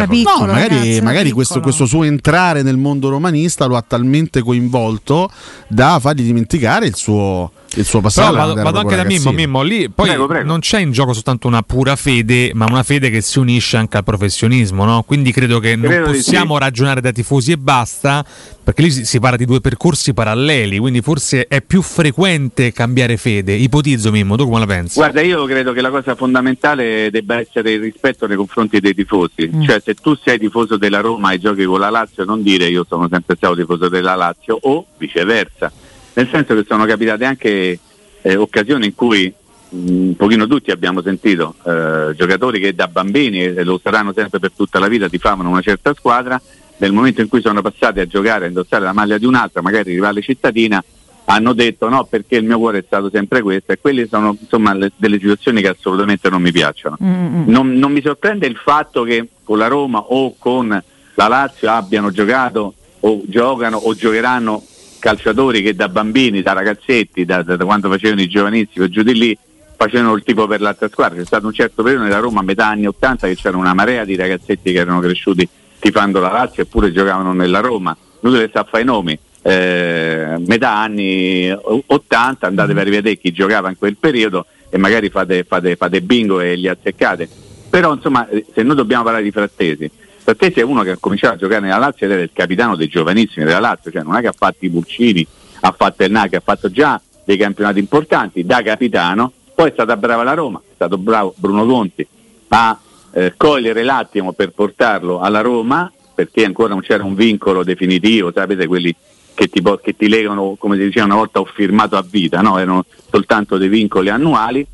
Piccolo, 0.08 0.46
No, 0.46 0.52
magari, 0.52 0.68
ragazzi, 0.78 1.00
magari 1.00 1.30
questo, 1.30 1.60
questo 1.60 1.86
suo 1.86 2.02
entrare 2.02 2.62
nel 2.62 2.76
mondo 2.76 3.08
romanista 3.08 3.66
lo 3.66 3.76
ha 3.76 3.84
talmente 3.86 4.40
coinvolto 4.42 5.30
da 5.68 5.98
fargli 6.00 6.22
dimenticare 6.22 6.86
il 6.86 6.96
suo, 6.96 7.52
il 7.74 7.84
suo 7.84 8.00
Però 8.00 8.12
passato. 8.12 8.32
vado, 8.36 8.52
quando 8.52 8.60
era 8.60 8.70
vado 8.70 8.78
anche 8.88 8.96
da 8.96 9.04
Mimmo. 9.04 9.32
Mimmo, 9.32 9.62
lì 9.62 9.90
poi 9.90 10.08
Prego, 10.08 10.26
prego. 10.26 10.46
non 10.46 10.60
c'è 10.60 10.80
in 10.80 10.92
gioco 10.92 11.12
soltanto 11.12 11.46
una 11.46 11.62
pura 11.62 11.96
fede, 11.96 12.52
ma 12.54 12.64
una 12.66 12.82
fede 12.82 13.10
che 13.10 13.20
si 13.20 13.38
unisce 13.38 13.76
anche 13.76 13.96
al 13.96 14.04
professionismo, 14.04 14.84
no? 14.84 15.02
Quindi 15.02 15.32
credo 15.32 15.58
che 15.58 15.76
non 15.76 15.90
Credo 15.90 16.10
di 16.10 16.16
possiamo 16.18 16.54
sì. 16.54 16.60
ragionare 16.60 17.00
da 17.00 17.12
tifosi 17.12 17.52
e 17.52 17.58
basta, 17.58 18.24
perché 18.64 18.82
lì 18.82 18.90
si, 18.90 19.04
si 19.04 19.18
parla 19.20 19.36
di 19.36 19.44
due 19.44 19.60
percorsi 19.60 20.14
paralleli, 20.14 20.78
quindi 20.78 21.00
forse 21.02 21.46
è 21.48 21.60
più 21.60 21.82
frequente 21.82 22.72
cambiare 22.72 23.16
fede. 23.16 23.52
Ipotizzo 23.54 24.10
Mimmo, 24.10 24.36
tu 24.36 24.44
come 24.46 24.60
la 24.60 24.66
pensi? 24.66 24.94
Guarda, 24.98 25.20
io 25.20 25.44
credo 25.44 25.72
che 25.72 25.80
la 25.80 25.90
cosa 25.90 26.14
fondamentale 26.14 27.10
debba 27.10 27.38
essere 27.40 27.72
il 27.72 27.80
rispetto 27.80 28.26
nei 28.26 28.36
confronti 28.36 28.80
dei 28.80 28.94
tifosi. 28.94 29.50
Cioè, 29.64 29.80
se 29.84 29.94
tu 29.94 30.16
sei 30.22 30.38
tifoso 30.38 30.76
della 30.76 31.00
Roma 31.00 31.32
e 31.32 31.38
giochi 31.38 31.64
con 31.64 31.80
la 31.80 31.90
Lazio, 31.90 32.24
non 32.24 32.42
dire 32.42 32.66
io 32.68 32.86
sono 32.88 33.08
sempre 33.10 33.36
stato 33.36 33.54
tifoso 33.56 33.88
della 33.88 34.14
Lazio 34.14 34.56
o 34.62 34.86
viceversa. 34.98 35.70
Nel 36.16 36.28
senso 36.30 36.54
che 36.54 36.64
sono 36.66 36.86
capitate 36.86 37.26
anche 37.26 37.78
eh, 38.22 38.36
occasioni 38.36 38.86
in 38.86 38.94
cui 38.94 39.30
mh, 39.68 39.76
un 39.90 40.16
pochino 40.16 40.46
tutti 40.46 40.70
abbiamo 40.70 41.02
sentito 41.02 41.56
eh, 41.62 42.14
giocatori 42.16 42.58
che 42.58 42.74
da 42.74 42.88
bambini 42.88 43.42
e 43.42 43.64
lo 43.64 43.78
saranno 43.82 44.14
sempre 44.14 44.38
per 44.38 44.52
tutta 44.56 44.78
la 44.78 44.88
vita 44.88 45.10
tifavano 45.10 45.50
una 45.50 45.60
certa 45.60 45.92
squadra, 45.92 46.40
nel 46.78 46.92
momento 46.92 47.20
in 47.20 47.28
cui 47.28 47.42
sono 47.42 47.60
passati 47.60 48.00
a 48.00 48.06
giocare, 48.06 48.46
a 48.46 48.48
indossare 48.48 48.84
la 48.84 48.94
maglia 48.94 49.18
di 49.18 49.26
un'altra, 49.26 49.60
magari 49.60 49.92
rivale 49.92 50.22
cittadina, 50.22 50.82
hanno 51.26 51.52
detto 51.52 51.88
no 51.90 52.04
perché 52.04 52.36
il 52.36 52.44
mio 52.44 52.58
cuore 52.58 52.78
è 52.78 52.84
stato 52.86 53.10
sempre 53.10 53.42
questo 53.42 53.72
e 53.72 53.78
quelle 53.78 54.06
sono 54.06 54.34
insomma 54.40 54.72
le- 54.72 54.92
delle 54.96 55.18
situazioni 55.18 55.60
che 55.60 55.68
assolutamente 55.68 56.30
non 56.30 56.40
mi 56.40 56.50
piacciono. 56.50 56.96
Mm, 57.02 57.08
mm. 57.10 57.42
Non, 57.48 57.74
non 57.74 57.92
mi 57.92 58.00
sorprende 58.00 58.46
il 58.46 58.56
fatto 58.56 59.02
che 59.02 59.28
con 59.44 59.58
la 59.58 59.66
Roma 59.66 59.98
o 59.98 60.34
con 60.38 60.68
la 60.68 61.28
Lazio 61.28 61.70
abbiano 61.70 62.10
giocato 62.10 62.72
o 63.00 63.20
giocano 63.26 63.76
o 63.76 63.94
giocheranno 63.94 64.62
calciatori 64.98 65.62
che 65.62 65.74
da 65.74 65.88
bambini, 65.88 66.42
da 66.42 66.52
ragazzetti, 66.52 67.24
da, 67.24 67.42
da- 67.42 67.56
da 67.56 67.64
quando 67.64 67.88
facevano 67.88 68.20
i 68.20 68.28
giovanissimi 68.28 68.88
giù 68.88 69.02
di 69.02 69.14
lì, 69.14 69.38
facevano 69.76 70.14
il 70.14 70.22
tipo 70.22 70.46
per 70.46 70.60
l'altra 70.60 70.88
squadra. 70.88 71.18
C'è 71.18 71.26
stato 71.26 71.46
un 71.46 71.52
certo 71.52 71.82
periodo 71.82 72.04
nella 72.04 72.18
Roma 72.18 72.40
a 72.40 72.44
metà 72.44 72.66
anni 72.68 72.86
80 72.86 73.26
che 73.26 73.36
c'era 73.36 73.56
una 73.56 73.74
marea 73.74 74.04
di 74.04 74.16
ragazzetti 74.16 74.72
che 74.72 74.78
erano 74.78 75.00
cresciuti 75.00 75.48
tifando 75.78 76.20
la 76.20 76.30
Lazio 76.30 76.62
eppure 76.62 76.92
giocavano 76.92 77.32
nella 77.32 77.60
Roma. 77.60 77.96
Inutile 78.20 78.48
sta 78.48 78.60
a 78.60 78.64
fare 78.64 78.82
i 78.82 78.86
nomi. 78.86 79.18
Eh, 79.42 80.34
metà 80.44 80.76
anni 80.76 81.52
80 81.52 82.46
andatevi 82.46 82.80
a 82.80 82.82
rivedere 82.82 83.16
chi 83.16 83.30
giocava 83.30 83.68
in 83.68 83.78
quel 83.78 83.96
periodo 83.96 84.46
e 84.68 84.78
magari 84.78 85.08
fate, 85.08 85.44
fate- 85.44 85.76
fate 85.76 86.00
bingo 86.00 86.40
e 86.40 86.56
li 86.56 86.66
azzeccate. 86.68 87.28
Però 87.70 87.92
insomma, 87.94 88.28
eh, 88.28 88.44
se 88.52 88.62
noi 88.62 88.74
dobbiamo 88.74 89.04
parlare 89.04 89.22
di 89.24 89.30
Frattesi, 89.30 89.88
Frattesi 90.26 90.58
è 90.58 90.64
uno 90.64 90.82
che 90.82 90.90
ha 90.90 90.96
cominciato 90.98 91.34
a 91.34 91.36
giocare 91.36 91.60
nella 91.60 91.78
Lazio 91.78 92.04
ed 92.04 92.10
era 92.10 92.22
il 92.22 92.30
capitano 92.32 92.74
dei 92.74 92.88
giovanissimi 92.88 93.44
della 93.44 93.60
Lazio, 93.60 93.92
cioè 93.92 94.02
non 94.02 94.16
è 94.16 94.20
che 94.20 94.26
ha 94.26 94.34
fatto 94.36 94.64
i 94.64 94.68
Pulcini, 94.68 95.24
ha 95.60 95.70
fatto 95.70 96.02
il 96.02 96.10
NAC, 96.10 96.34
ha 96.34 96.40
fatto 96.40 96.68
già 96.68 97.00
dei 97.24 97.36
campionati 97.36 97.78
importanti 97.78 98.44
da 98.44 98.60
capitano, 98.60 99.30
poi 99.54 99.68
è 99.68 99.72
stata 99.72 99.96
brava 99.96 100.24
la 100.24 100.34
Roma, 100.34 100.58
è 100.58 100.72
stato 100.74 100.98
bravo 100.98 101.32
Bruno 101.36 101.64
Conti 101.64 102.04
a 102.48 102.76
eh, 103.12 103.34
cogliere 103.36 103.84
l'attimo 103.84 104.32
per 104.32 104.50
portarlo 104.50 105.20
alla 105.20 105.42
Roma, 105.42 105.92
perché 106.12 106.44
ancora 106.44 106.70
non 106.70 106.80
c'era 106.80 107.04
un 107.04 107.14
vincolo 107.14 107.62
definitivo, 107.62 108.32
sapete 108.34 108.66
quelli 108.66 108.92
che 109.32 109.46
ti, 109.46 109.62
che 109.80 109.94
ti 109.94 110.08
legano, 110.08 110.56
come 110.58 110.76
si 110.76 110.82
diceva 110.82 111.06
una 111.06 111.14
volta, 111.14 111.38
ho 111.38 111.44
firmato 111.44 111.96
a 111.96 112.04
vita, 112.04 112.40
no? 112.40 112.58
erano 112.58 112.84
soltanto 113.12 113.58
dei 113.58 113.68
vincoli 113.68 114.08
annuali 114.08 114.66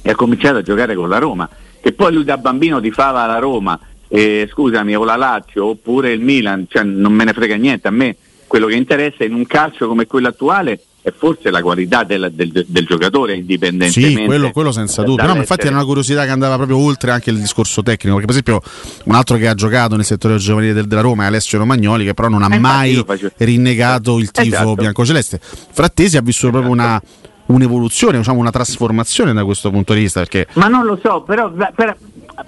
e 0.00 0.10
ha 0.10 0.14
cominciato 0.14 0.56
a 0.56 0.62
giocare 0.62 0.94
con 0.94 1.10
la 1.10 1.18
Roma, 1.18 1.46
che 1.78 1.92
poi 1.92 2.14
lui 2.14 2.24
da 2.24 2.38
bambino 2.38 2.80
tifava 2.80 3.26
la 3.26 3.38
Roma, 3.38 3.78
eh, 4.08 4.48
scusami, 4.50 4.94
o 4.96 5.04
la 5.04 5.16
Lazio 5.16 5.66
oppure 5.66 6.12
il 6.12 6.20
Milan, 6.20 6.66
cioè 6.68 6.82
non 6.82 7.12
me 7.12 7.24
ne 7.24 7.32
frega 7.32 7.56
niente, 7.56 7.88
a 7.88 7.90
me 7.92 8.16
quello 8.46 8.66
che 8.66 8.74
interessa 8.74 9.24
in 9.24 9.34
un 9.34 9.46
calcio 9.46 9.86
come 9.88 10.06
quello 10.06 10.28
attuale 10.28 10.80
è 11.00 11.12
forse 11.16 11.50
la 11.50 11.62
qualità 11.62 12.02
del, 12.04 12.30
del- 12.32 12.64
del 12.66 12.84
giocatore 12.86 13.34
indipendentemente. 13.36 14.20
Sì, 14.20 14.26
quello, 14.26 14.50
quello 14.50 14.72
senza 14.72 15.02
dubbio. 15.02 15.24
No, 15.26 15.34
ma 15.34 15.38
infatti 15.40 15.66
era 15.66 15.76
una 15.76 15.84
curiosità 15.84 16.24
che 16.24 16.30
andava 16.30 16.56
proprio 16.56 16.76
oltre 16.78 17.10
anche 17.12 17.30
il 17.30 17.38
discorso 17.38 17.82
tecnico. 17.82 18.16
Perché, 18.16 18.32
per 18.32 18.42
esempio, 18.42 19.02
un 19.04 19.14
altro 19.14 19.36
che 19.36 19.48
ha 19.48 19.54
giocato 19.54 19.96
nel 19.96 20.04
settore 20.04 20.36
giovanile 20.36 20.72
del- 20.72 20.86
della 20.86 21.00
Roma 21.00 21.24
è 21.24 21.26
Alessio 21.26 21.58
Romagnoli, 21.58 22.04
che 22.04 22.14
però 22.14 22.28
non 22.28 22.42
ha 22.42 22.54
Eh, 22.54 22.58
mai 22.58 23.02
faccio- 23.06 23.30
rinnegato 23.36 24.18
il 24.18 24.30
tifo 24.30 24.46
Esatto. 24.54 24.74
biancoceleste. 24.74 25.40
Frattesi 25.42 26.16
ha 26.16 26.20
vissuto 26.20 26.50
proprio 26.52 26.72
una, 26.72 27.00
un'evoluzione, 27.46 28.18
diciamo, 28.18 28.40
una 28.40 28.50
trasformazione 28.50 29.32
da 29.32 29.44
questo 29.44 29.70
punto 29.70 29.94
di 29.94 30.00
vista. 30.00 30.20
Perché 30.20 30.46
Ma 30.54 30.66
non 30.68 30.84
lo 30.84 30.98
so, 31.02 31.22
però 31.22 31.50
per- 31.50 31.96
ah, 32.34 32.46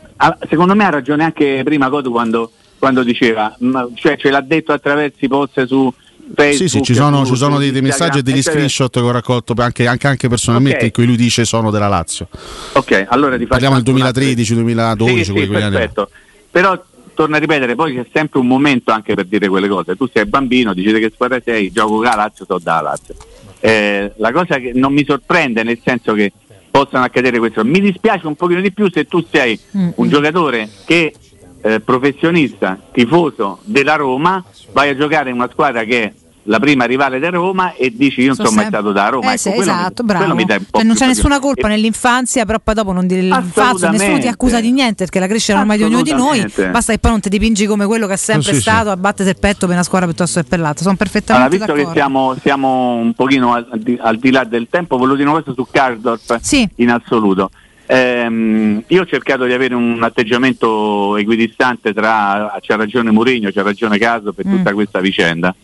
secondo 0.49 0.75
me 0.75 0.85
ha 0.85 0.91
ragione 0.91 1.25
anche 1.25 1.63
prima 1.65 1.89
Cotu 1.89 2.11
quando, 2.11 2.53
quando 2.79 3.03
diceva, 3.03 3.57
cioè 3.95 4.17
ce 4.17 4.31
l'ha 4.31 4.41
detto 4.41 4.73
attraverso 4.73 5.17
i 5.25 5.29
post 5.29 5.65
su 5.65 5.93
Facebook. 6.35 6.57
sì, 6.57 6.69
sì, 6.69 6.83
ci 6.83 6.95
sono, 6.95 7.25
ci 7.25 7.37
sono 7.37 7.59
dei, 7.59 7.71
dei 7.73 7.83
messaggi 7.83 8.19
e 8.19 8.23
degli 8.23 8.43
screenshot 8.43 8.93
che 8.93 9.01
ho 9.01 9.11
raccolto 9.11 9.55
anche, 9.59 9.87
anche- 9.87 10.07
anche 10.07 10.29
personalmente 10.29 10.79
Ok. 10.79 10.85
in 10.85 10.91
cui 10.93 11.07
lui 11.07 11.17
dice 11.17 11.45
sono 11.45 11.71
della 11.71 11.89
Lazio. 11.89 12.29
Ok, 12.73 13.07
allora 13.09 13.37
ti 13.37 13.47
Parliamo 13.47 13.75
del 13.77 13.85
anche 13.87 14.01
un 14.01 14.07
altro- 14.07 14.23
2013, 14.23 14.55
2012, 14.55 15.25
Sì, 15.25 15.33
sì, 15.41 15.47
perfetto. 15.49 16.11
Però 16.51 16.85
torno 17.15 17.37
a 17.37 17.39
ripetere, 17.39 17.75
poi 17.75 17.95
c'è 17.95 18.07
sempre 18.13 18.39
un 18.41 18.47
momento 18.47 18.93
anche 18.93 19.15
per 19.15 19.25
dire 19.27 19.49
quelle 19.49 19.69
cose. 19.69 19.97
Tu 19.97 20.09
sei 20.13 20.25
bambino, 20.27 20.73
dici 20.73 20.93
che 20.93 21.11
squadra 21.13 21.41
sei, 21.45 21.71
gioco 21.73 22.03
la 22.03 22.15
Lazio, 22.15 22.45
so 22.47 22.59
da 22.63 22.81
Lazio. 22.81 23.15
Eh, 23.59 24.13
la 24.17 24.33
cosa 24.33 24.59
che 24.59 24.73
non 24.75 24.93
mi 24.93 25.05
sorprende 25.05 25.63
nel 25.63 25.79
senso 25.85 26.15
che 26.15 26.33
possano 26.71 27.05
accadere 27.05 27.39
questo, 27.39 27.65
mi 27.65 27.81
dispiace 27.81 28.27
un 28.27 28.37
pochino 28.37 28.61
di 28.61 28.73
più 28.73 28.91
se 28.91 29.07
tu 29.07 29.25
sei 29.31 29.59
Mm, 29.77 29.91
un 29.97 30.09
giocatore 30.09 30.69
che 30.85 31.15
eh, 31.63 31.81
professionista, 31.81 32.79
tifoso 32.93 33.59
della 33.65 33.95
Roma, 33.97 34.43
vai 34.73 34.89
a 34.91 34.97
giocare 34.97 35.31
in 35.31 35.37
una 35.37 35.49
squadra 35.51 35.85
che 35.85 36.13
la 36.44 36.59
prima 36.59 36.85
rivale 36.87 37.18
della 37.18 37.37
Roma 37.37 37.74
e 37.74 37.92
dici 37.94 38.22
io 38.22 38.35
So 38.35 38.42
insomma 38.42 38.61
è 38.61 38.62
sempre- 38.64 38.79
stato 38.81 38.92
da 38.92 39.09
Roma. 39.09 39.24
Eh, 39.26 39.29
Ecco, 39.35 39.37
sì, 39.38 39.50
quello 39.50 39.72
mi- 39.72 39.79
esatto, 39.79 40.05
quello 40.05 40.18
bravo. 40.20 40.35
mi 40.35 40.42
un 40.42 40.48
po' 40.70 40.79
Cioè, 40.79 40.83
non 40.87 40.94
c'è 40.96 41.07
nessuna 41.07 41.38
colpa 41.38 41.68
nell'infanzia, 41.68 42.44
però 42.46 42.59
poi 42.62 42.74
dopo 42.74 42.92
non 42.92 43.07
dire 43.07 43.20
l'infanzia, 43.22 43.90
nessuno 43.90 44.18
ti 44.18 44.26
accusa 44.26 44.61
di 44.61 44.70
niente 44.72 45.05
perché 45.05 45.18
la 45.20 45.26
crescita 45.26 45.59
è 45.59 45.61
ormai 45.61 45.76
di 45.76 45.83
ognuno 45.85 46.03
di 46.03 46.12
noi. 46.12 46.44
Basta 46.70 46.92
che 46.92 46.98
poi 46.98 47.11
non 47.11 47.20
ti 47.20 47.29
dipingi 47.29 47.66
come 47.66 47.87
quello 47.87 48.07
che 48.07 48.14
è 48.14 48.16
sempre 48.16 48.50
Sì, 48.50 48.55
sì. 48.55 48.61
stato 48.62 48.90
a 48.90 48.96
battere 48.96 49.31
il 49.31 49.37
petto 49.38 49.66
per 49.66 49.74
una 49.74 49.85
squadra 49.85 50.07
piuttosto 50.09 50.40
che 50.40 50.46
per 50.48 50.59
l'altra. 50.61 50.83
Sono 50.83 50.96
Allora, 50.98 51.11
perfettamente 51.11 51.57
visto 51.57 51.72
che 51.72 51.79
d'accordo. 51.79 51.98
siamo, 51.98 52.37
siamo 52.40 52.94
un 52.94 53.12
pochino 53.14 53.53
al 53.55 53.66
di, 53.79 53.98
al 54.00 54.16
di 54.16 54.31
là 54.31 54.44
del 54.44 54.66
tempo, 54.70 54.96
volevo 54.96 55.16
dire 55.16 55.29
una 55.29 55.40
cosa 55.42 55.53
su 55.55 55.66
Karsdorp 55.70 56.38
Sì. 56.40 56.68
in 56.76 56.90
assoluto. 56.90 57.50
Ehm, 57.87 58.83
io 58.87 59.03
ho 59.03 59.07
cercato 59.07 59.44
di 59.44 59.53
avere 59.53 59.74
un 59.74 60.00
atteggiamento 60.03 61.16
equidistante 61.16 61.92
tra 61.92 62.57
c'ha 62.61 62.76
ragione 62.76 63.11
Mourinho, 63.11 63.50
c'ha 63.53 63.62
ragione 63.62 63.98
Caso 63.98 64.33
per 64.33 64.46
Mm. 64.46 64.57
tutta 64.57 64.72
questa 64.72 65.00
vicenda 65.00 65.55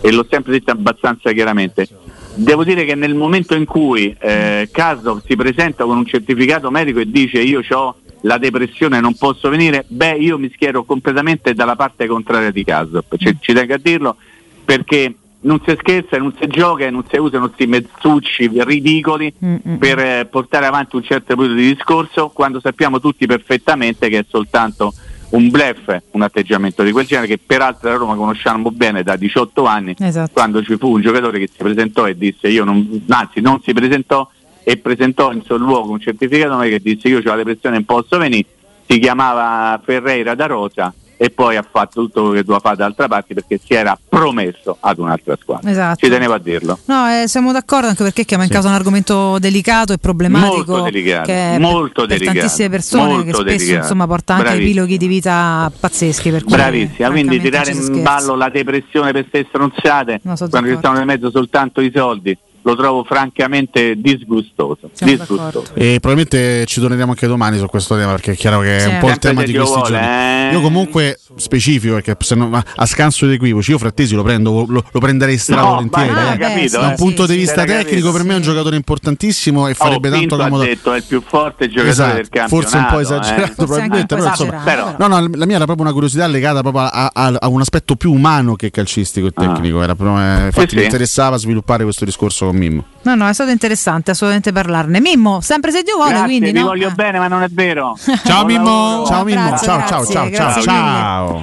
e 0.00 0.12
l'ho 0.12 0.26
sempre 0.28 0.52
detto 0.52 0.70
abbastanza 0.70 1.32
chiaramente. 1.32 1.88
Devo 2.34 2.64
dire 2.64 2.84
che 2.84 2.94
nel 2.94 3.14
momento 3.14 3.54
in 3.54 3.64
cui 3.64 4.14
eh, 4.18 4.68
Caso 4.70 5.22
si 5.26 5.36
presenta 5.36 5.84
con 5.84 5.96
un 5.96 6.06
certificato 6.06 6.70
medico 6.70 7.00
e 7.00 7.10
dice 7.10 7.40
io 7.40 7.62
ho 7.68 7.96
la 8.22 8.38
depressione 8.38 9.00
non 9.00 9.14
posso 9.14 9.48
venire, 9.48 9.84
beh 9.86 10.16
io 10.16 10.38
mi 10.38 10.50
schiero 10.52 10.84
completamente 10.84 11.54
dalla 11.54 11.76
parte 11.76 12.06
contraria 12.06 12.50
di 12.50 12.64
Caso, 12.64 13.04
ci, 13.16 13.36
ci 13.40 13.52
tengo 13.52 13.74
a 13.74 13.78
dirlo 13.78 14.16
perché 14.64 15.14
non 15.40 15.60
si 15.64 15.76
scherza, 15.78 16.16
non 16.18 16.34
si 16.38 16.46
gioca 16.48 16.90
non 16.90 17.04
si 17.08 17.16
usano 17.18 17.46
questi 17.46 17.66
mezzucci 17.66 18.50
ridicoli 18.52 19.32
Mm, 19.44 19.56
mm. 19.68 19.74
per 19.76 19.98
eh, 19.98 20.26
portare 20.28 20.66
avanti 20.66 20.96
un 20.96 21.02
certo 21.04 21.36
periodo 21.36 21.54
di 21.60 21.74
discorso 21.74 22.30
quando 22.30 22.58
sappiamo 22.58 22.98
tutti 23.00 23.26
perfettamente 23.26 24.08
che 24.08 24.18
è 24.20 24.24
soltanto 24.28 24.92
un 25.36 25.50
blef, 25.50 26.00
un 26.12 26.22
atteggiamento 26.22 26.82
di 26.82 26.92
quel 26.92 27.06
genere 27.06 27.26
che 27.26 27.38
peraltro 27.38 27.90
la 27.90 27.96
Roma 27.96 28.14
conosciamo 28.14 28.70
bene 28.70 29.02
da 29.02 29.16
18 29.16 29.64
anni 29.66 29.94
Esatto. 29.98 30.30
quando 30.32 30.62
ci 30.62 30.76
fu 30.76 30.92
un 30.94 31.02
giocatore 31.02 31.38
che 31.38 31.48
si 31.48 31.58
presentò 31.62 32.06
e 32.08 32.16
disse 32.16 32.48
io 32.48 32.64
non, 32.64 33.04
anzi 33.08 33.40
non 33.40 33.60
si 33.62 33.72
presentò 33.72 34.28
e 34.64 34.78
presentò 34.78 35.32
in 35.32 35.42
suo 35.42 35.56
luogo 35.56 35.92
un 35.92 36.00
certificato 36.00 36.58
che 36.58 36.80
disse 36.80 37.08
io 37.08 37.18
ho 37.18 37.22
la 37.22 37.36
depressione 37.36 37.76
non 37.76 37.84
posso 37.84 38.18
venire 38.18 38.46
si 38.86 38.98
chiamava 38.98 39.80
Ferreira 39.84 40.34
da 40.34 40.46
Rosa 40.46 40.92
e 41.18 41.30
poi 41.30 41.56
ha 41.56 41.66
fatto 41.68 42.02
tutto 42.02 42.20
quello 42.20 42.34
che 42.36 42.40
doveva 42.42 42.60
fare 42.60 42.76
d'altra 42.76 43.08
parte 43.08 43.32
perché 43.34 43.58
si 43.64 43.72
era 43.74 43.98
promesso 44.08 44.76
ad 44.80 44.98
un'altra 44.98 45.36
squadra 45.40 45.70
Esatto. 45.70 46.04
ci 46.04 46.10
tenevo 46.10 46.34
a 46.34 46.38
dirlo 46.38 46.78
No, 46.84 47.06
eh, 47.08 47.26
siamo 47.26 47.52
d'accordo 47.52 47.86
anche 47.88 48.02
perché 48.02 48.24
chiama 48.24 48.44
in 48.44 48.50
causa 48.50 48.68
un 48.68 48.74
argomento 48.74 49.38
delicato 49.38 49.92
e 49.92 49.98
problematico 49.98 50.54
Molto 50.72 50.82
delicato, 50.82 51.24
che 51.26 51.54
è 51.54 51.58
molto 51.58 52.00
per, 52.06 52.08
per 52.08 52.18
delicato, 52.18 52.38
tantissime 52.38 52.68
persone 52.68 53.02
molto 53.12 53.24
che 53.24 53.30
spesso 53.32 53.42
delicato. 53.44 53.78
insomma 53.80 54.06
porta 54.06 54.32
anche 54.34 54.44
Bravissimo. 54.44 54.68
epiloghi 54.70 54.96
di 54.98 55.06
vita 55.06 55.72
pazzeschi 55.80 56.30
per 56.30 56.44
cui 56.44 56.54
Bravissima, 56.56 57.08
quindi 57.10 57.40
tirare 57.40 57.70
in 57.72 58.02
ballo 58.02 58.34
la 58.34 58.48
depressione 58.50 59.12
per 59.12 59.24
ste 59.28 59.46
stronzate 59.48 60.20
No, 60.22 60.36
sono 60.36 60.50
quando 60.50 60.70
ci 60.70 60.76
stanno 60.76 60.96
nel 60.98 61.06
mezzo 61.06 61.30
soltanto 61.30 61.80
i 61.80 61.90
soldi 61.94 62.36
lo 62.66 62.74
trovo 62.74 63.04
francamente 63.04 63.94
disgustoso. 63.96 64.90
disgustoso. 64.98 65.62
E 65.74 65.98
probabilmente 66.00 66.66
ci 66.66 66.80
torneremo 66.80 67.10
anche 67.12 67.28
domani 67.28 67.58
su 67.58 67.66
questo 67.66 67.96
tema 67.96 68.10
perché 68.10 68.32
è 68.32 68.36
chiaro 68.36 68.58
che 68.60 68.78
è 68.78 68.86
un 68.86 68.98
po' 68.98 69.08
il 69.08 69.18
tema 69.18 69.44
di 69.44 69.52
questi 69.54 69.72
vuole, 69.72 69.90
giorni. 69.90 70.06
eh. 70.06 70.50
Io 70.52 70.60
comunque 70.60 71.18
specifico 71.36 71.94
perché 71.94 72.16
se 72.18 72.34
no- 72.34 72.50
a 72.74 72.86
scanso 72.86 73.26
di 73.26 73.34
equivoci, 73.34 73.70
io 73.70 73.78
Frattesi 73.78 74.16
lo 74.16 74.24
prendo, 74.24 74.64
lo, 74.68 74.82
lo 74.90 74.98
prenderei 75.00 75.38
stravolentieri. 75.38 76.10
ma 76.10 76.34
eh. 76.34 76.38
capito, 76.38 76.80
da 76.80 76.86
un 76.86 76.92
eh? 76.92 76.96
punto 76.96 77.22
Sì, 77.22 77.28
di 77.28 77.32
sì, 77.34 77.38
vista 77.44 77.60
sì. 77.60 77.66
tecnico 77.68 78.10
per 78.10 78.24
me 78.24 78.32
è 78.32 78.36
un 78.36 78.42
giocatore 78.42 78.74
importantissimo 78.74 79.68
e 79.68 79.74
farebbe 79.74 80.08
Oh, 80.08 80.12
tanto 80.12 80.34
ha 80.34 80.38
comodo. 80.38 80.62
detto 80.64 80.92
è 80.92 80.96
il 80.96 81.04
più 81.04 81.22
forte 81.24 81.66
giocatore 81.68 81.90
Esatto, 81.90 82.14
del 82.16 82.28
campionato. 82.28 82.56
forse 82.56 82.76
un 82.78 82.86
po' 82.90 82.98
esagerato 82.98 83.62
eh. 83.62 83.64
probabilmente, 83.64 84.14
però, 84.16 84.26
insomma, 84.28 84.62
Però- 84.64 84.94
no, 84.98 85.06
no, 85.06 85.28
la 85.34 85.46
mia 85.46 85.54
era 85.56 85.64
proprio 85.66 85.84
una 85.84 85.92
curiosità 85.94 86.26
legata 86.26 86.62
proprio 86.62 86.82
a, 86.82 87.10
a- 87.14 87.36
a 87.38 87.46
un 87.48 87.60
aspetto 87.60 87.94
più 87.94 88.12
umano 88.12 88.56
che 88.56 88.70
calcistico 88.72 89.28
e 89.28 89.30
tecnico. 89.30 89.82
Era 89.82 89.94
proprio, 89.94 90.18
eh, 90.20 90.46
infatti 90.46 90.70
Sì, 90.70 90.74
mi 90.74 90.80
sì. 90.80 90.86
interessava 90.86 91.36
sviluppare 91.36 91.84
questo 91.84 92.04
discorso 92.04 92.46
con 92.46 92.55
Mimmo. 92.56 92.84
No, 93.02 93.14
no, 93.14 93.28
è 93.28 93.32
stato 93.32 93.50
interessante 93.50 94.10
assolutamente 94.10 94.52
parlarne. 94.52 95.00
Mimmo, 95.00 95.40
sempre 95.40 95.70
se 95.70 95.82
Dio 95.82 95.94
vuole, 95.96 96.10
Grazie, 96.10 96.26
quindi 96.26 96.52
no? 96.52 96.64
voglio 96.66 96.90
bene, 96.90 97.18
ma 97.18 97.28
non 97.28 97.42
è 97.42 97.48
vero. 97.50 97.96
Ciao 98.24 98.44
Mimmo. 98.44 99.04
Ciao 99.06 99.24
Mimmo, 99.24 99.56
ciao 99.58 99.86
ciao 99.86 100.04
ciao 100.04 100.30
ciao 100.30 100.62
ciao. 100.62 101.40